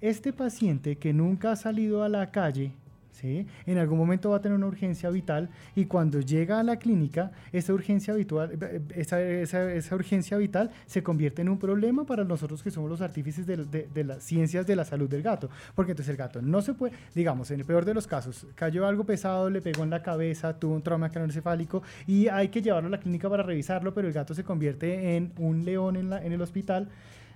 Este 0.00 0.32
paciente 0.32 0.96
que 0.96 1.12
nunca 1.12 1.52
ha 1.52 1.56
salido 1.56 2.02
a 2.02 2.08
la 2.08 2.32
calle, 2.32 2.72
¿sí? 3.12 3.46
En 3.66 3.78
algún 3.78 3.98
momento 3.98 4.30
va 4.30 4.38
a 4.38 4.40
tener 4.40 4.56
una 4.56 4.66
urgencia 4.66 5.10
vital 5.10 5.50
y 5.76 5.84
cuando 5.84 6.20
llega 6.20 6.58
a 6.58 6.62
la 6.62 6.76
clínica, 6.76 7.30
esa 7.52 7.72
urgencia, 7.72 8.14
habitual, 8.14 8.58
esa, 8.94 9.22
esa, 9.22 9.72
esa 9.72 9.94
urgencia 9.94 10.36
vital 10.38 10.70
se 10.86 11.02
convierte 11.02 11.42
en 11.42 11.48
un 11.48 11.58
problema 11.58 12.04
para 12.04 12.24
nosotros 12.24 12.62
que 12.62 12.70
somos 12.70 12.90
los 12.90 13.00
artífices 13.00 13.46
de, 13.46 13.58
de, 13.58 13.88
de, 13.92 14.04
las 14.04 14.22
ciencias 14.24 14.66
de 14.66 14.76
la 14.76 14.84
salud 14.84 15.08
del 15.08 15.22
gato. 15.22 15.48
Porque 15.74 15.92
entonces 15.92 16.10
el 16.10 16.16
gato 16.16 16.42
no 16.42 16.62
se 16.62 16.74
puede, 16.74 16.94
digamos, 17.14 17.50
en 17.50 17.60
el 17.60 17.66
peor 17.66 17.84
de 17.84 17.94
los 17.94 18.06
casos, 18.06 18.46
cayó 18.54 18.86
algo 18.86 19.04
pesado, 19.04 19.50
le 19.50 19.60
pegó 19.60 19.84
en 19.84 19.90
la 19.90 20.02
cabeza, 20.02 20.58
tuvo 20.58 20.74
un 20.74 20.82
trauma 20.82 21.10
craneoencefálico 21.10 21.82
y 22.06 22.28
hay 22.28 22.48
que 22.48 22.62
llevarlo 22.62 22.88
a 22.88 22.90
la 22.90 23.00
clínica 23.00 23.28
para 23.28 23.42
revisarlo, 23.42 23.94
pero 23.94 24.08
el 24.08 24.14
gato 24.14 24.34
se 24.34 24.44
convierte 24.44 25.16
en 25.16 25.32
un 25.38 25.64
león 25.64 25.96
en, 25.96 26.10
la, 26.10 26.24
en 26.24 26.32
el 26.32 26.40
hospital 26.40 26.88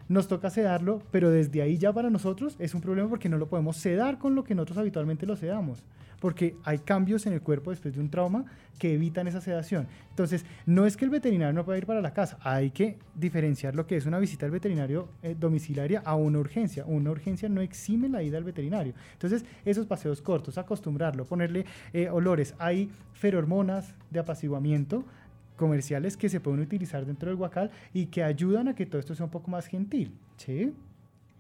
nos 0.09 0.29
toca 0.29 0.51
sedarlo, 0.51 1.03
pero 1.11 1.31
desde 1.31 1.63
ahí 1.63 1.79
ya 1.79 1.93
para 1.93 2.11
nosotros 2.11 2.57
es 2.59 2.75
un 2.75 2.81
problema 2.81 3.09
porque 3.09 3.29
no 3.29 3.39
lo 3.39 3.49
podemos 3.49 3.77
sedar 3.77 4.19
con 4.19 4.35
lo 4.35 4.45
que 4.45 4.55
nosotros 4.55 4.79
habitualmente 4.79 5.27
lo 5.27 5.37
sedamos, 5.37 5.85
porque 6.21 6.57
hay 6.65 6.79
cambios 6.79 7.27
en 7.27 7.33
el 7.33 7.43
cuerpo 7.43 7.71
después 7.71 7.95
de 7.95 8.01
un 8.01 8.11
trauma 8.11 8.45
que 8.79 8.95
evitan 8.95 9.27
esa 9.27 9.41
sedación. 9.41 9.87
Entonces, 10.11 10.45
no 10.67 10.87
es 10.87 10.97
que 10.97 11.05
el 11.05 11.11
veterinario 11.11 11.53
no 11.53 11.65
pueda 11.65 11.79
ir 11.79 11.87
para 11.87 12.01
la 12.01 12.13
casa, 12.13 12.39
hay 12.43 12.71
que 12.71 12.99
diferenciar 13.15 13.75
lo 13.75 13.87
que 13.87 13.97
es 13.97 14.07
una 14.07 14.19
visita 14.19 14.47
al 14.47 14.53
veterinario 14.53 15.09
eh, 15.23 15.35
domiciliaria 15.39 16.03
a 16.05 16.15
una 16.15 16.39
urgencia. 16.39 16.85
Una 16.87 17.11
urgencia 17.11 17.49
no 17.49 17.61
exime 17.61 18.09
la 18.09 18.23
ida 18.23 18.39
al 18.39 18.45
veterinario. 18.45 18.95
Entonces, 19.13 19.45
esos 19.65 19.87
paseos 19.87 20.23
cortos, 20.23 20.59
acostumbrarlo, 20.59 21.25
ponerle 21.25 21.65
eh, 21.93 22.09
olores, 22.11 22.55
hay 22.59 22.91
ferormonas 23.15 23.95
de 24.11 24.21
apaciguamiento 24.21 25.05
comerciales 25.57 26.17
que 26.17 26.29
se 26.29 26.41
pueden 26.41 26.61
utilizar 26.61 27.05
dentro 27.07 27.29
del 27.29 27.37
guacal 27.37 27.71
y 27.93 28.07
que 28.07 28.23
ayudan 28.23 28.69
a 28.69 28.75
que 28.75 28.87
todo 28.87 29.01
esto 29.01 29.15
sea 29.15 29.25
un 29.25 29.33
poco 29.33 29.51
más 29.51 29.67
gentil. 29.67 30.13
¿Sí? 30.37 30.73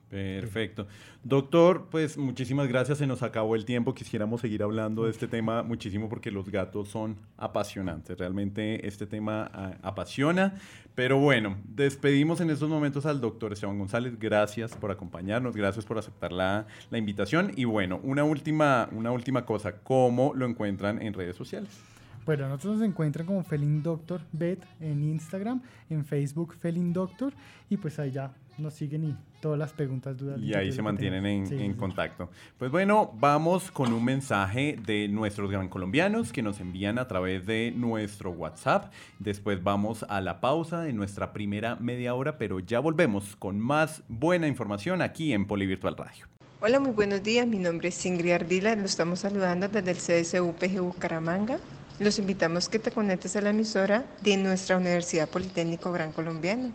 Perfecto. 0.09 0.87
Doctor, 1.25 1.89
pues 1.91 2.17
muchísimas 2.17 2.69
gracias. 2.69 2.99
Se 2.99 3.07
nos 3.09 3.25
acabó 3.25 3.57
el 3.57 3.65
tiempo. 3.65 3.93
Quisiéramos 3.93 4.41
seguir 4.41 4.63
hablando 4.63 5.05
de 5.05 5.11
este 5.11 5.27
tema 5.27 5.65
muchísimo 5.65 6.09
porque 6.09 6.31
los 6.31 6.49
gatos 6.49 6.89
son 6.89 7.17
apasionantes. 7.37 8.17
Realmente 8.17 8.87
este 8.87 9.07
tema 9.07 9.51
uh, 9.53 9.87
apasiona. 9.87 10.55
Pero 10.95 11.19
bueno, 11.19 11.57
despedimos 11.65 12.41
en 12.41 12.51
estos 12.51 12.69
momentos 12.69 13.05
al 13.05 13.21
doctor 13.21 13.53
Esteban 13.53 13.79
González. 13.79 14.17
Gracias 14.19 14.77
por 14.77 14.93
acompañarnos. 14.93 15.57
Gracias 15.57 15.85
por 15.85 15.99
aceptar 15.99 16.31
la, 16.31 16.67
la 16.91 16.99
invitación. 16.99 17.51
Y 17.57 17.65
bueno, 17.65 17.99
una 18.05 18.23
última, 18.23 18.89
una 18.93 19.11
última 19.11 19.45
cosa. 19.45 19.81
¿Cómo 19.81 20.35
lo 20.35 20.47
encuentran 20.47 21.03
en 21.03 21.15
redes 21.15 21.35
sociales? 21.35 21.96
Bueno, 22.27 22.49
nosotros 22.49 22.79
nos 22.79 22.89
encuentran 22.89 23.25
como 23.25 23.45
Felin 23.45 23.85
Doctor 23.85 24.21
Bet 24.33 24.59
en 24.81 25.05
Instagram, 25.05 25.62
en 25.89 26.05
Facebook 26.05 26.57
Felin 26.61 26.93
Doctor 26.93 27.33
y 27.71 27.77
pues 27.77 28.01
ahí 28.01 28.11
ya 28.11 28.33
nos 28.59 28.75
siguen 28.75 29.05
y 29.05 29.17
todas 29.41 29.57
las 29.57 29.73
preguntas, 29.73 30.17
dudas. 30.17 30.41
Y 30.41 30.53
ahí 30.53 30.73
se 30.73 30.83
mantienen 30.83 31.25
en, 31.25 31.47
sí, 31.47 31.55
en 31.55 31.75
sí. 31.75 31.79
contacto. 31.79 32.29
Pues 32.59 32.73
bueno, 32.73 33.12
vamos 33.21 33.71
con 33.71 33.93
un 33.93 34.05
mensaje 34.05 34.77
de 34.85 35.07
nuestros 35.07 35.53
gran 35.53 35.69
colombianos 35.69 36.33
que 36.33 36.43
nos 36.43 36.59
envían 36.59 36.99
a 36.99 37.07
través 37.07 37.47
de 37.47 37.73
nuestro 37.77 38.33
WhatsApp. 38.33 38.93
Después 39.21 39.62
vamos 39.62 40.05
a 40.09 40.21
la 40.21 40.41
pausa 40.41 40.81
de 40.81 40.93
nuestra 40.93 41.33
primera 41.33 41.77
media 41.77 42.17
hora, 42.17 42.39
pero 42.39 42.59
ya 42.59 42.81
volvemos 42.81 43.37
con 43.37 43.61
más 43.61 44.03
buena 44.09 44.49
información 44.49 45.01
aquí 45.01 45.33
en 45.33 45.47
Polivirtual 45.47 45.97
Radio. 45.97 46.27
Hola, 46.61 46.81
muy 46.81 46.91
buenos 46.91 47.23
días. 47.23 47.47
Mi 47.47 47.59
nombre 47.59 47.91
es 47.91 48.05
Ingrid 48.05 48.33
Ardila. 48.33 48.75
Lo 48.75 48.87
estamos 48.87 49.21
saludando 49.21 49.69
desde 49.69 49.93
el 49.93 49.99
CSU 49.99 50.55
PG 50.59 50.81
Bucaramanga. 50.81 51.61
Los 51.99 52.19
invitamos 52.19 52.69
que 52.69 52.79
te 52.79 52.91
conectes 52.91 53.37
a 53.37 53.41
la 53.41 53.51
emisora 53.51 54.05
de 54.21 54.37
nuestra 54.37 54.77
Universidad 54.77 55.29
Politécnico 55.29 55.93
Gran 55.93 56.13
Colombiano. 56.13 56.73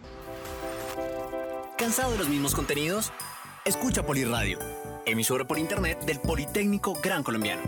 ¿Cansado 1.77 2.13
de 2.13 2.17
los 2.17 2.27
mismos 2.27 2.55
contenidos? 2.55 3.13
Escucha 3.63 4.03
Poliradio, 4.03 4.57
emisora 5.05 5.45
por 5.45 5.59
internet 5.59 6.03
del 6.05 6.19
Politécnico 6.19 6.97
Gran 7.03 7.21
Colombiano. 7.21 7.61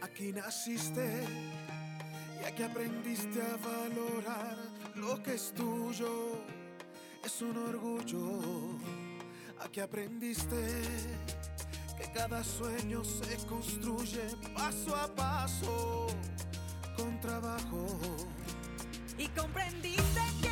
Aquí 0.00 0.32
naciste 0.32 1.24
y 2.40 2.44
aquí 2.44 2.62
aprendiste 2.62 3.40
a 3.42 3.56
valorar 3.56 4.56
lo 4.94 5.22
que 5.22 5.34
es 5.34 5.52
tuyo. 5.54 6.42
Es 7.24 7.42
un 7.42 7.56
orgullo. 7.56 8.40
Aquí 9.60 9.80
aprendiste 9.80 10.56
que 11.98 12.10
cada 12.12 12.42
sueño 12.42 13.04
se 13.04 13.36
construye 13.46 14.22
paso 14.54 14.96
a 14.96 15.06
paso 15.14 16.06
con 16.96 17.20
trabajo. 17.20 17.86
Y 19.18 19.26
comprendiste 19.28 20.20
que 20.40 20.49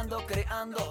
soñando, 0.00 0.24
creando, 0.26 0.89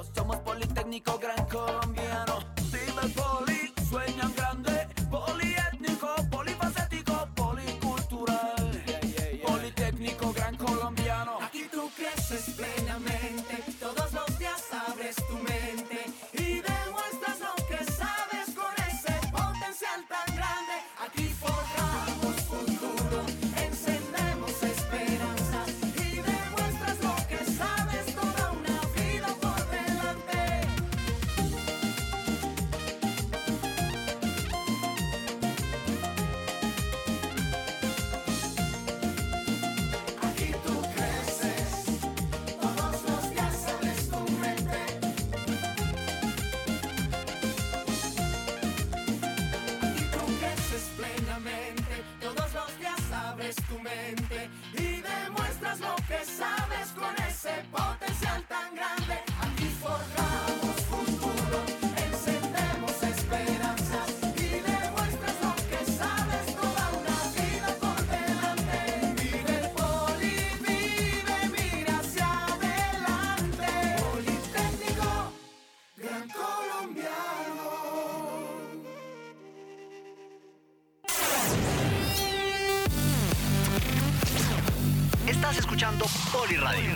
escuchando 85.80 86.06
Poliradio. 86.34 86.94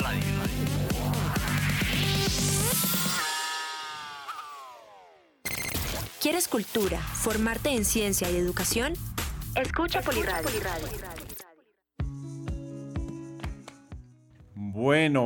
¿Quieres 6.19 6.49
cultura, 6.49 6.99
formarte 6.99 7.69
en 7.69 7.85
ciencia 7.85 8.29
y 8.29 8.35
educación? 8.35 8.93
Escucha 9.55 10.01
Poliradio. 10.01 10.49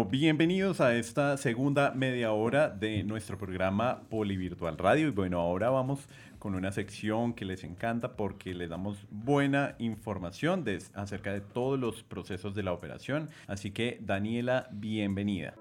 Bienvenidos 0.06 0.80
a 0.80 0.96
esta 0.96 1.38
segunda 1.38 1.92
media 1.92 2.32
hora 2.32 2.70
de 2.70 3.04
nuestro 3.04 3.38
programa 3.38 4.02
Polivirtual 4.10 4.78
Radio. 4.78 5.08
Y 5.08 5.12
bueno, 5.12 5.40
ahora 5.40 5.70
vamos 5.70 6.08
con 6.40 6.56
una 6.56 6.72
sección 6.72 7.34
que 7.34 7.46
les 7.46 7.64
encanta 7.64 8.16
porque 8.16 8.54
les 8.54 8.70
damos 8.70 9.06
buena 9.10 9.76
información 9.80 10.64
de- 10.64 10.82
acerca 10.94 11.34
de 11.34 11.42
todos 11.42 11.80
los 11.80 12.04
procesos 12.04 12.54
de 12.56 12.64
la 12.64 12.74
operación. 12.74 13.30
Así 13.48 13.72
que, 13.72 13.98
Daniela, 14.02 14.68
bienvenida. 14.72 15.56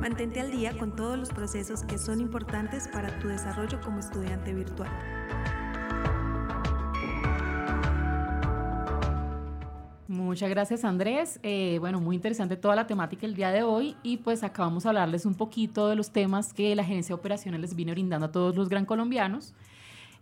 Mantente 0.00 0.40
al 0.40 0.50
día 0.50 0.76
con 0.76 0.96
todos 0.96 1.18
los 1.18 1.28
procesos 1.30 1.84
que 1.84 1.98
son 1.98 2.20
importantes 2.20 2.88
para 2.88 3.18
tu 3.20 3.28
desarrollo 3.28 3.80
como 3.80 4.00
estudiante 4.00 4.52
virtual. 4.52 4.90
Muchas 10.30 10.48
gracias 10.48 10.84
Andrés. 10.84 11.40
Eh, 11.42 11.78
bueno, 11.80 12.00
muy 12.00 12.14
interesante 12.14 12.56
toda 12.56 12.76
la 12.76 12.86
temática 12.86 13.26
el 13.26 13.34
día 13.34 13.50
de 13.50 13.64
hoy 13.64 13.96
y 14.04 14.18
pues 14.18 14.44
acabamos 14.44 14.86
a 14.86 14.90
hablarles 14.90 15.26
un 15.26 15.34
poquito 15.34 15.88
de 15.88 15.96
los 15.96 16.12
temas 16.12 16.52
que 16.52 16.76
la 16.76 16.84
Gerencia 16.84 17.16
de 17.16 17.18
Operaciones 17.18 17.60
les 17.60 17.74
viene 17.74 17.90
brindando 17.90 18.26
a 18.26 18.30
todos 18.30 18.54
los 18.54 18.68
gran 18.68 18.86
colombianos. 18.86 19.54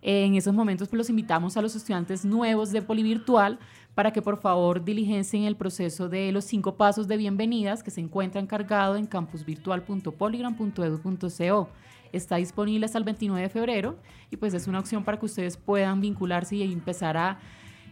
Eh, 0.01 0.25
en 0.25 0.33
esos 0.33 0.55
momentos 0.55 0.87
pues 0.87 0.97
los 0.97 1.11
invitamos 1.11 1.57
a 1.57 1.61
los 1.61 1.75
estudiantes 1.75 2.25
nuevos 2.25 2.71
de 2.71 2.81
Polivirtual 2.81 3.59
para 3.93 4.11
que 4.11 4.23
por 4.23 4.41
favor 4.41 4.83
diligencien 4.83 5.43
el 5.43 5.55
proceso 5.55 6.09
de 6.09 6.31
los 6.31 6.43
cinco 6.43 6.73
pasos 6.73 7.07
de 7.07 7.15
bienvenidas 7.15 7.83
que 7.83 7.91
se 7.91 8.01
encuentran 8.01 8.47
cargado 8.47 8.95
en 8.95 9.05
campusvirtual.polygram.edu.co. 9.05 11.69
Está 12.11 12.37
disponible 12.37 12.87
hasta 12.87 12.97
el 12.97 13.03
29 13.03 13.43
de 13.43 13.49
febrero 13.49 13.95
y 14.31 14.37
pues 14.37 14.55
es 14.55 14.67
una 14.67 14.79
opción 14.79 15.03
para 15.03 15.19
que 15.19 15.27
ustedes 15.27 15.55
puedan 15.55 16.01
vincularse 16.01 16.55
y 16.55 16.63
empezar 16.63 17.15
a 17.15 17.37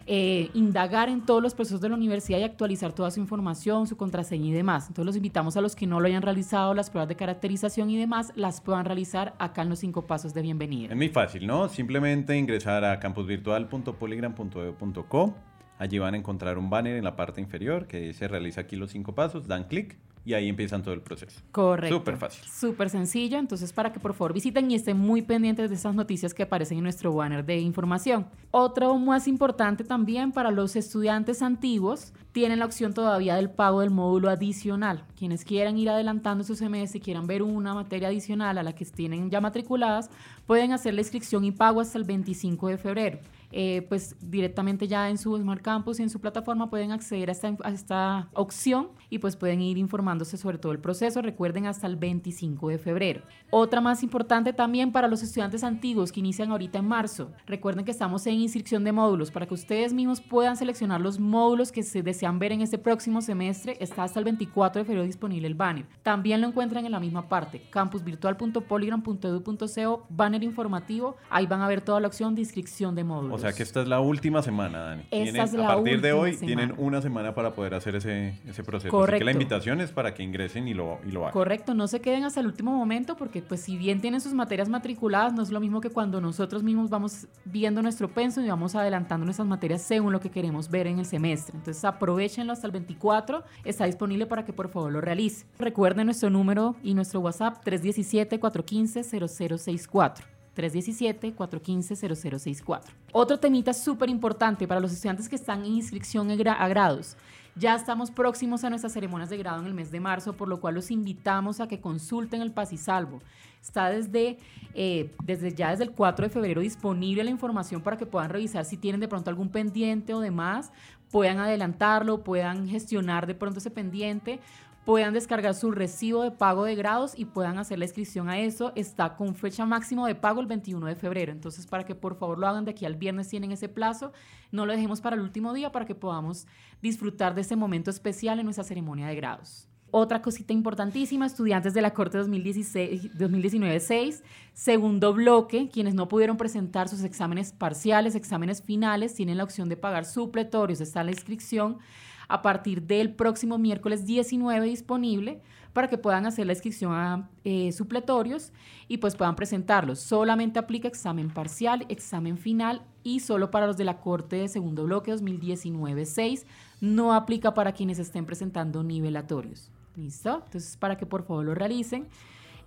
eh, 0.10 0.49
indagar 0.53 1.10
en 1.10 1.26
todos 1.26 1.43
los 1.43 1.53
procesos 1.53 1.82
de 1.82 1.89
la 1.89 1.95
universidad 1.95 2.39
y 2.39 2.43
actualizar 2.43 2.93
toda 2.93 3.12
su 3.12 3.20
información, 3.20 3.88
su 3.88 3.97
contraseña 3.97 4.47
y 4.47 4.53
demás. 4.53 4.88
Entonces 4.88 5.05
los 5.05 5.18
invitamos 5.18 5.58
a 5.58 5.62
los 5.62 5.76
que 5.76 5.86
no 5.86 5.99
lo 5.99 6.08
hayan 6.08 6.22
realizado, 6.22 6.74
las 6.74 6.89
pruebas 6.89 7.10
de 7.10 7.18
caracterización 7.18 7.89
y 7.89 7.97
demás, 7.97 8.32
las 8.36 8.62
puedan 8.62 8.86
realizar 8.86 9.36
acá 9.38 9.64
en 9.64 9.70
los 9.70 9.80
cinco 9.80 10.08
pasos 10.08 10.34
de 10.34 10.41
bienvenida. 10.41 10.91
Es 10.91 10.95
muy 10.95 11.10
fácil, 11.10 11.45
¿no? 11.45 11.68
Simplemente 11.68 12.38
ingresar 12.38 12.86
a 12.86 12.99
campusvirtual.polygram.edu.co. 12.99 15.36
Allí 15.78 15.99
van 15.99 16.14
a 16.14 16.18
encontrar 16.18 16.58
un 16.58 16.70
banner 16.70 16.95
en 16.95 17.03
la 17.03 17.16
parte 17.16 17.41
inferior 17.41 17.86
que 17.86 17.99
dice 17.99 18.30
realiza 18.30 18.62
aquí 18.62 18.78
los 18.78 18.91
cinco 18.91 19.14
pasos, 19.14 19.47
dan 19.47 19.66
clic 19.66 19.97
y 20.28 20.34
ahí 20.34 20.50
empiezan 20.50 20.84
todo 20.84 20.94
el 20.94 21.00
proceso. 21.00 21.40
Correcto. 21.54 22.00
Súper 22.00 22.18
fácil. 22.18 22.44
Súper 22.44 22.90
sencillo, 22.90 23.38
entonces 23.40 23.72
para 23.72 23.94
que 23.94 24.00
por 24.02 24.14
favor 24.14 24.34
visiten 24.34 24.70
y 24.70 24.76
estén 24.76 24.98
muy 24.98 25.22
pendientes 25.22 25.70
de 25.70 25.78
esas 25.78 25.96
noticias 25.96 26.34
que 26.34 26.44
aparecen 26.44 26.80
en 26.80 26.84
nuestro 26.84 27.14
banner 27.14 27.46
de 27.46 27.60
información. 27.60 28.28
Otro 28.52 28.94
más 28.98 29.30
importante 29.30 29.86
también 29.86 30.34
para 30.34 30.52
los 30.52 30.76
estudiantes 30.76 31.42
antiguos, 31.42 32.12
tienen 32.34 32.60
la 32.60 32.66
opción 32.66 32.94
todavía 32.94 33.38
del 33.38 33.50
pago 33.50 33.80
del 33.80 33.90
módulo 33.90 34.30
adicional. 34.30 35.06
Quienes 35.18 35.46
quieran 35.46 35.78
ir 35.78 35.90
adelantando 35.90 36.44
su 36.44 36.58
semestre 36.58 36.98
y 36.98 37.02
quieran 37.02 37.26
ver 37.26 37.42
una 37.42 37.74
materia 37.74 38.10
adicional 38.10 38.58
a 38.58 38.64
la 38.64 38.76
que 38.76 38.84
tienen 38.84 39.30
ya 39.30 39.40
matriculadas, 39.40 40.10
pueden 40.46 40.74
hacer 40.74 40.94
la 40.94 41.02
inscripción 41.02 41.46
y 41.46 41.52
pago 41.54 41.80
hasta 41.80 41.98
el 41.98 42.04
25 42.04 42.68
de 42.68 42.78
febrero. 42.78 43.20
Eh, 43.52 43.86
pues 43.88 44.16
directamente 44.20 44.88
ya 44.88 45.10
en 45.10 45.18
su 45.18 45.38
Smart 45.38 45.62
Campus 45.62 46.00
y 46.00 46.04
en 46.04 46.10
su 46.10 46.20
plataforma 46.20 46.70
pueden 46.70 46.91
acceder 46.91 47.30
a 47.30 47.32
esta, 47.32 47.56
a 47.64 47.72
esta 47.72 48.30
opción 48.34 48.89
y 49.10 49.20
pues 49.20 49.38
pueden 49.38 49.62
ir 49.62 49.78
informándose 49.78 50.38
sobre 50.38 50.58
todo 50.58 50.72
el 50.72 50.80
proceso. 50.80 51.22
Recuerden 51.22 51.66
hasta 51.66 51.88
el 51.88 51.95
25 51.95 52.70
de 52.70 52.78
febrero. 52.78 53.22
Otra 53.50 53.80
más 53.80 54.04
importante 54.04 54.52
también 54.54 54.91
para 54.91 55.08
los 55.08 55.24
estudiantes 55.24 55.64
antiguos 55.64 56.12
que 56.12 56.20
inician 56.20 56.52
ahorita 56.52 56.80
en 56.80 56.88
marzo. 56.88 57.32
Recuerden 57.45 57.86
que 57.86 57.91
estamos 57.91 58.28
en 58.28 58.39
inscripción 58.39 58.84
de 58.84 58.91
módulos 58.91 59.32
para 59.32 59.45
que 59.45 59.54
ustedes 59.54 59.93
mismos 59.93 60.20
puedan 60.20 60.58
seleccionar 60.58 61.00
los 61.00 61.18
módulos 61.20 61.72
que 61.72 61.84
se 61.84 62.04
desean 62.04 62.39
ver 62.39 62.52
en 62.52 62.60
este 62.62 62.78
próximo 62.78 63.22
semestre. 63.22 63.78
Está 63.80 64.04
hasta 64.04 64.20
el 64.20 64.26
24 64.26 64.82
de 64.82 64.86
febrero 64.86 65.06
disponible 65.06 65.48
el 65.48 65.56
banner. 65.56 65.86
También 66.04 66.41
lo 66.41 66.48
encuentran 66.48 66.86
en 66.86 66.91
la 66.91 67.00
misma 67.00 67.30
parte, 67.30 67.62
campusvirtual.polygram.edu.co, 67.70 70.06
banner 70.10 70.43
informativo. 70.43 71.16
Ahí 71.30 71.48
van 71.48 71.62
a 71.62 71.68
ver 71.68 71.82
toda 71.82 72.00
la 72.00 72.08
opción 72.08 72.34
de 72.36 72.41
inscripción 72.41 72.95
de 72.95 73.04
módulos. 73.04 73.37
O 73.38 73.40
sea 73.40 73.54
que 73.54 73.64
esta 73.64 73.82
es 73.82 73.88
la 73.88 74.00
última 74.00 74.42
semana, 74.42 74.80
Dani. 74.80 75.02
Esta 75.04 75.10
Tienen- 75.24 75.42
es 75.44 75.54
la 75.54 75.66
a 75.66 75.76
partir 75.76 76.02
de 76.02 76.14
hoy 76.14 76.34
semana. 76.34 76.48
tienen 76.48 76.74
una 76.78 77.02
semana 77.02 77.36
para 77.36 77.54
poder 77.54 77.74
hacer 77.76 77.96
ese, 77.96 78.40
ese 78.48 78.64
proceso. 78.64 78.78
Así 78.78 78.86
que 78.86 78.90
Correcto. 78.92 79.26
la 79.26 79.32
invitación 79.32 79.82
es 79.82 79.92
para 79.92 80.14
que 80.14 80.24
ingresen 80.24 80.68
y 80.68 80.74
lo, 80.74 81.00
y 81.08 81.12
lo 81.12 81.22
hagan. 81.22 81.34
Correcto, 81.34 81.74
no 81.74 81.88
se 81.88 82.00
queden 82.02 82.24
hasta 82.24 82.40
el 82.40 82.48
último 82.48 82.76
momento 82.76 83.16
porque 83.16 83.42
pues 83.42 83.62
si 83.62 83.78
bien 83.78 84.02
tienen 84.02 84.22
sus 84.22 84.34
materias 84.34 84.70
matriculadas, 84.70 85.34
no 85.34 85.42
es 85.44 85.50
lo 85.52 85.60
mismo 85.60 85.82
que 85.82 85.90
cuando 85.90 86.22
nosotros 86.22 86.64
mismos 86.64 86.90
vamos 86.90 87.28
viendo 87.46 87.82
nuestro 87.82 88.10
penso 88.10 88.42
y 88.42 88.48
vamos 88.48 88.76
adelantando 88.76 89.26
nuestras 89.26 89.48
materias 89.48 89.82
según 89.82 90.14
lo 90.14 90.20
que 90.20 90.30
queremos 90.32 90.70
ver 90.70 90.88
en 90.88 91.00
el 91.00 91.06
semestre. 91.06 91.56
Entonces 91.58 91.84
aprovechenlo 91.86 92.54
hasta 92.54 92.68
el 92.68 92.74
24, 92.74 93.44
está 93.64 93.86
disponible 93.86 94.26
para 94.26 94.46
que 94.46 94.54
por 94.54 94.70
favor 94.70 94.92
lo 94.92 95.02
realice. 95.02 95.46
Recuerden 95.60 96.06
nuestro 96.08 96.30
número 96.30 96.76
y 96.84 96.94
nuestro 96.94 97.20
WhatsApp 97.20 97.64
317-415-0064. 97.66 100.24
317-415-0064. 100.58 102.82
Otro 103.12 103.39
temita 103.39 103.74
súper 103.74 104.10
importante 104.10 104.68
para 104.68 104.80
los 104.80 104.91
estudiantes 104.91 105.30
que 105.30 105.36
están 105.36 105.66
en 105.66 105.74
inscripción 105.74 106.30
a 106.32 106.36
gra- 106.36 106.55
a 106.58 106.68
grados. 106.68 107.16
Ya 107.55 107.76
estamos 107.76 108.12
próximos 108.12 108.64
a 108.64 108.70
nuestras 108.70 108.93
ceremonias 108.93 109.30
de 109.32 109.38
grado 109.38 109.60
en 109.62 109.66
el 109.68 109.74
mes 109.74 109.89
de 109.91 109.99
marzo, 109.99 110.34
por 110.34 110.47
lo 110.47 110.60
cual 110.60 110.76
los 110.76 110.91
invitamos 110.91 111.60
a 111.60 111.68
que 111.68 111.80
consulten 111.80 112.41
el 112.41 112.51
Paz 112.51 112.72
y 112.72 112.78
Salvo. 112.78 113.20
Está 113.64 113.89
desde, 113.89 114.38
eh, 114.76 115.12
desde 115.24 115.53
ya 115.55 115.72
desde 115.72 115.84
el 115.86 115.91
4 115.91 116.28
de 116.28 116.30
febrero 116.30 116.62
disponible 116.62 117.24
la 117.24 117.32
información 117.32 117.82
para 117.82 117.97
que 117.97 118.05
puedan 118.05 118.30
revisar 118.30 118.64
si 118.64 118.78
tienen 118.78 119.01
de 119.01 119.08
pronto 119.08 119.32
algún 119.32 119.49
pendiente 119.49 120.14
o 120.14 120.20
demás, 120.20 120.72
puedan 121.12 121.39
adelantarlo, 121.39 122.24
puedan 122.24 122.68
gestionar 122.70 123.26
de 123.26 123.34
pronto 123.34 123.58
ese 123.60 123.72
pendiente 123.72 124.39
puedan 124.88 125.14
descargar 125.14 125.54
su 125.54 125.72
recibo 125.72 126.24
de 126.24 126.32
pago 126.32 126.64
de 126.64 126.74
grados 126.74 127.12
y 127.14 127.26
puedan 127.26 127.58
hacer 127.58 127.78
la 127.78 127.84
inscripción 127.84 128.30
a 128.30 128.40
eso. 128.40 128.72
Está 128.74 129.18
con 129.18 129.36
fecha 129.36 129.66
máximo 129.66 130.08
de 130.08 130.16
pago 130.16 130.40
el 130.40 130.48
21 130.48 130.86
de 130.86 130.96
febrero. 130.96 131.34
Entonces, 131.34 131.68
para 131.68 131.84
que 131.84 131.94
por 131.94 132.16
favor 132.16 132.40
lo 132.40 132.48
hagan 132.48 132.64
de 132.64 132.72
aquí 132.72 132.86
al 132.86 132.96
viernes, 132.96 133.28
tienen 133.28 133.52
ese 133.52 133.68
plazo. 133.68 134.14
No 134.50 134.66
lo 134.66 134.72
dejemos 134.72 135.02
para 135.02 135.18
el 135.18 135.24
último 135.24 135.52
día 135.52 135.74
para 135.74 135.86
que 135.86 135.94
podamos 135.94 136.48
disfrutar 136.82 137.36
de 137.36 137.42
este 137.42 137.58
momento 137.58 137.92
especial 137.92 138.40
en 138.40 138.46
nuestra 138.46 138.64
ceremonia 138.64 139.08
de 139.08 139.16
grados. 139.18 139.68
Otra 139.92 140.22
cosita 140.22 140.54
importantísima, 140.54 141.26
estudiantes 141.26 141.74
de 141.74 141.82
la 141.82 141.94
Corte 141.94 142.18
2016 142.18 143.12
2019-6, 143.18 144.22
segundo 144.54 145.14
bloque, 145.14 145.68
quienes 145.70 145.96
no 145.96 146.08
pudieron 146.08 146.38
presentar 146.38 146.88
sus 146.88 147.04
exámenes 147.04 147.52
parciales, 147.52 148.16
exámenes 148.16 148.62
finales, 148.62 149.14
tienen 149.16 149.36
la 149.36 149.44
opción 149.44 149.68
de 149.68 149.76
pagar 149.76 150.06
supletorios, 150.06 150.80
está 150.80 151.04
la 151.04 151.12
inscripción 151.12 151.80
a 152.28 152.42
partir 152.42 152.84
del 152.84 153.14
próximo 153.14 153.58
miércoles 153.58 154.06
19 154.06 154.66
disponible 154.66 155.42
para 155.74 155.88
que 155.88 155.98
puedan 155.98 156.26
hacer 156.26 156.48
la 156.48 156.54
inscripción 156.54 156.92
a 156.92 157.30
eh, 157.44 157.72
supletorios 157.72 158.52
y 158.88 158.98
pues 158.98 159.16
puedan 159.16 159.36
presentarlos. 159.36 160.00
Solamente 160.00 160.58
aplica 160.58 160.88
examen 160.88 161.30
parcial, 161.30 161.86
examen 161.88 162.38
final 162.38 162.82
y 163.04 163.20
solo 163.20 163.52
para 163.52 163.68
los 163.68 163.78
de 163.78 163.84
la 163.84 164.00
Corte 164.00 164.38
de 164.38 164.48
Segundo 164.48 164.86
Bloque 164.86 165.14
2019-6. 165.14 166.46
No 166.82 167.14
aplica 167.14 167.54
para 167.54 167.74
quienes 167.74 168.00
estén 168.00 168.26
presentando 168.26 168.82
nivelatorios. 168.82 169.70
¿Listo? 169.96 170.42
Entonces, 170.46 170.78
para 170.78 170.98
que 170.98 171.06
por 171.06 171.24
favor 171.24 171.46
lo 171.46 171.54
realicen. 171.54 172.08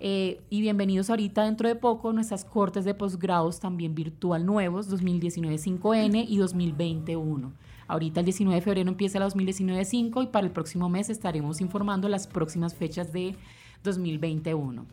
Eh, 0.03 0.41
y 0.49 0.63
bienvenidos 0.63 1.11
ahorita 1.11 1.45
dentro 1.45 1.69
de 1.69 1.75
poco 1.75 2.15
nuestras 2.15 2.47
cortes 2.47 2.87
de 2.87 2.95
posgrados 2.95 3.61
también 3.61 3.95
virtual 3.95 4.47
nuevos, 4.47 4.91
2019-5N 4.91 6.25
y 6.27 6.39
2021. 6.39 7.53
Ahorita 7.87 8.21
el 8.21 8.25
19 8.25 8.55
de 8.55 8.63
febrero 8.63 8.89
empieza 8.89 9.19
la 9.19 9.29
2019-5 9.29 10.25
y 10.25 10.27
para 10.29 10.47
el 10.47 10.53
próximo 10.53 10.89
mes 10.89 11.11
estaremos 11.11 11.61
informando 11.61 12.09
las 12.09 12.27
próximas 12.27 12.75
fechas 12.75 13.13
de 13.13 13.37
2021. 13.85 14.87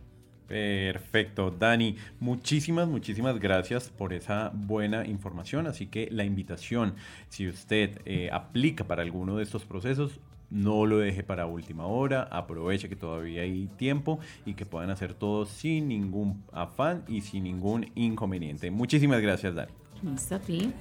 Perfecto, 0.45 1.51
Dani. 1.51 1.95
Muchísimas, 2.19 2.89
muchísimas 2.89 3.39
gracias 3.39 3.89
por 3.89 4.11
esa 4.11 4.51
buena 4.53 5.05
información. 5.05 5.67
Así 5.67 5.87
que 5.87 6.09
la 6.11 6.25
invitación, 6.25 6.95
si 7.29 7.47
usted 7.47 8.01
eh, 8.03 8.29
aplica 8.33 8.85
para 8.85 9.03
alguno 9.03 9.37
de 9.37 9.43
estos 9.43 9.63
procesos, 9.63 10.19
no 10.49 10.85
lo 10.85 10.99
deje 10.99 11.23
para 11.23 11.45
última 11.45 11.85
hora, 11.85 12.23
aproveche 12.23 12.89
que 12.89 12.95
todavía 12.95 13.41
hay 13.41 13.67
tiempo 13.77 14.19
y 14.45 14.53
que 14.53 14.65
puedan 14.65 14.89
hacer 14.89 15.13
todo 15.13 15.45
sin 15.45 15.87
ningún 15.87 16.43
afán 16.51 17.03
y 17.07 17.21
sin 17.21 17.43
ningún 17.43 17.91
inconveniente. 17.95 18.71
Muchísimas 18.71 19.21
gracias, 19.21 19.55
Dani. 19.55 19.71
Listo, 20.03 20.35
a 20.35 20.39
ti. 20.39 20.71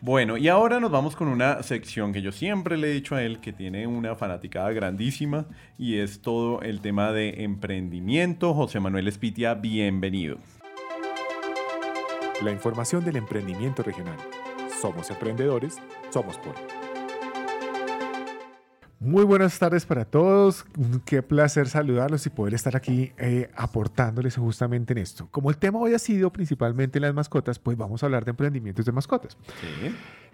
Bueno, 0.00 0.36
y 0.36 0.48
ahora 0.48 0.78
nos 0.78 0.90
vamos 0.90 1.16
con 1.16 1.28
una 1.28 1.62
sección 1.62 2.12
que 2.12 2.20
yo 2.20 2.30
siempre 2.30 2.76
le 2.76 2.90
he 2.90 2.94
dicho 2.94 3.14
a 3.14 3.22
él 3.22 3.40
que 3.40 3.52
tiene 3.52 3.86
una 3.86 4.14
fanaticada 4.14 4.70
grandísima 4.70 5.46
y 5.78 5.98
es 5.98 6.20
todo 6.20 6.60
el 6.60 6.80
tema 6.80 7.12
de 7.12 7.42
emprendimiento. 7.44 8.52
José 8.52 8.78
Manuel 8.78 9.08
Espitia, 9.08 9.54
bienvenido. 9.54 10.36
La 12.42 12.52
información 12.52 13.04
del 13.04 13.16
emprendimiento 13.16 13.82
regional. 13.82 14.18
Somos 14.80 15.08
emprendedores, 15.08 15.78
somos 16.10 16.36
Poli. 16.36 16.85
Muy 18.98 19.24
buenas 19.24 19.58
tardes 19.58 19.84
para 19.84 20.06
todos. 20.06 20.64
Qué 21.04 21.22
placer 21.22 21.68
saludarlos 21.68 22.24
y 22.26 22.30
poder 22.30 22.54
estar 22.54 22.76
aquí 22.76 23.12
eh, 23.18 23.50
aportándoles 23.54 24.36
justamente 24.36 24.94
en 24.94 24.98
esto. 24.98 25.28
Como 25.30 25.50
el 25.50 25.58
tema 25.58 25.78
hoy 25.78 25.92
ha 25.92 25.98
sido 25.98 26.32
principalmente 26.32 26.98
las 26.98 27.12
mascotas, 27.12 27.58
pues 27.58 27.76
vamos 27.76 28.02
a 28.02 28.06
hablar 28.06 28.24
de 28.24 28.30
emprendimientos 28.30 28.86
de 28.86 28.92
mascotas. 28.92 29.36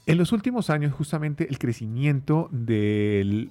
En 0.06 0.18
los 0.18 0.32
últimos 0.32 0.70
años, 0.70 0.92
justamente 0.92 1.48
el 1.48 1.58
crecimiento 1.58 2.48
de 2.52 3.50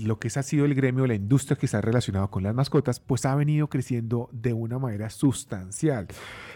lo 0.00 0.18
que 0.18 0.28
ha 0.28 0.42
sido 0.42 0.64
el 0.64 0.74
gremio, 0.74 1.06
la 1.06 1.14
industria 1.14 1.56
que 1.56 1.66
está 1.66 1.80
relacionado 1.80 2.28
con 2.28 2.42
las 2.42 2.54
mascotas, 2.54 2.98
pues 2.98 3.24
ha 3.26 3.34
venido 3.36 3.68
creciendo 3.68 4.28
de 4.32 4.52
una 4.52 4.78
manera 4.78 5.08
sustancial. 5.10 6.08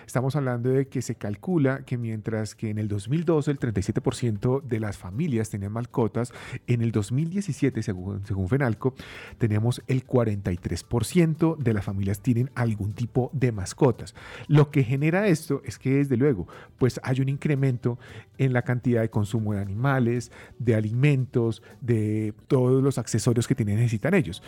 Estamos 0.06 0.36
hablando 0.36 0.70
de 0.70 0.86
que 0.86 1.02
se 1.02 1.16
calcula 1.16 1.84
que 1.84 1.98
mientras 1.98 2.54
que 2.54 2.70
en 2.70 2.78
el 2.78 2.86
2012 2.86 3.50
el 3.50 3.58
37% 3.58 4.62
de 4.62 4.78
las 4.78 4.96
familias 4.96 5.50
tenían 5.50 5.72
mascotas, 5.72 6.32
en 6.68 6.80
el 6.80 6.92
2017, 6.92 7.82
según, 7.82 8.24
según 8.24 8.48
FENALCO, 8.48 8.94
teníamos 9.38 9.82
el 9.88 10.06
43% 10.06 11.56
de 11.56 11.74
las 11.74 11.84
familias 11.84 12.20
tienen 12.20 12.50
algún 12.54 12.92
tipo 12.92 13.30
de 13.32 13.50
mascotas. 13.50 14.14
Lo 14.46 14.70
que 14.70 14.84
genera 14.84 15.26
esto 15.26 15.60
es 15.64 15.76
que 15.76 15.96
desde 15.96 16.16
luego, 16.16 16.46
pues 16.78 17.00
hay 17.02 17.20
un 17.20 17.28
incremento 17.28 17.98
en 18.38 18.52
la 18.52 18.62
cantidad 18.62 19.00
de 19.00 19.10
consumo 19.10 19.54
de 19.54 19.60
animales, 19.60 20.30
de 20.58 20.76
alimentos, 20.76 21.64
de 21.80 22.32
todos 22.46 22.80
los 22.80 22.98
accesorios 22.98 23.48
que 23.48 23.56
tienen, 23.56 23.76
necesitan 23.76 24.14
ellos. 24.14 24.40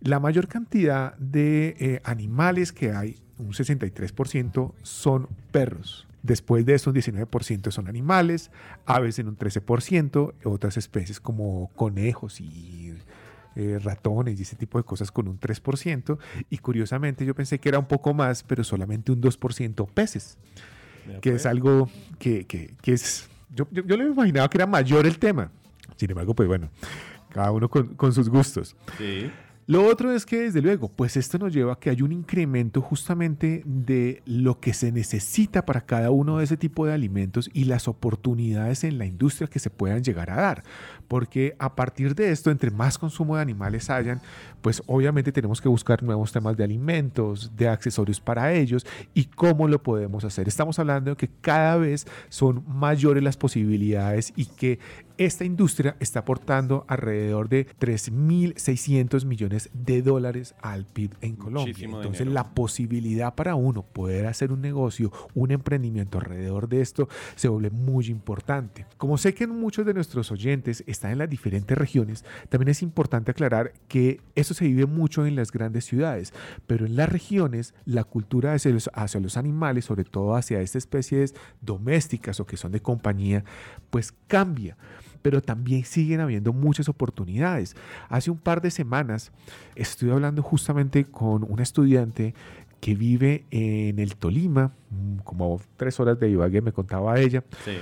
La 0.00 0.20
mayor 0.20 0.46
cantidad 0.48 1.16
de 1.16 1.76
eh, 1.78 2.00
animales 2.04 2.72
que 2.72 2.92
hay, 2.92 3.16
un 3.38 3.52
63%, 3.52 4.72
son 4.82 5.28
perros. 5.50 6.06
Después 6.22 6.66
de 6.66 6.74
eso, 6.74 6.90
un 6.90 6.96
19% 6.96 7.70
son 7.70 7.88
animales, 7.88 8.50
aves 8.84 9.18
en 9.18 9.28
un 9.28 9.36
13%, 9.38 10.32
otras 10.44 10.76
especies 10.76 11.20
como 11.20 11.70
conejos 11.76 12.40
y 12.40 12.94
eh, 13.54 13.78
ratones 13.82 14.38
y 14.38 14.42
ese 14.42 14.56
tipo 14.56 14.78
de 14.78 14.84
cosas 14.84 15.10
con 15.12 15.28
un 15.28 15.38
3%. 15.38 16.18
Y 16.50 16.58
curiosamente 16.58 17.24
yo 17.24 17.34
pensé 17.34 17.58
que 17.58 17.68
era 17.68 17.78
un 17.78 17.86
poco 17.86 18.12
más, 18.12 18.42
pero 18.42 18.64
solamente 18.64 19.12
un 19.12 19.20
2% 19.22 19.88
peces, 19.94 20.36
que 21.20 21.34
es 21.36 21.46
algo 21.46 21.88
que, 22.18 22.44
que- 22.44 22.74
que 22.82 22.92
es... 22.92 23.28
Yo, 23.54 23.68
yo, 23.70 23.84
yo 23.86 23.96
le 23.96 24.04
imaginaba 24.04 24.50
que 24.50 24.58
era 24.58 24.66
mayor 24.66 25.06
el 25.06 25.18
tema. 25.18 25.50
Sin 25.96 26.10
embargo, 26.10 26.34
pues 26.34 26.48
bueno, 26.48 26.68
cada 27.30 27.52
uno 27.52 27.68
con, 27.70 27.94
con 27.94 28.12
sus 28.12 28.28
gustos. 28.28 28.74
Sí. 28.98 29.30
Lo 29.68 29.84
otro 29.84 30.12
es 30.12 30.24
que, 30.26 30.42
desde 30.42 30.62
luego, 30.62 30.88
pues 30.88 31.16
esto 31.16 31.38
nos 31.38 31.52
lleva 31.52 31.72
a 31.72 31.80
que 31.80 31.90
hay 31.90 32.00
un 32.00 32.12
incremento 32.12 32.80
justamente 32.80 33.62
de 33.64 34.22
lo 34.24 34.60
que 34.60 34.72
se 34.72 34.92
necesita 34.92 35.66
para 35.66 35.80
cada 35.80 36.12
uno 36.12 36.38
de 36.38 36.44
ese 36.44 36.56
tipo 36.56 36.86
de 36.86 36.92
alimentos 36.92 37.50
y 37.52 37.64
las 37.64 37.88
oportunidades 37.88 38.84
en 38.84 38.96
la 38.96 39.06
industria 39.06 39.48
que 39.48 39.58
se 39.58 39.70
puedan 39.70 40.04
llegar 40.04 40.30
a 40.30 40.36
dar. 40.36 40.62
Porque 41.08 41.54
a 41.58 41.74
partir 41.74 42.14
de 42.14 42.30
esto, 42.30 42.50
entre 42.50 42.70
más 42.70 42.98
consumo 42.98 43.36
de 43.36 43.42
animales 43.42 43.90
hayan, 43.90 44.20
pues 44.60 44.82
obviamente 44.86 45.32
tenemos 45.32 45.60
que 45.60 45.68
buscar 45.68 46.02
nuevos 46.02 46.32
temas 46.32 46.56
de 46.56 46.64
alimentos, 46.64 47.52
de 47.56 47.68
accesorios 47.68 48.20
para 48.20 48.52
ellos 48.52 48.84
y 49.14 49.24
cómo 49.24 49.68
lo 49.68 49.82
podemos 49.82 50.24
hacer. 50.24 50.48
Estamos 50.48 50.78
hablando 50.78 51.10
de 51.10 51.16
que 51.16 51.28
cada 51.40 51.76
vez 51.76 52.06
son 52.28 52.64
mayores 52.66 53.22
las 53.22 53.36
posibilidades 53.36 54.32
y 54.36 54.46
que 54.46 54.78
esta 55.18 55.44
industria 55.44 55.96
está 55.98 56.20
aportando 56.20 56.84
alrededor 56.88 57.48
de 57.48 57.66
3.600 57.80 59.24
millones 59.24 59.70
de 59.72 60.02
dólares 60.02 60.54
al 60.60 60.84
PIB 60.84 61.12
en 61.22 61.36
Colombia. 61.36 61.72
Muchísimo 61.72 61.96
Entonces 61.98 62.26
dinero. 62.26 62.34
la 62.34 62.54
posibilidad 62.54 63.34
para 63.34 63.54
uno 63.54 63.82
poder 63.82 64.26
hacer 64.26 64.52
un 64.52 64.60
negocio, 64.60 65.10
un 65.34 65.52
emprendimiento 65.52 66.18
alrededor 66.18 66.68
de 66.68 66.82
esto 66.82 67.08
se 67.34 67.48
vuelve 67.48 67.70
muy 67.70 68.06
importante. 68.08 68.84
Como 68.98 69.16
sé 69.16 69.32
que 69.32 69.46
muchos 69.46 69.86
de 69.86 69.94
nuestros 69.94 70.30
oyentes 70.30 70.84
están 70.96 71.12
en 71.12 71.18
las 71.18 71.30
diferentes 71.30 71.76
regiones, 71.78 72.24
también 72.48 72.68
es 72.68 72.82
importante 72.82 73.30
aclarar 73.30 73.72
que 73.88 74.20
eso 74.34 74.52
se 74.54 74.66
vive 74.66 74.86
mucho 74.86 75.24
en 75.26 75.36
las 75.36 75.52
grandes 75.52 75.84
ciudades, 75.84 76.32
pero 76.66 76.86
en 76.86 76.96
las 76.96 77.08
regiones 77.08 77.74
la 77.84 78.04
cultura 78.04 78.52
hacia 78.54 78.70
los, 78.72 78.90
hacia 78.94 79.20
los 79.20 79.36
animales, 79.36 79.84
sobre 79.84 80.04
todo 80.04 80.34
hacia 80.34 80.60
estas 80.60 80.76
especies 80.84 81.34
domésticas 81.60 82.40
o 82.40 82.46
que 82.46 82.56
son 82.56 82.72
de 82.72 82.80
compañía, 82.80 83.44
pues 83.90 84.12
cambia 84.26 84.76
pero 85.22 85.42
también 85.42 85.84
siguen 85.84 86.20
habiendo 86.20 86.52
muchas 86.52 86.88
oportunidades. 86.88 87.74
Hace 88.08 88.30
un 88.30 88.38
par 88.38 88.60
de 88.62 88.70
semanas 88.70 89.32
estuve 89.74 90.12
hablando 90.12 90.40
justamente 90.40 91.04
con 91.04 91.42
una 91.42 91.64
estudiante 91.64 92.32
que 92.80 92.94
vive 92.94 93.44
en 93.50 93.98
el 93.98 94.14
Tolima, 94.14 94.72
como 95.24 95.60
tres 95.76 95.98
horas 95.98 96.20
de 96.20 96.30
Ibagué, 96.30 96.60
me 96.62 96.70
contaba 96.70 97.18
ella, 97.18 97.42
Sí. 97.64 97.72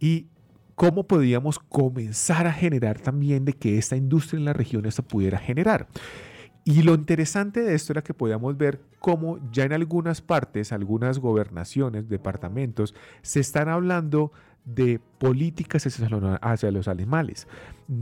y 0.00 0.26
cómo 0.76 1.08
podíamos 1.08 1.58
comenzar 1.58 2.46
a 2.46 2.52
generar 2.52 3.00
también 3.00 3.44
de 3.44 3.54
que 3.54 3.78
esta 3.78 3.96
industria 3.96 4.38
en 4.38 4.44
las 4.44 4.56
regiones 4.56 4.94
se 4.94 5.02
pudiera 5.02 5.38
generar. 5.38 5.88
Y 6.64 6.82
lo 6.82 6.94
interesante 6.94 7.62
de 7.62 7.74
esto 7.74 7.92
era 7.92 8.02
que 8.02 8.12
podíamos 8.12 8.56
ver 8.56 8.80
cómo 8.98 9.38
ya 9.50 9.64
en 9.64 9.72
algunas 9.72 10.20
partes, 10.20 10.72
algunas 10.72 11.18
gobernaciones, 11.18 12.08
departamentos, 12.08 12.94
se 13.22 13.40
están 13.40 13.68
hablando 13.68 14.32
de 14.64 15.00
políticas 15.18 15.86
hacia 15.86 16.70
los- 16.70 16.88
animales, 16.88 17.46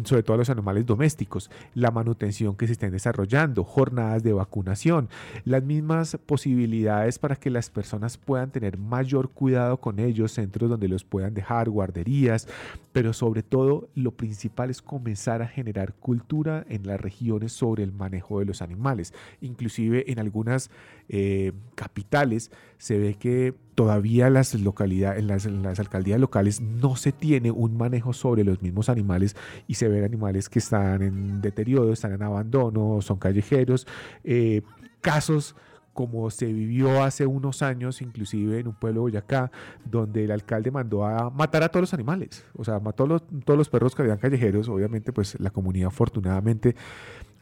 sobre 0.04 0.22
todo 0.22 0.36
los 0.38 0.50
animales 0.50 0.86
domésticos, 0.86 1.50
la 1.74 1.90
manutención 1.90 2.56
que 2.56 2.66
se 2.66 2.72
estén 2.72 2.92
desarrollando, 2.92 3.64
jornadas 3.64 4.22
de 4.22 4.32
vacunación, 4.32 5.08
las 5.44 5.62
mismas 5.62 6.18
posibilidades 6.26 7.18
para 7.18 7.36
que 7.36 7.50
las 7.50 7.70
personas 7.70 8.18
puedan 8.18 8.50
tener 8.50 8.78
mayor 8.78 9.30
cuidado 9.30 9.78
con 9.78 9.98
ellos, 9.98 10.32
centros 10.32 10.70
donde 10.70 10.88
los 10.88 11.04
puedan 11.04 11.34
dejar, 11.34 11.68
guarderías, 11.70 12.48
pero 12.92 13.12
sobre 13.12 13.42
todo 13.42 13.88
lo 13.94 14.12
principal 14.12 14.70
es 14.70 14.80
comenzar 14.80 15.42
a 15.42 15.48
generar 15.48 15.94
cultura 15.94 16.64
en 16.68 16.86
las 16.86 17.00
regiones 17.00 17.52
sobre 17.52 17.82
el 17.82 17.92
manejo 17.92 18.38
de 18.38 18.44
los 18.46 18.62
animales. 18.62 19.12
Inclusive 19.40 20.10
en 20.10 20.18
algunas 20.18 20.70
eh, 21.08 21.52
capitales 21.74 22.50
se 22.78 22.98
ve 22.98 23.14
que 23.14 23.54
todavía 23.74 24.30
las 24.30 24.54
localidades, 24.54 25.18
en 25.18 25.26
las, 25.26 25.46
en 25.46 25.62
las 25.62 25.80
alcaldías 25.80 26.20
locales 26.20 26.60
no 26.60 26.96
se 26.96 27.03
tiene 27.12 27.50
un 27.50 27.76
manejo 27.76 28.12
sobre 28.12 28.44
los 28.44 28.60
mismos 28.62 28.88
animales 28.88 29.36
y 29.66 29.74
se 29.74 29.88
ven 29.88 30.04
animales 30.04 30.48
que 30.48 30.58
están 30.58 31.02
en 31.02 31.40
deterioro, 31.40 31.92
están 31.92 32.12
en 32.12 32.22
abandono, 32.22 33.00
son 33.00 33.18
callejeros, 33.18 33.86
eh, 34.24 34.62
casos 35.00 35.56
como 35.92 36.28
se 36.30 36.46
vivió 36.52 37.04
hace 37.04 37.24
unos 37.24 37.62
años, 37.62 38.02
inclusive 38.02 38.58
en 38.58 38.66
un 38.66 38.74
pueblo 38.74 39.00
de 39.00 39.02
Boyacá, 39.02 39.52
donde 39.84 40.24
el 40.24 40.32
alcalde 40.32 40.72
mandó 40.72 41.06
a 41.06 41.30
matar 41.30 41.62
a 41.62 41.68
todos 41.68 41.82
los 41.82 41.94
animales, 41.94 42.44
o 42.56 42.64
sea, 42.64 42.80
mató 42.80 43.04
a 43.04 43.06
los- 43.06 43.22
todos 43.44 43.56
los 43.56 43.68
perros 43.68 43.94
que 43.94 44.02
habían 44.02 44.18
callejeros, 44.18 44.68
obviamente 44.68 45.12
pues 45.12 45.38
la 45.38 45.50
comunidad 45.50 45.88
afortunadamente 45.88 46.74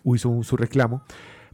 hizo 0.04 0.42
su 0.42 0.56
reclamo, 0.58 1.02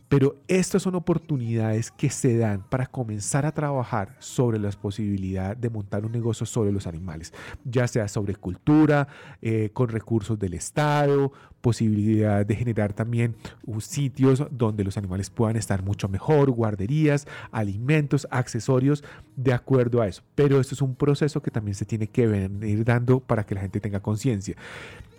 pero 0.08 0.36
estas 0.48 0.82
son 0.82 0.94
oportunidades 0.94 1.90
que 1.90 2.10
se 2.10 2.36
dan 2.36 2.62
para 2.68 2.86
comenzar 2.86 3.46
a 3.46 3.52
trabajar 3.52 4.16
sobre 4.18 4.58
las 4.58 4.76
posibilidades 4.76 5.60
de 5.60 5.70
montar 5.70 6.04
un 6.04 6.12
negocio 6.12 6.46
sobre 6.46 6.72
los 6.72 6.86
animales, 6.86 7.32
ya 7.64 7.86
sea 7.86 8.08
sobre 8.08 8.34
cultura, 8.34 9.08
eh, 9.42 9.70
con 9.72 9.88
recursos 9.88 10.38
del 10.38 10.54
Estado, 10.54 11.32
posibilidad 11.60 12.46
de 12.46 12.56
generar 12.56 12.92
también 12.92 13.36
uh, 13.66 13.80
sitios 13.80 14.44
donde 14.50 14.84
los 14.84 14.96
animales 14.96 15.30
puedan 15.30 15.56
estar 15.56 15.82
mucho 15.82 16.08
mejor, 16.08 16.50
guarderías, 16.50 17.26
alimentos, 17.50 18.26
accesorios, 18.30 19.04
de 19.36 19.52
acuerdo 19.52 20.00
a 20.00 20.08
eso. 20.08 20.22
Pero 20.34 20.60
esto 20.60 20.74
es 20.74 20.82
un 20.82 20.94
proceso 20.94 21.42
que 21.42 21.50
también 21.50 21.74
se 21.74 21.84
tiene 21.84 22.06
que 22.06 22.26
venir 22.26 22.84
dando 22.84 23.20
para 23.20 23.44
que 23.44 23.54
la 23.54 23.60
gente 23.60 23.80
tenga 23.80 24.00
conciencia. 24.00 24.56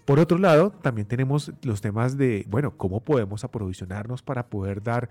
Por 0.09 0.19
otro 0.19 0.39
lado, 0.39 0.71
también 0.71 1.07
tenemos 1.07 1.51
los 1.61 1.81
temas 1.81 2.17
de, 2.17 2.43
bueno, 2.49 2.75
cómo 2.75 2.99
podemos 2.99 3.43
aprovisionarnos 3.43 4.23
para 4.23 4.47
poder 4.47 4.81
dar 4.81 5.07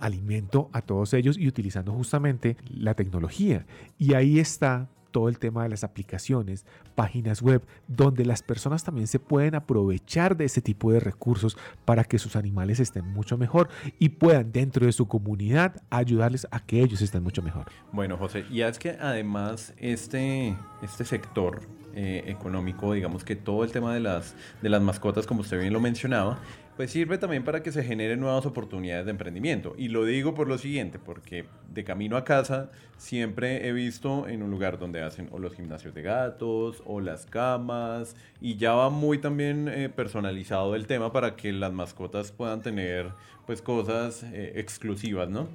alimento 0.00 0.70
a 0.72 0.80
todos 0.80 1.12
ellos 1.12 1.36
y 1.36 1.46
utilizando 1.46 1.92
justamente 1.92 2.56
la 2.74 2.94
tecnología. 2.94 3.66
Y 3.98 4.14
ahí 4.14 4.38
está 4.38 4.88
todo 5.10 5.28
el 5.28 5.38
tema 5.38 5.64
de 5.64 5.68
las 5.68 5.84
aplicaciones, 5.84 6.64
páginas 6.94 7.42
web, 7.42 7.62
donde 7.88 8.24
las 8.24 8.42
personas 8.42 8.84
también 8.84 9.06
se 9.06 9.18
pueden 9.18 9.54
aprovechar 9.54 10.34
de 10.34 10.46
ese 10.46 10.62
tipo 10.62 10.92
de 10.92 11.00
recursos 11.00 11.58
para 11.84 12.04
que 12.04 12.18
sus 12.18 12.34
animales 12.34 12.80
estén 12.80 13.06
mucho 13.06 13.36
mejor 13.36 13.68
y 13.98 14.08
puedan 14.08 14.50
dentro 14.50 14.86
de 14.86 14.92
su 14.92 15.08
comunidad 15.08 15.82
ayudarles 15.90 16.46
a 16.50 16.60
que 16.60 16.82
ellos 16.82 17.02
estén 17.02 17.22
mucho 17.22 17.42
mejor. 17.42 17.66
Bueno, 17.92 18.16
José, 18.16 18.46
y 18.50 18.62
es 18.62 18.78
que 18.78 18.92
además 18.92 19.74
este, 19.76 20.56
este 20.80 21.04
sector 21.04 21.60
eh, 22.00 22.22
económico, 22.28 22.92
digamos 22.92 23.24
que 23.24 23.34
todo 23.34 23.64
el 23.64 23.72
tema 23.72 23.92
de 23.92 23.98
las, 23.98 24.36
de 24.62 24.68
las 24.68 24.80
mascotas, 24.80 25.26
como 25.26 25.40
usted 25.40 25.58
bien 25.58 25.72
lo 25.72 25.80
mencionaba, 25.80 26.38
pues 26.76 26.92
sirve 26.92 27.18
también 27.18 27.42
para 27.42 27.60
que 27.60 27.72
se 27.72 27.82
generen 27.82 28.20
nuevas 28.20 28.46
oportunidades 28.46 29.04
de 29.04 29.10
emprendimiento. 29.10 29.74
Y 29.76 29.88
lo 29.88 30.04
digo 30.04 30.32
por 30.32 30.46
lo 30.46 30.58
siguiente, 30.58 31.00
porque 31.00 31.46
de 31.74 31.82
camino 31.82 32.16
a 32.16 32.22
casa 32.22 32.70
siempre 32.98 33.66
he 33.66 33.72
visto 33.72 34.28
en 34.28 34.44
un 34.44 34.50
lugar 34.52 34.78
donde 34.78 35.02
hacen 35.02 35.28
o 35.32 35.40
los 35.40 35.56
gimnasios 35.56 35.92
de 35.92 36.02
gatos 36.02 36.84
o 36.86 37.00
las 37.00 37.26
camas 37.26 38.14
y 38.40 38.54
ya 38.54 38.74
va 38.74 38.90
muy 38.90 39.18
también 39.18 39.66
eh, 39.66 39.88
personalizado 39.88 40.76
el 40.76 40.86
tema 40.86 41.10
para 41.10 41.34
que 41.34 41.52
las 41.52 41.72
mascotas 41.72 42.30
puedan 42.30 42.62
tener 42.62 43.10
pues 43.44 43.60
cosas 43.60 44.22
eh, 44.22 44.52
exclusivas, 44.54 45.28
¿no? 45.28 45.48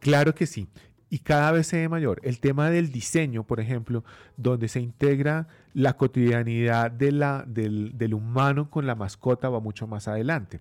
Claro 0.00 0.34
que 0.34 0.46
sí. 0.46 0.66
Y 1.10 1.20
cada 1.20 1.52
vez 1.52 1.66
se 1.66 1.78
ve 1.78 1.88
mayor. 1.88 2.20
El 2.22 2.38
tema 2.40 2.70
del 2.70 2.90
diseño, 2.92 3.44
por 3.44 3.60
ejemplo, 3.60 4.04
donde 4.36 4.68
se 4.68 4.80
integra 4.80 5.48
la 5.74 5.96
cotidianidad 5.96 6.90
de 6.90 7.12
la, 7.12 7.44
del, 7.46 7.96
del 7.96 8.14
humano 8.14 8.70
con 8.70 8.86
la 8.86 8.94
mascota 8.94 9.48
va 9.48 9.60
mucho 9.60 9.86
más 9.86 10.08
adelante. 10.08 10.60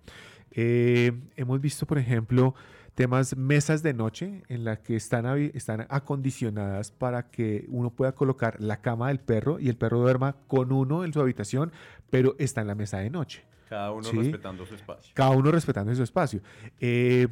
Eh, 0.52 1.12
hemos 1.36 1.60
visto, 1.62 1.86
por 1.86 1.98
ejemplo, 1.98 2.56
temas 2.96 3.36
mesas 3.38 3.84
de 3.84 3.94
noche 3.94 4.44
en 4.48 4.64
las 4.64 4.80
que 4.80 4.96
están, 4.96 5.26
están 5.54 5.86
acondicionadas 5.90 6.92
para 6.92 7.30
que 7.30 7.66
uno 7.70 7.92
pueda 7.92 8.14
colocar 8.14 8.60
la 8.60 8.82
cama 8.82 9.10
del 9.10 9.20
perro 9.20 9.60
y 9.60 9.70
el 9.70 9.76
perro 9.76 10.00
duerma 10.00 10.36
con 10.48 10.72
uno 10.72 11.04
en 11.04 11.14
su 11.14 11.22
habitación, 11.22 11.72
pero 12.10 12.36
está 12.40 12.62
en 12.62 12.68
la 12.68 12.76
mesa 12.76 12.98
de 12.98 13.10
noche. 13.10 13.44
Cada 13.70 13.92
uno 13.92 14.04
Sí. 14.04 14.18
respetando 14.18 14.66
su 14.66 14.76
espacio. 14.76 15.12
Cada 15.14 15.32
uno 15.32 15.52
respetando 15.52 15.94
su 15.94 16.02
espacio. 16.02 16.40
Eh, 16.80 17.28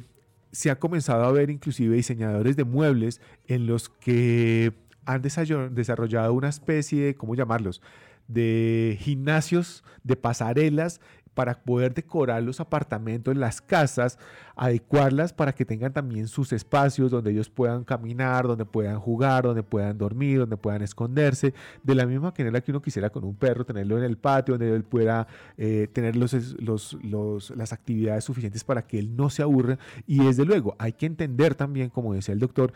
se 0.56 0.70
ha 0.70 0.78
comenzado 0.78 1.22
a 1.24 1.32
ver 1.32 1.50
inclusive 1.50 1.96
diseñadores 1.96 2.56
de 2.56 2.64
muebles 2.64 3.20
en 3.46 3.66
los 3.66 3.90
que 3.90 4.72
han 5.04 5.20
desarrollado 5.20 6.32
una 6.32 6.48
especie 6.48 7.04
de, 7.04 7.14
¿cómo 7.14 7.34
llamarlos? 7.34 7.82
De 8.26 8.96
gimnasios, 8.98 9.84
de 10.02 10.16
pasarelas 10.16 11.02
para 11.36 11.62
poder 11.62 11.92
decorar 11.92 12.42
los 12.42 12.60
apartamentos, 12.60 13.36
las 13.36 13.60
casas, 13.60 14.18
adecuarlas 14.56 15.34
para 15.34 15.52
que 15.52 15.66
tengan 15.66 15.92
también 15.92 16.28
sus 16.28 16.50
espacios 16.54 17.10
donde 17.10 17.30
ellos 17.30 17.50
puedan 17.50 17.84
caminar, 17.84 18.46
donde 18.46 18.64
puedan 18.64 18.98
jugar, 18.98 19.44
donde 19.44 19.62
puedan 19.62 19.98
dormir, 19.98 20.38
donde 20.38 20.56
puedan 20.56 20.80
esconderse, 20.80 21.52
de 21.82 21.94
la 21.94 22.06
misma 22.06 22.32
manera 22.36 22.62
que 22.62 22.70
uno 22.70 22.80
quisiera 22.80 23.10
con 23.10 23.22
un 23.22 23.36
perro 23.36 23.66
tenerlo 23.66 23.98
en 23.98 24.04
el 24.04 24.16
patio, 24.16 24.54
donde 24.54 24.74
él 24.74 24.82
pueda 24.82 25.26
eh, 25.58 25.88
tener 25.92 26.16
los, 26.16 26.96
las 27.54 27.72
actividades 27.74 28.24
suficientes 28.24 28.64
para 28.64 28.86
que 28.86 28.98
él 28.98 29.14
no 29.14 29.28
se 29.28 29.42
aburra. 29.42 29.78
Y 30.06 30.24
desde 30.24 30.46
luego 30.46 30.74
hay 30.78 30.94
que 30.94 31.04
entender 31.04 31.54
también, 31.54 31.90
como 31.90 32.14
decía 32.14 32.32
el 32.32 32.40
doctor, 32.40 32.72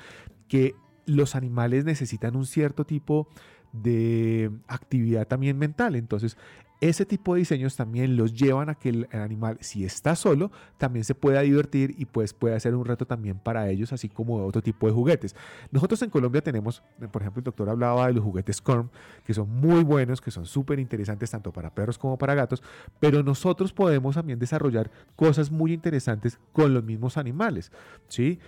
que 0.49 0.75
los 1.07 1.35
animales 1.35 1.87
necesitan 1.87 2.37
un 2.37 2.45
cierto 2.45 2.85
tipo 2.85 3.27
de 3.73 4.51
actividad 4.69 5.27
también 5.27 5.59
mental. 5.59 5.95
Entonces, 5.95 6.37
ese 6.81 7.05
tipo 7.05 7.35
de 7.35 7.41
diseños 7.41 7.77
también 7.77 8.17
los 8.17 8.35
llevan 8.35 8.71
a 8.71 8.75
que 8.75 8.89
el, 8.89 9.09
animal, 9.13 9.59
si 9.61 9.85
está 9.85 10.17
solo, 10.17 10.51
también 10.79 11.05
se 11.05 11.15
pueda 11.15 11.43
divertir 11.43 11.95
y 11.99 12.07
pues 12.07 12.33
puede 12.33 12.59
ser 12.59 12.75
un 12.75 12.87
reto 12.87 13.07
también 13.07 13.39
para 13.39 13.69
ellos, 13.69 13.93
así 13.93 14.09
como 14.09 14.45
otro 14.47 14.63
tipo 14.63 14.87
de 14.87 14.93
juguetes. 14.93 15.37
Nosotros 15.71 16.01
en 16.03 16.09
Colombia 16.09 16.41
tenemos, 16.41 16.83
eh, 17.01 17.09
por 17.09 17.21
ejemplo, 17.21 17.41
el 17.41 17.45
doctor 17.45 17.69
hablaba 17.69 18.07
de 18.07 18.15
los 18.15 18.25
juguetes 18.25 18.63
Corm, 18.63 18.89
que 19.27 19.35
son 19.35 19.51
muy 19.51 19.85
buenos, 19.85 20.23
que 20.23 20.31
son 20.31 20.47
súper 20.47 20.79
interesantes 20.79 21.31
tanto 21.31 21.53
para 21.53 21.75
perros 21.75 21.99
como 21.99 22.17
para 22.17 22.35
gatos, 22.35 22.63
pero 22.99 23.23
nosotros 23.23 23.75
podemos 23.75 24.15
también 24.15 24.39
desarrollar 24.39 24.91
cosas 25.17 25.51
muy 25.51 25.75
interesantes 25.75 26.39
con 26.53 26.73
los 26.73 26.83
mismos 26.83 27.19
animales, 27.19 27.71
¿sí? 28.09 28.39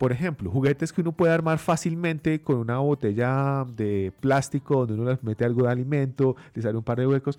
Por 0.00 0.12
ejemplo, 0.12 0.50
juguetes 0.50 0.94
que 0.94 1.02
uno 1.02 1.12
puede 1.12 1.34
armar 1.34 1.58
fácilmente 1.58 2.40
con 2.40 2.56
una 2.56 2.78
botella 2.78 3.66
de 3.76 4.14
plástico 4.18 4.86
donde 4.86 4.94
uno 4.94 5.10
les 5.10 5.22
mete 5.22 5.44
algo 5.44 5.64
de 5.64 5.68
alimento, 5.68 6.36
les 6.54 6.64
sale 6.64 6.78
un 6.78 6.82
par 6.82 6.98
de 6.98 7.06
huecos. 7.06 7.38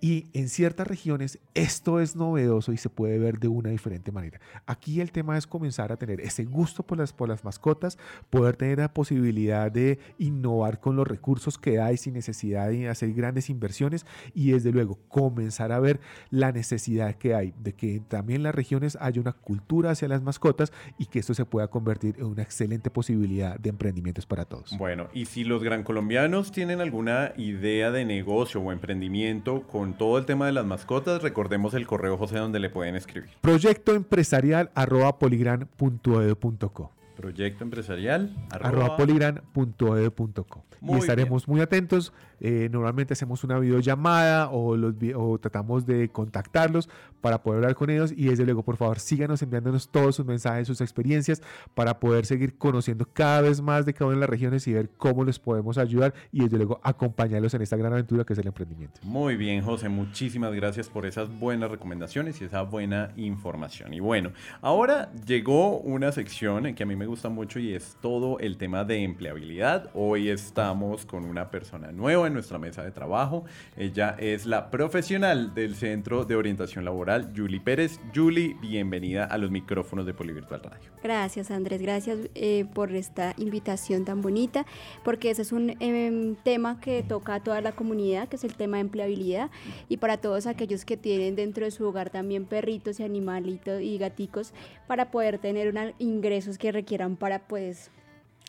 Y 0.00 0.26
en 0.32 0.48
ciertas 0.48 0.86
regiones 0.86 1.38
esto 1.54 2.00
es 2.00 2.16
novedoso 2.16 2.72
y 2.72 2.76
se 2.76 2.90
puede 2.90 3.18
ver 3.18 3.38
de 3.38 3.48
una 3.48 3.70
diferente 3.70 4.12
manera. 4.12 4.40
Aquí 4.66 5.00
el 5.00 5.12
tema 5.12 5.38
es 5.38 5.46
comenzar 5.46 5.92
a 5.92 5.96
tener 5.96 6.20
ese 6.20 6.44
gusto 6.44 6.82
por 6.82 6.98
las, 6.98 7.12
por 7.12 7.28
las 7.28 7.44
mascotas, 7.44 7.98
poder 8.30 8.56
tener 8.56 8.78
la 8.78 8.92
posibilidad 8.92 9.70
de 9.70 9.98
innovar 10.18 10.80
con 10.80 10.96
los 10.96 11.06
recursos 11.06 11.58
que 11.58 11.80
hay 11.80 11.96
sin 11.96 12.14
necesidad 12.14 12.68
de 12.68 12.88
hacer 12.88 13.12
grandes 13.12 13.50
inversiones 13.50 14.04
y 14.34 14.50
desde 14.52 14.72
luego 14.72 14.98
comenzar 15.08 15.72
a 15.72 15.80
ver 15.80 16.00
la 16.30 16.52
necesidad 16.52 17.14
que 17.14 17.34
hay 17.34 17.54
de 17.58 17.72
que 17.72 18.00
también 18.08 18.40
en 18.40 18.42
las 18.44 18.54
regiones 18.54 18.98
haya 19.00 19.20
una 19.20 19.32
cultura 19.32 19.90
hacia 19.90 20.08
las 20.08 20.22
mascotas 20.22 20.72
y 20.98 21.06
que 21.06 21.18
esto 21.18 21.34
se 21.34 21.44
pueda 21.44 21.68
convertir 21.68 22.16
en 22.18 22.26
una 22.26 22.42
excelente 22.42 22.90
posibilidad 22.90 23.58
de 23.58 23.70
emprendimientos 23.70 24.26
para 24.26 24.44
todos. 24.44 24.76
Bueno, 24.78 25.08
y 25.12 25.26
si 25.26 25.44
los 25.44 25.62
gran 25.62 25.82
colombianos 25.82 26.52
tienen 26.52 26.80
alguna 26.80 27.32
idea 27.36 27.90
de 27.90 28.04
negocio 28.04 28.60
o 28.60 28.72
emprendimiento 28.72 29.66
con 29.66 29.93
todo 29.96 30.18
el 30.18 30.26
tema 30.26 30.46
de 30.46 30.52
las 30.52 30.64
mascotas, 30.64 31.22
recordemos 31.22 31.74
el 31.74 31.86
correo 31.86 32.16
José 32.16 32.38
donde 32.38 32.60
le 32.60 32.70
pueden 32.70 32.96
escribir. 32.96 33.30
Proyecto 33.40 33.94
empresarial 33.94 34.70
arroba 34.74 35.18
poligran.edu.co. 35.18 36.90
Proyecto 37.16 37.64
empresarial 37.64 38.34
arroba 38.50 38.96
poligran.edu.co. 38.96 40.64
Y 40.82 40.92
estaremos 40.96 41.48
muy 41.48 41.60
atentos. 41.60 42.12
Eh, 42.40 42.68
normalmente 42.70 43.14
hacemos 43.14 43.44
una 43.44 43.58
videollamada 43.58 44.50
o, 44.50 44.76
los, 44.76 44.94
o 45.14 45.38
tratamos 45.38 45.86
de 45.86 46.08
contactarlos 46.08 46.88
para 47.20 47.42
poder 47.42 47.58
hablar 47.58 47.74
con 47.74 47.90
ellos. 47.90 48.12
Y 48.16 48.26
desde 48.26 48.44
luego, 48.44 48.62
por 48.62 48.76
favor, 48.76 48.98
síganos 48.98 49.42
enviándonos 49.42 49.88
todos 49.88 50.16
sus 50.16 50.26
mensajes, 50.26 50.66
sus 50.66 50.80
experiencias 50.80 51.42
para 51.74 51.98
poder 51.98 52.26
seguir 52.26 52.56
conociendo 52.56 53.06
cada 53.12 53.42
vez 53.42 53.60
más 53.60 53.86
de 53.86 53.94
cada 53.94 54.06
una 54.06 54.16
de 54.16 54.20
las 54.20 54.30
regiones 54.30 54.66
y 54.66 54.72
ver 54.72 54.90
cómo 54.96 55.24
les 55.24 55.38
podemos 55.38 55.78
ayudar 55.78 56.14
y 56.32 56.42
desde 56.42 56.56
luego 56.56 56.80
acompañarlos 56.82 57.54
en 57.54 57.62
esta 57.62 57.76
gran 57.76 57.92
aventura 57.92 58.24
que 58.24 58.32
es 58.32 58.38
el 58.38 58.46
emprendimiento. 58.46 59.00
Muy 59.02 59.36
bien, 59.36 59.62
José, 59.62 59.88
muchísimas 59.88 60.52
gracias 60.52 60.88
por 60.88 61.06
esas 61.06 61.28
buenas 61.38 61.70
recomendaciones 61.70 62.40
y 62.40 62.44
esa 62.44 62.62
buena 62.62 63.12
información. 63.16 63.94
Y 63.94 64.00
bueno, 64.00 64.32
ahora 64.60 65.10
llegó 65.26 65.78
una 65.78 66.12
sección 66.12 66.74
que 66.74 66.82
a 66.82 66.86
mí 66.86 66.96
me 66.96 67.06
gusta 67.06 67.28
mucho 67.28 67.58
y 67.58 67.72
es 67.72 67.96
todo 68.00 68.38
el 68.38 68.56
tema 68.56 68.84
de 68.84 69.02
empleabilidad. 69.02 69.90
Hoy 69.94 70.28
estamos 70.28 71.06
con 71.06 71.24
una 71.24 71.50
persona 71.50 71.90
nueva 71.92 72.26
en 72.26 72.33
nuestra 72.34 72.58
mesa 72.58 72.82
de 72.82 72.90
trabajo. 72.90 73.44
Ella 73.76 74.16
es 74.18 74.44
la 74.44 74.70
profesional 74.70 75.54
del 75.54 75.74
Centro 75.74 76.24
de 76.24 76.36
Orientación 76.36 76.84
Laboral, 76.84 77.32
Julie 77.34 77.60
Pérez. 77.60 77.98
Julie, 78.14 78.56
bienvenida 78.60 79.24
a 79.24 79.38
los 79.38 79.50
micrófonos 79.50 80.04
de 80.04 80.12
Polivirtual 80.12 80.62
Radio. 80.62 80.90
Gracias 81.02 81.50
Andrés, 81.50 81.80
gracias 81.80 82.18
eh, 82.34 82.66
por 82.74 82.92
esta 82.94 83.34
invitación 83.38 84.04
tan 84.04 84.20
bonita, 84.22 84.66
porque 85.04 85.30
ese 85.30 85.42
es 85.42 85.52
un 85.52 85.76
em, 85.80 86.34
tema 86.36 86.80
que 86.80 87.02
toca 87.02 87.34
a 87.36 87.40
toda 87.40 87.60
la 87.60 87.72
comunidad, 87.72 88.28
que 88.28 88.36
es 88.36 88.44
el 88.44 88.54
tema 88.54 88.76
de 88.78 88.82
empleabilidad, 88.82 89.50
y 89.88 89.98
para 89.98 90.16
todos 90.18 90.46
aquellos 90.46 90.84
que 90.84 90.96
tienen 90.96 91.36
dentro 91.36 91.64
de 91.64 91.70
su 91.70 91.86
hogar 91.86 92.10
también 92.10 92.44
perritos 92.44 93.00
y 93.00 93.04
animalitos 93.04 93.80
y 93.80 93.98
gaticos, 93.98 94.52
para 94.86 95.10
poder 95.10 95.38
tener 95.38 95.68
unos 95.68 95.92
ingresos 95.98 96.58
que 96.58 96.72
requieran 96.72 97.16
para 97.16 97.46
pues 97.46 97.90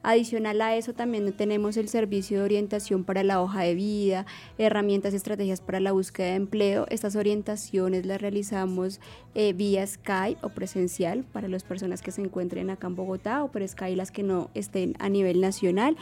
Adicional 0.07 0.61
a 0.61 0.77
eso 0.77 0.93
también 0.93 1.33
tenemos 1.33 1.79
el 1.79 1.89
servicio 1.89 2.39
de 2.39 2.45
orientación 2.45 3.05
para 3.05 3.23
la 3.25 3.41
hoja 3.41 3.63
de 3.63 3.75
vida, 3.75 4.27
herramientas 4.59 5.15
y 5.15 5.17
estrategias 5.17 5.63
para 5.63 5.81
la 5.81 5.93
búsqueda 5.93 6.27
de 6.27 6.35
empleo. 6.35 6.87
Estas 6.91 7.17
orientaciones 7.17 8.05
las 8.05 8.21
realizamos 8.21 9.01
eh, 9.35 9.55
vía 9.55 9.87
Skype 9.87 10.45
o 10.45 10.51
presencial 10.51 11.25
para 11.25 11.49
las 11.49 11.65
personas 11.65 12.03
que 12.03 12.11
se 12.11 12.21
encuentren 12.21 12.69
acá 12.69 12.87
en 12.87 12.97
Bogotá 12.97 13.43
o 13.43 13.51
por 13.51 13.67
Skype 13.67 13.97
las 13.97 14.11
que 14.11 14.23
no 14.23 14.51
estén 14.53 14.95
a 14.99 15.09
nivel 15.09 15.41
nacional. 15.41 15.97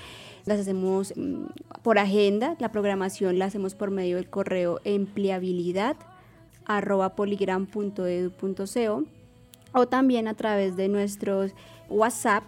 Las 0.47 0.59
hacemos 0.59 1.15
mm, 1.17 1.45
por 1.85 2.01
agenda, 2.01 2.57
la 2.59 2.73
programación 2.73 3.39
la 3.39 3.45
hacemos 3.45 3.77
por 3.77 3.93
medio 3.93 4.17
del 4.17 4.29
correo 4.29 4.81
empleabilidad 4.83 5.97
o 9.75 9.87
también 9.87 10.29
a 10.29 10.35
través 10.35 10.77
de 10.77 10.89
nuestros 10.89 11.53
WhatsApp 11.89 12.43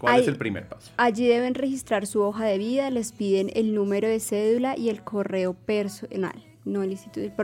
¿Cuál 0.00 0.14
Ahí- 0.14 0.22
es 0.22 0.28
el 0.28 0.36
primer 0.36 0.66
paso? 0.66 0.90
Allí 0.96 1.26
deben 1.28 1.54
registrar 1.54 2.06
su 2.06 2.22
hoja 2.22 2.46
de 2.46 2.56
vida, 2.56 2.88
les 2.90 3.12
piden 3.12 3.50
el 3.54 3.74
número 3.74 4.08
de 4.08 4.18
cédula 4.18 4.76
y 4.78 4.88
el 4.88 5.02
correo 5.04 5.52
personal. 5.54 6.42
No 6.64 6.82
el 6.82 6.96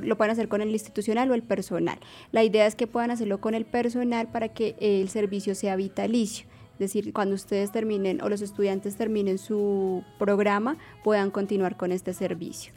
lo 0.03 0.17
pueden 0.17 0.31
hacer 0.33 0.49
con 0.49 0.61
el 0.63 0.71
institucional 0.71 1.31
o 1.31 1.35
el 1.35 1.43
personal. 1.43 1.99
La 2.33 2.45
idea 2.45 2.67
es 2.67 2.75
que 2.75 2.87
puedan 2.87 3.11
hacerlo 3.11 3.41
con 3.41 3.55
el 3.55 3.65
personal 3.67 4.29
para 4.31 4.49
que 4.49 4.75
el 4.79 5.09
servicio 5.11 5.55
sea 5.55 5.77
vitalicio. 5.77 6.47
Es 6.75 6.79
decir, 6.79 7.13
cuando 7.15 7.35
ustedes 7.35 7.73
terminen 7.73 8.23
o 8.23 8.29
los 8.29 8.43
estudiantes 8.43 8.97
terminen 8.97 9.39
su 9.39 10.03
programa, 10.19 10.77
puedan 11.05 11.31
continuar 11.31 11.77
con 11.79 11.93
este 11.93 12.13
servicio. 12.13 12.73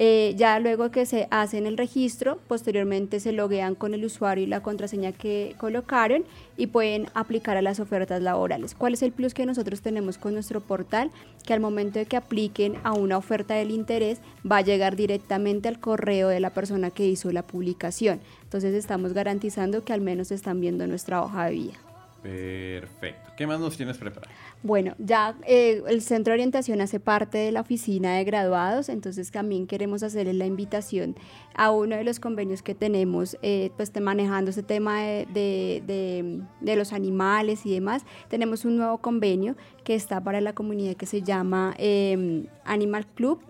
Eh, 0.00 0.34
ya 0.36 0.60
luego 0.60 0.92
que 0.92 1.06
se 1.06 1.26
hacen 1.32 1.66
el 1.66 1.76
registro, 1.76 2.38
posteriormente 2.46 3.18
se 3.18 3.32
loguean 3.32 3.74
con 3.74 3.94
el 3.94 4.04
usuario 4.04 4.44
y 4.44 4.46
la 4.46 4.62
contraseña 4.62 5.10
que 5.10 5.56
colocaron 5.58 6.24
y 6.56 6.68
pueden 6.68 7.06
aplicar 7.14 7.56
a 7.56 7.62
las 7.62 7.80
ofertas 7.80 8.22
laborales. 8.22 8.76
¿Cuál 8.76 8.94
es 8.94 9.02
el 9.02 9.10
plus 9.10 9.34
que 9.34 9.44
nosotros 9.44 9.80
tenemos 9.80 10.16
con 10.16 10.34
nuestro 10.34 10.60
portal? 10.60 11.10
Que 11.44 11.52
al 11.52 11.60
momento 11.60 11.98
de 11.98 12.06
que 12.06 12.16
apliquen 12.16 12.76
a 12.84 12.92
una 12.92 13.18
oferta 13.18 13.54
del 13.54 13.72
interés, 13.72 14.20
va 14.50 14.58
a 14.58 14.62
llegar 14.62 14.94
directamente 14.94 15.68
al 15.68 15.80
correo 15.80 16.28
de 16.28 16.38
la 16.38 16.50
persona 16.50 16.90
que 16.90 17.06
hizo 17.06 17.32
la 17.32 17.42
publicación. 17.42 18.20
Entonces 18.44 18.74
estamos 18.74 19.14
garantizando 19.14 19.84
que 19.84 19.92
al 19.92 20.00
menos 20.00 20.30
están 20.30 20.60
viendo 20.60 20.86
nuestra 20.86 21.22
hoja 21.22 21.46
de 21.46 21.52
vida. 21.52 21.87
Perfecto. 22.22 23.30
¿Qué 23.36 23.46
más 23.46 23.60
nos 23.60 23.76
tienes 23.76 23.96
preparado? 23.96 24.32
Bueno, 24.64 24.94
ya 24.98 25.36
eh, 25.46 25.82
el 25.86 26.02
centro 26.02 26.32
de 26.32 26.36
orientación 26.38 26.80
hace 26.80 26.98
parte 26.98 27.38
de 27.38 27.52
la 27.52 27.60
oficina 27.60 28.16
de 28.16 28.24
graduados, 28.24 28.88
entonces 28.88 29.30
también 29.30 29.68
queremos 29.68 30.02
hacerles 30.02 30.34
la 30.34 30.44
invitación 30.46 31.14
a 31.54 31.70
uno 31.70 31.94
de 31.96 32.02
los 32.02 32.18
convenios 32.18 32.62
que 32.62 32.74
tenemos, 32.74 33.36
eh, 33.42 33.70
pues 33.76 33.92
manejando 34.00 34.50
ese 34.50 34.62
tema 34.64 35.00
de- 35.02 36.42
de 36.60 36.76
los 36.76 36.92
animales 36.92 37.64
y 37.64 37.72
demás. 37.74 38.04
Tenemos 38.28 38.64
un 38.64 38.76
nuevo 38.76 38.98
convenio 38.98 39.56
que 39.84 39.94
está 39.94 40.20
para 40.22 40.40
la 40.40 40.52
comunidad 40.54 40.96
que 40.96 41.06
se 41.06 41.22
llama 41.22 41.74
eh, 41.78 42.46
Animal 42.64 43.06
Club. 43.06 43.40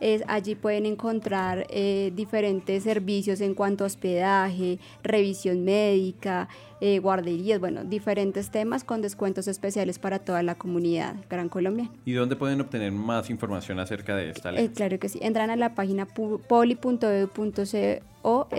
Es, 0.00 0.22
allí 0.28 0.54
pueden 0.54 0.86
encontrar 0.86 1.66
eh, 1.70 2.12
diferentes 2.14 2.84
servicios 2.84 3.40
en 3.40 3.54
cuanto 3.54 3.84
a 3.84 3.86
hospedaje, 3.86 4.78
revisión 5.02 5.64
médica, 5.64 6.48
eh, 6.80 7.00
guarderías, 7.00 7.58
bueno, 7.58 7.82
diferentes 7.84 8.50
temas 8.50 8.84
con 8.84 9.02
descuentos 9.02 9.48
especiales 9.48 9.98
para 9.98 10.20
toda 10.20 10.42
la 10.44 10.54
comunidad 10.54 11.16
Gran 11.28 11.48
Colombia. 11.48 11.90
¿Y 12.04 12.12
dónde 12.12 12.36
pueden 12.36 12.60
obtener 12.60 12.92
más 12.92 13.30
información 13.30 13.80
acerca 13.80 14.14
de 14.14 14.30
esta 14.30 14.52
ley? 14.52 14.64
Eh, 14.64 14.70
claro 14.72 14.98
que 14.98 15.08
sí, 15.08 15.18
entran 15.22 15.50
a 15.50 15.56
la 15.56 15.74
página 15.74 16.06
poli.edu.co 16.06 17.98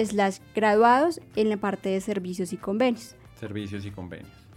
slash 0.06 0.40
graduados 0.54 1.22
en 1.36 1.50
la 1.50 1.58
parte 1.58 1.90
de 1.90 2.02
servicios 2.02 2.52
y 2.52 2.58
convenios. 2.58 3.16
Servicios 3.40 3.86
y 3.86 3.92
convenios. 3.92 4.49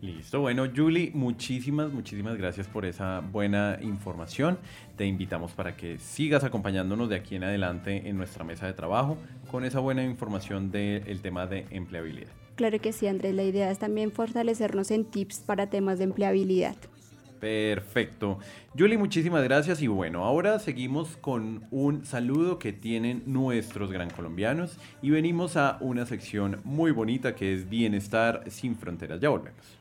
Listo. 0.00 0.40
Bueno, 0.40 0.66
Julie, 0.74 1.10
muchísimas, 1.12 1.92
muchísimas 1.92 2.36
gracias 2.38 2.66
por 2.66 2.86
esa 2.86 3.20
buena 3.20 3.78
información. 3.82 4.58
Te 4.96 5.04
invitamos 5.04 5.52
para 5.52 5.76
que 5.76 5.98
sigas 5.98 6.42
acompañándonos 6.42 7.10
de 7.10 7.16
aquí 7.16 7.36
en 7.36 7.44
adelante 7.44 8.08
en 8.08 8.16
nuestra 8.16 8.42
mesa 8.42 8.66
de 8.66 8.72
trabajo 8.72 9.18
con 9.50 9.64
esa 9.64 9.80
buena 9.80 10.02
información 10.02 10.70
del 10.70 11.20
tema 11.20 11.46
de 11.46 11.66
empleabilidad. 11.70 12.30
Claro 12.56 12.78
que 12.78 12.92
sí, 12.92 13.08
Andrés, 13.08 13.34
la 13.34 13.42
idea 13.42 13.70
es 13.70 13.78
también 13.78 14.10
fortalecernos 14.10 14.90
en 14.90 15.04
tips 15.04 15.40
para 15.40 15.68
temas 15.68 15.98
de 15.98 16.04
empleabilidad. 16.04 16.76
Perfecto. 17.40 18.38
Julie, 18.78 18.98
muchísimas 18.98 19.42
gracias 19.44 19.80
y 19.80 19.86
bueno, 19.86 20.24
ahora 20.24 20.58
seguimos 20.58 21.16
con 21.16 21.64
un 21.70 22.04
saludo 22.04 22.58
que 22.58 22.72
tienen 22.74 23.22
nuestros 23.26 23.90
gran 23.90 24.10
colombianos 24.10 24.76
y 25.00 25.10
venimos 25.10 25.56
a 25.56 25.78
una 25.80 26.04
sección 26.04 26.60
muy 26.64 26.90
bonita 26.90 27.34
que 27.34 27.54
es 27.54 27.68
Bienestar 27.68 28.44
sin 28.48 28.76
Fronteras. 28.76 29.20
Ya 29.20 29.30
volvemos. 29.30 29.79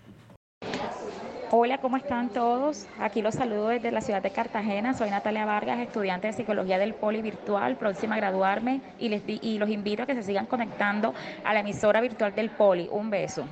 Hola, 1.51 1.79
¿cómo 1.79 1.97
están 1.97 2.29
todos? 2.29 2.85
Aquí 2.99 3.23
los 3.23 3.33
saludo 3.33 3.69
desde 3.69 3.91
la 3.91 4.01
ciudad 4.01 4.21
de 4.21 4.29
Cartagena. 4.29 4.93
Soy 4.93 5.09
Natalia 5.09 5.45
Vargas, 5.45 5.79
estudiante 5.79 6.27
de 6.27 6.33
Psicología 6.33 6.77
del 6.77 6.93
Poli 6.93 7.23
Virtual, 7.23 7.75
próxima 7.77 8.15
a 8.15 8.17
graduarme 8.19 8.81
y, 8.99 9.09
les 9.09 9.25
di- 9.25 9.39
y 9.41 9.57
los 9.57 9.69
invito 9.69 10.03
a 10.03 10.05
que 10.05 10.13
se 10.13 10.21
sigan 10.21 10.45
conectando 10.45 11.13
a 11.43 11.53
la 11.53 11.61
emisora 11.61 12.01
virtual 12.01 12.35
del 12.35 12.51
Poli. 12.51 12.87
Un 12.91 13.09
beso. 13.09 13.45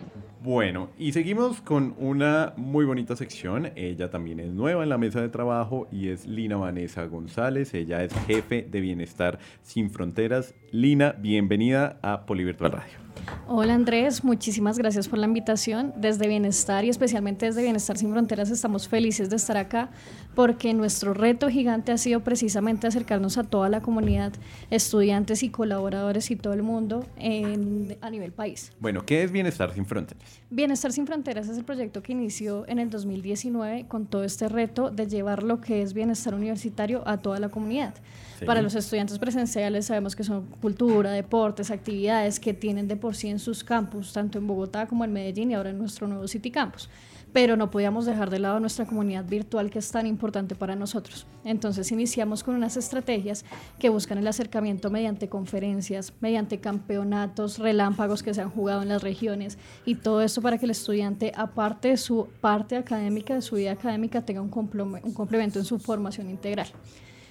Bueno, 0.44 0.90
y 1.00 1.12
seguimos 1.12 1.60
con 1.62 1.96
una 1.98 2.54
muy 2.56 2.86
bonita 2.86 3.16
sección. 3.16 3.72
Ella 3.76 4.12
también 4.12 4.40
es 4.40 4.54
nueva 4.54 4.84
en 4.84 4.90
la 4.90 5.00
mesa 5.00 5.20
de 5.20 5.30
trabajo 5.30 5.88
y 5.92 6.10
es 6.10 6.28
Lina 6.28 6.56
Vanessa 6.58 7.04
González. 7.06 7.74
Ella 7.74 8.04
es 8.04 8.14
jefe 8.28 8.62
de 8.70 8.80
Bienestar 8.80 9.40
Sin 9.64 9.90
Fronteras. 9.90 10.54
Lina, 10.72 11.16
bienvenida 11.18 11.98
a 12.04 12.28
Polivirtual 12.28 12.72
Radio. 12.74 13.07
Hola 13.50 13.76
Andrés, 13.76 14.24
muchísimas 14.24 14.78
gracias 14.78 15.08
por 15.08 15.20
la 15.20 15.26
invitación. 15.26 15.94
Desde 15.96 16.28
Bienestar 16.28 16.84
y 16.86 16.90
especialmente 16.90 17.46
desde 17.46 17.62
Bienestar 17.62 17.98
Sin 17.98 18.12
Fronteras 18.12 18.50
estamos 18.50 18.88
felices 18.88 19.30
de 19.30 19.38
estar 19.38 19.58
acá 19.58 19.90
porque 20.36 20.74
nuestro 20.74 21.14
reto 21.14 21.50
gigante 21.50 21.92
ha 21.92 21.98
sido 21.98 22.20
precisamente 22.22 22.88
acercarnos 22.88 23.38
a 23.38 23.44
toda 23.44 23.70
la 23.70 23.82
comunidad, 23.82 24.34
estudiantes 24.70 25.44
y 25.44 25.50
colaboradores 25.50 26.30
y 26.30 26.36
todo 26.36 26.54
el 26.54 26.62
mundo 26.64 27.06
en- 27.18 27.98
a 28.02 28.10
nivel 28.10 28.34
país. 28.34 28.72
Bueno, 28.80 29.06
¿qué 29.06 29.24
es 29.24 29.32
Bienestar 29.32 29.74
Sin 29.74 29.86
Fronteras? 29.86 30.24
Bienestar 30.50 30.92
sin 30.92 31.08
Fronteras 31.08 31.48
es 31.48 31.58
el 31.58 31.64
proyecto 31.64 32.04
que 32.04 32.12
inició 32.12 32.68
en 32.68 32.80
el 32.80 32.90
2019 32.90 33.86
con 33.88 34.06
todo 34.08 34.24
este 34.24 34.50
reto 34.50 34.90
de 34.92 35.08
llevar 35.08 35.44
lo 35.44 35.62
que 35.62 35.82
es 35.82 35.94
bienestar 35.94 36.36
universitario 36.36 37.02
a 37.08 37.18
toda 37.18 37.40
la 37.40 37.50
comunidad. 37.50 37.94
Para 38.46 38.62
los 38.62 38.76
estudiantes 38.76 39.18
presenciales 39.20 39.86
sabemos 39.86 40.16
que 40.16 40.24
son 40.24 40.46
cultura, 40.62 41.12
deportes, 41.12 41.72
actividades 41.72 42.40
que 42.40 42.54
tienen 42.54 42.88
de 42.88 42.96
por 42.96 43.16
sí 43.16 43.30
en 43.30 43.40
sus 43.40 43.64
campus, 43.64 44.14
tanto 44.14 44.38
en 44.38 44.48
Bogotá 44.48 44.88
como 44.88 45.04
en 45.06 45.14
Medellín 45.14 45.52
y 45.52 45.56
ahora 45.56 45.72
en 45.72 45.78
nuestro 45.78 46.08
nuevo 46.08 46.28
City 46.28 46.52
Campus. 46.52 46.90
Pero 47.34 47.58
no 47.58 47.70
podíamos 47.70 48.06
dejar 48.06 48.30
de 48.30 48.40
lado 48.40 48.60
nuestra 48.60 48.86
comunidad 48.86 49.26
virtual 49.26 49.70
que 49.70 49.80
es 49.80 49.92
tan 49.92 50.08
importante 50.08 50.56
para 50.56 50.76
nosotros. 50.76 51.28
Entonces 51.44 51.92
iniciamos 51.92 52.44
con 52.44 52.56
unas 52.56 52.78
estrategias 52.78 53.44
que 53.80 53.90
buscan 53.90 54.18
el 54.18 54.28
acercamiento 54.28 54.90
mediante 54.90 55.28
conferencias, 55.28 56.14
mediante 56.22 56.60
campeonatos 56.60 57.60
relámpagos 57.60 58.24
que 58.24 58.34
se 58.34 58.42
han 58.42 58.50
jugado 58.50 58.82
en 58.82 58.90
las 58.90 59.04
regiones 59.04 59.58
y 59.86 59.96
todo 59.96 60.22
esto 60.22 60.42
para 60.42 60.58
que 60.58 60.66
el 60.66 60.72
estudiante, 60.72 61.32
aparte 61.36 61.90
de 61.90 61.98
su 61.98 62.28
parte 62.40 62.78
académica, 62.78 63.36
de 63.36 63.42
su 63.42 63.56
vida 63.56 63.72
académica, 63.72 64.22
tenga 64.22 64.42
un, 64.42 64.52
un 65.04 65.14
complemento 65.14 65.60
en 65.60 65.66
su 65.66 65.80
formación 65.80 66.30
integral. 66.30 66.68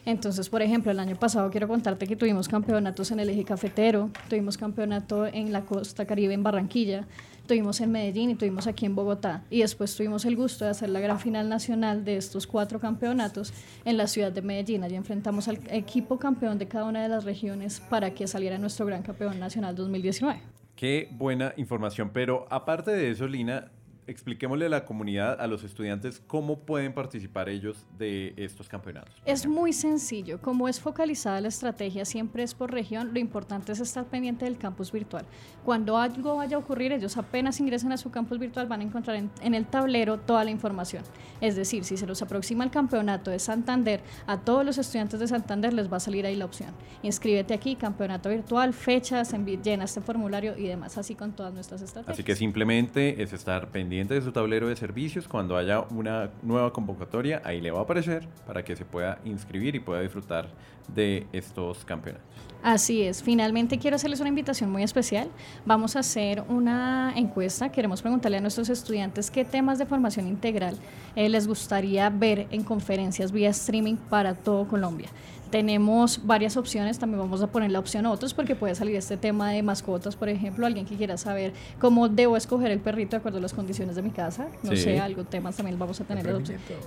Entonces, 0.07 0.49
por 0.49 0.63
ejemplo, 0.63 0.93
el 0.93 1.01
año 1.01 1.17
pasado 1.17 1.51
quiero 1.51 1.67
contarte 1.67 2.07
que 2.07 2.15
tuvimos 2.15 2.47
campeonatos 2.47 3.11
en 3.11 3.19
el 3.19 3.29
eje 3.29 3.43
cafetero, 3.43 4.09
tuvimos 4.29 4.57
campeonato 4.57 5.27
en 5.27 5.53
la 5.53 5.63
costa 5.63 6.07
caribe 6.07 6.33
en 6.33 6.45
Barranquilla, 6.45 7.09
tuvimos 7.49 7.81
en 7.81 7.91
Medellín 7.91 8.31
y 8.31 8.37
tuvimos 8.37 8.69
aquí 8.69 8.87
en 8.87 8.95
Bogotá. 8.95 9.43
Y 9.51 9.63
después 9.63 9.97
tuvimos 9.97 10.25
el 10.25 10.37
gusto 10.37 10.65
de 10.65 10.71
hacer 10.71 10.91
la 10.91 11.01
gran 11.01 11.19
final 11.19 11.49
nacional 11.49 12.05
de 12.05 12.19
estos 12.19 12.47
cuatro 12.47 12.79
campeonatos 12.79 13.53
en 13.85 13.97
la 13.97 14.07
ciudad 14.07 14.31
de 14.31 14.43
Medellín. 14.43 14.85
Allí 14.85 14.95
enfrentamos 14.95 15.49
al 15.49 15.59
equipo 15.71 16.21
campeón 16.21 16.57
de 16.59 16.69
cada 16.69 16.85
una 16.85 17.03
de 17.03 17.09
las 17.09 17.25
regiones 17.25 17.81
para 17.81 18.15
que 18.15 18.29
saliera 18.29 18.59
nuestro 18.59 18.87
gran 18.87 19.03
campeón 19.03 19.41
nacional 19.41 19.75
2019. 19.75 20.41
Qué 20.77 21.09
buena 21.11 21.53
información, 21.57 22.11
pero 22.13 22.47
aparte 22.49 22.93
de 22.93 23.11
eso, 23.11 23.27
Lina, 23.27 23.73
expliquémosle 24.07 24.67
a 24.67 24.69
la 24.69 24.85
comunidad, 24.85 25.41
a 25.41 25.47
los 25.47 25.65
estudiantes, 25.65 26.23
cómo 26.27 26.61
pueden 26.61 26.93
participar 26.93 27.49
ellos 27.49 27.87
de 27.99 28.35
estos 28.37 28.69
campeonatos. 28.69 29.15
Es 29.25 29.47
muy 29.47 29.73
sencillo. 29.73 30.41
Como 30.41 30.69
es 30.69 30.81
focalizada 30.81 31.41
la 31.41 31.49
estrategia, 31.49 32.05
siempre 32.05 32.43
es 32.43 32.55
por 32.55 32.71
región, 32.71 33.13
lo 33.13 33.19
importante 33.19 33.73
es 33.73 33.81
estar 33.81 34.05
pendiente 34.05 34.45
del 34.45 34.59
campus 34.59 34.93
virtual. 34.93 35.25
Cuando 35.65 35.97
algo 35.97 36.37
vaya 36.37 36.57
a 36.57 36.61
ocurrir, 36.61 36.93
ellos 36.93 37.17
apenas 37.17 37.59
ingresen 37.61 37.93
a 37.93 37.97
su 37.97 38.11
campus 38.11 38.39
virtual 38.39 38.67
van 38.67 38.81
a 38.81 38.85
encontrar 38.85 39.17
en, 39.17 39.31
en 39.41 39.55
el 39.55 39.67
tablero 39.67 40.19
toda 40.19 40.45
la 40.45 40.51
información. 40.51 41.03
Es 41.41 41.57
decir, 41.57 41.85
si 41.85 41.97
se 41.97 42.07
los 42.07 42.23
aproxima 42.23 42.65
el 42.65 42.71
campeonato 42.71 43.31
de 43.31 43.39
Santander, 43.39 44.01
a 44.27 44.39
todos 44.41 44.65
los 44.65 44.79
estudiantes 44.79 45.19
de 45.21 45.29
Santander 45.29 45.73
les 45.73 45.93
va 45.93 45.97
a 45.97 46.01
salir 46.01 46.27
ahí 46.27 46.37
la 46.37 46.45
opción. 46.45 46.71
Inscríbete 47.03 47.55
aquí, 47.55 47.77
campeonato 47.77 48.29
virtual, 48.29 48.73
fechas, 48.73 49.35
llena 49.63 49.85
este 49.85 50.01
formulario 50.01 50.57
y 50.57 50.67
demás, 50.67 50.99
así 50.99 51.15
con 51.15 51.33
todas 51.33 51.53
nuestras 51.53 51.83
estrategias. 51.83 52.15
Así 52.15 52.25
que 52.25 52.37
simplemente 52.37 53.23
es 53.23 53.33
estar 53.33 53.69
pendiente 53.69 53.96
pendiente 53.97 54.13
de 54.13 54.21
su 54.21 54.31
tablero 54.31 54.69
de 54.69 54.77
servicios, 54.77 55.27
cuando 55.27 55.57
haya 55.57 55.81
una 55.89 56.29
nueva 56.43 56.71
convocatoria, 56.71 57.41
ahí 57.47 57.63
le 57.63 57.71
va 57.71 57.79
a 57.79 57.83
aparecer 57.85 58.29
para 58.47 58.63
que 58.63 58.77
se 58.77 58.85
pueda 58.85 59.19
inscribir 59.25 59.75
y 59.75 59.81
pueda 59.81 60.03
disfrutar 60.03 60.51
de 60.95 61.27
estos 61.33 61.83
campeonatos. 61.87 62.27
Así 62.63 63.03
es, 63.03 63.23
finalmente 63.23 63.79
quiero 63.79 63.97
hacerles 63.97 64.21
una 64.21 64.29
invitación 64.29 64.71
muy 64.71 64.83
especial. 64.83 65.31
Vamos 65.65 65.97
a 65.97 66.01
hacer 66.01 66.43
una 66.49 67.15
encuesta, 67.17 67.71
queremos 67.71 68.03
preguntarle 68.03 68.37
a 68.37 68.41
nuestros 68.43 68.69
estudiantes 68.69 69.31
qué 69.31 69.47
temas 69.47 69.79
de 69.79 69.87
formación 69.87 70.27
integral 70.27 70.77
eh, 71.15 71.31
les 71.31 71.47
gustaría 71.47 72.11
ver 72.11 72.49
en 72.51 72.65
conferencias 72.65 73.33
vía 73.33 73.49
streaming 73.49 73.97
para 73.97 74.35
todo 74.35 74.69
Colombia. 74.69 75.09
Tenemos 75.51 76.27
varias 76.27 76.57
opciones, 76.57 76.99
también 76.99 77.21
vamos 77.21 77.41
a 77.41 77.47
poner 77.47 77.71
la 77.71 77.79
opción 77.79 78.05
otros 78.07 78.35
porque 78.35 78.57
puede 78.57 78.75
salir 78.75 78.97
este 78.97 79.17
tema 79.17 79.51
de 79.51 79.63
mascotas, 79.63 80.17
por 80.17 80.29
ejemplo, 80.29 80.67
alguien 80.67 80.87
que 80.87 80.97
quiera 80.97 81.17
saber 81.17 81.53
cómo 81.81 82.09
debo 82.09 82.37
escoger 82.37 82.71
el 82.73 82.81
perrito 82.81 83.13
de 83.13 83.17
acuerdo 83.19 83.39
a 83.39 83.41
las 83.41 83.53
condiciones 83.55 83.95
de 83.97 84.03
mi 84.03 84.11
casa, 84.11 84.47
no 84.63 84.73
Sí. 84.73 84.79
sé, 84.79 85.01
algo, 85.01 85.25
temas 85.25 85.57
también 85.57 85.79
vamos 85.79 86.01
a 86.01 86.05
tener. 86.05 86.27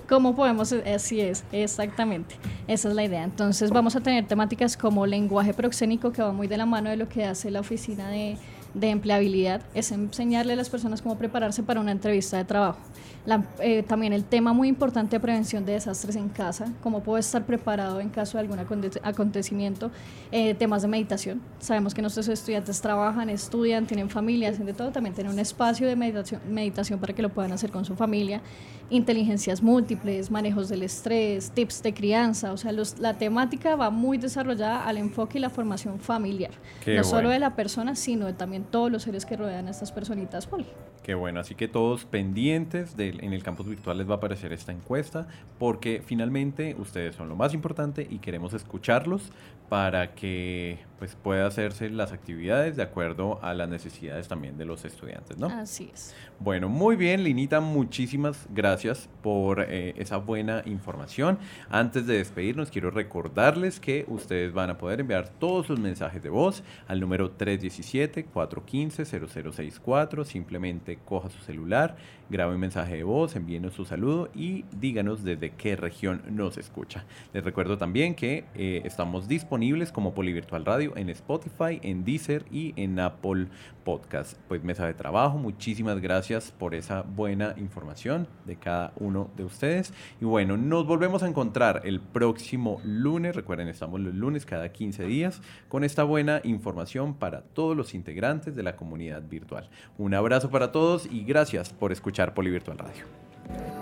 ¿Cómo 0.08 0.36
podemos? 0.36 0.72
Así 0.72 1.20
es, 1.20 1.44
exactamente. 1.52 2.34
Esa 2.68 2.88
es 2.90 2.94
la 2.94 3.04
idea. 3.04 3.24
Entonces 3.24 3.70
vamos 3.70 3.96
a 3.96 4.00
tener 4.00 4.26
temáticas 4.26 4.76
como 4.76 5.06
lenguaje 5.06 5.54
proxénico, 5.54 6.12
que 6.12 6.22
va 6.22 6.32
muy 6.32 6.46
de 6.46 6.56
la 6.58 6.66
mano 6.66 6.90
de 6.90 6.96
lo 6.96 7.08
que 7.08 7.24
hace 7.24 7.50
la 7.50 7.60
oficina 7.60 8.08
de, 8.10 8.36
de 8.74 8.90
empleabilidad, 8.90 9.62
es 9.74 9.90
enseñarle 9.90 10.52
a 10.52 10.56
las 10.56 10.68
personas 10.68 11.02
cómo 11.02 11.16
prepararse 11.16 11.62
para 11.62 11.80
una 11.80 11.92
entrevista 11.92 12.36
de 12.36 12.44
trabajo. 12.44 12.78
La- 13.26 13.44
eh, 13.60 13.82
también 13.82 14.12
el 14.14 14.24
tema 14.24 14.52
muy 14.54 14.68
importante 14.68 15.16
de 15.16 15.20
prevención 15.20 15.64
de 15.66 15.72
desastres 15.72 16.16
en 16.16 16.30
casa, 16.30 16.72
cómo 16.82 17.02
puedo 17.02 17.18
estar 17.18 17.44
preparado 17.44 18.00
en 18.00 18.08
caso 18.08 18.38
de 18.38 18.42
algún 18.42 18.58
aconte- 18.58 18.98
acontecimiento, 19.02 19.90
eh, 20.32 20.54
temas 20.54 20.82
de 20.82 20.88
meditación. 20.88 21.42
Sabemos 21.58 21.92
que 21.92 22.00
nuestros 22.00 22.28
estudiantes 22.28 22.80
trabajan, 22.80 23.28
estudian, 23.28 23.86
tienen 23.86 24.08
familias, 24.08 24.58
de 24.64 24.72
todo, 24.72 24.90
también 24.90 25.14
tienen 25.14 25.32
un 25.32 25.38
espacio 25.38 25.86
de 25.86 25.96
meditación, 25.96 26.40
meditación 26.48 26.98
para 26.98 27.12
que 27.12 27.20
lo 27.22 27.28
puedan 27.28 27.52
hacer 27.52 27.70
con 27.70 27.84
su 27.84 27.94
familia, 27.94 28.40
inteligencias 28.88 29.62
múltiples, 29.62 30.30
manejos 30.30 30.68
del 30.68 30.82
estrés, 30.82 31.50
tips 31.52 31.82
de 31.82 31.94
crianza, 31.94 32.52
o 32.52 32.56
sea, 32.56 32.72
los- 32.72 32.98
la 32.98 33.18
temática 33.18 33.76
va 33.76 33.90
muy 33.90 34.18
desarrollada 34.18 34.84
al 34.86 34.96
enfoque 34.96 35.38
y 35.38 35.40
la 35.40 35.50
formación 35.50 36.00
familiar, 36.00 36.50
Qué 36.84 36.96
no 36.96 37.04
solo 37.04 37.14
bueno. 37.28 37.30
de 37.30 37.38
la 37.38 37.54
persona, 37.54 37.94
sino 37.94 38.26
de 38.26 38.32
también 38.32 38.64
todos 38.64 38.90
los 38.90 39.02
seres 39.04 39.24
que 39.26 39.36
rodean 39.36 39.68
a 39.68 39.70
estas 39.70 39.92
personitas 39.92 40.46
poli. 40.46 40.66
Qué 41.02 41.14
bueno, 41.14 41.40
así 41.40 41.54
que 41.54 41.68
todos 41.68 42.04
pendientes 42.04 42.96
en 43.10 43.32
el 43.32 43.42
campus 43.42 43.66
virtual 43.66 43.98
les 43.98 44.08
va 44.08 44.14
a 44.14 44.16
aparecer 44.16 44.52
esta 44.52 44.72
encuesta 44.72 45.26
porque 45.58 46.02
finalmente 46.04 46.76
ustedes 46.78 47.16
son 47.16 47.28
lo 47.28 47.36
más 47.36 47.54
importante 47.54 48.06
y 48.08 48.18
queremos 48.18 48.54
escucharlos 48.54 49.32
para 49.68 50.14
que 50.14 50.78
pues 51.00 51.16
pueda 51.16 51.46
hacerse 51.46 51.88
las 51.88 52.12
actividades 52.12 52.76
de 52.76 52.82
acuerdo 52.82 53.42
a 53.42 53.54
las 53.54 53.70
necesidades 53.70 54.28
también 54.28 54.58
de 54.58 54.66
los 54.66 54.84
estudiantes, 54.84 55.38
¿no? 55.38 55.46
Así 55.46 55.90
es. 55.92 56.14
Bueno, 56.38 56.68
muy 56.68 56.94
bien, 56.94 57.24
Linita, 57.24 57.60
muchísimas 57.60 58.46
gracias 58.50 59.08
por 59.22 59.62
eh, 59.62 59.94
esa 59.96 60.18
buena 60.18 60.62
información. 60.66 61.38
Antes 61.70 62.06
de 62.06 62.18
despedirnos, 62.18 62.70
quiero 62.70 62.90
recordarles 62.90 63.80
que 63.80 64.04
ustedes 64.08 64.52
van 64.52 64.68
a 64.68 64.76
poder 64.76 65.00
enviar 65.00 65.28
todos 65.28 65.66
sus 65.66 65.80
mensajes 65.80 66.22
de 66.22 66.28
voz 66.28 66.62
al 66.86 67.00
número 67.00 67.34
317-415-0064. 67.36 70.24
Simplemente 70.24 70.98
coja 71.02 71.30
su 71.30 71.38
celular, 71.40 71.96
grabe 72.28 72.52
un 72.54 72.60
mensaje 72.60 72.96
de 72.96 73.04
voz, 73.04 73.36
envíenos 73.36 73.72
su 73.72 73.86
saludo 73.86 74.28
y 74.34 74.66
díganos 74.78 75.24
desde 75.24 75.52
qué 75.52 75.76
región 75.76 76.20
nos 76.30 76.58
escucha. 76.58 77.06
Les 77.32 77.42
recuerdo 77.42 77.78
también 77.78 78.14
que 78.14 78.44
eh, 78.54 78.82
estamos 78.84 79.28
disponibles 79.28 79.92
como 79.92 80.12
Polivirtual 80.12 80.62
En 80.96 81.08
Spotify, 81.10 81.80
en 81.82 82.04
Deezer 82.04 82.44
y 82.50 82.72
en 82.76 82.98
Apple 82.98 83.48
Podcast. 83.84 84.38
Pues 84.48 84.62
mesa 84.62 84.86
de 84.86 84.94
trabajo, 84.94 85.38
muchísimas 85.38 86.00
gracias 86.00 86.50
por 86.50 86.74
esa 86.74 87.02
buena 87.02 87.54
información 87.56 88.28
de 88.46 88.56
cada 88.56 88.92
uno 88.96 89.30
de 89.36 89.44
ustedes. 89.44 89.92
Y 90.20 90.24
bueno, 90.24 90.56
nos 90.56 90.86
volvemos 90.86 91.22
a 91.22 91.28
encontrar 91.28 91.82
el 91.84 92.00
próximo 92.00 92.80
lunes. 92.84 93.34
Recuerden, 93.34 93.68
estamos 93.68 94.00
los 94.00 94.14
lunes 94.14 94.46
cada 94.46 94.70
15 94.70 95.04
días 95.04 95.40
con 95.68 95.84
esta 95.84 96.04
buena 96.04 96.40
información 96.44 97.14
para 97.14 97.42
todos 97.42 97.76
los 97.76 97.94
integrantes 97.94 98.54
de 98.54 98.62
la 98.62 98.76
comunidad 98.76 99.22
virtual. 99.28 99.68
Un 99.98 100.14
abrazo 100.14 100.50
para 100.50 100.72
todos 100.72 101.06
y 101.10 101.24
gracias 101.24 101.70
por 101.70 101.92
escuchar 101.92 102.34
Polivirtual 102.34 102.78
Radio. 102.78 103.79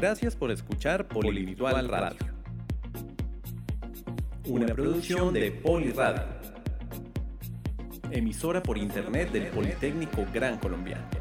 Gracias 0.00 0.34
por 0.34 0.50
escuchar 0.50 1.06
Polivirtual 1.06 1.86
Radio. 1.86 2.16
Una 4.46 4.68
producción 4.68 5.34
de 5.34 5.50
Poliradio. 5.50 6.22
Emisora 8.10 8.62
por 8.62 8.78
internet 8.78 9.30
del 9.30 9.48
Politécnico 9.48 10.24
Gran 10.32 10.56
Colombiano. 10.56 11.19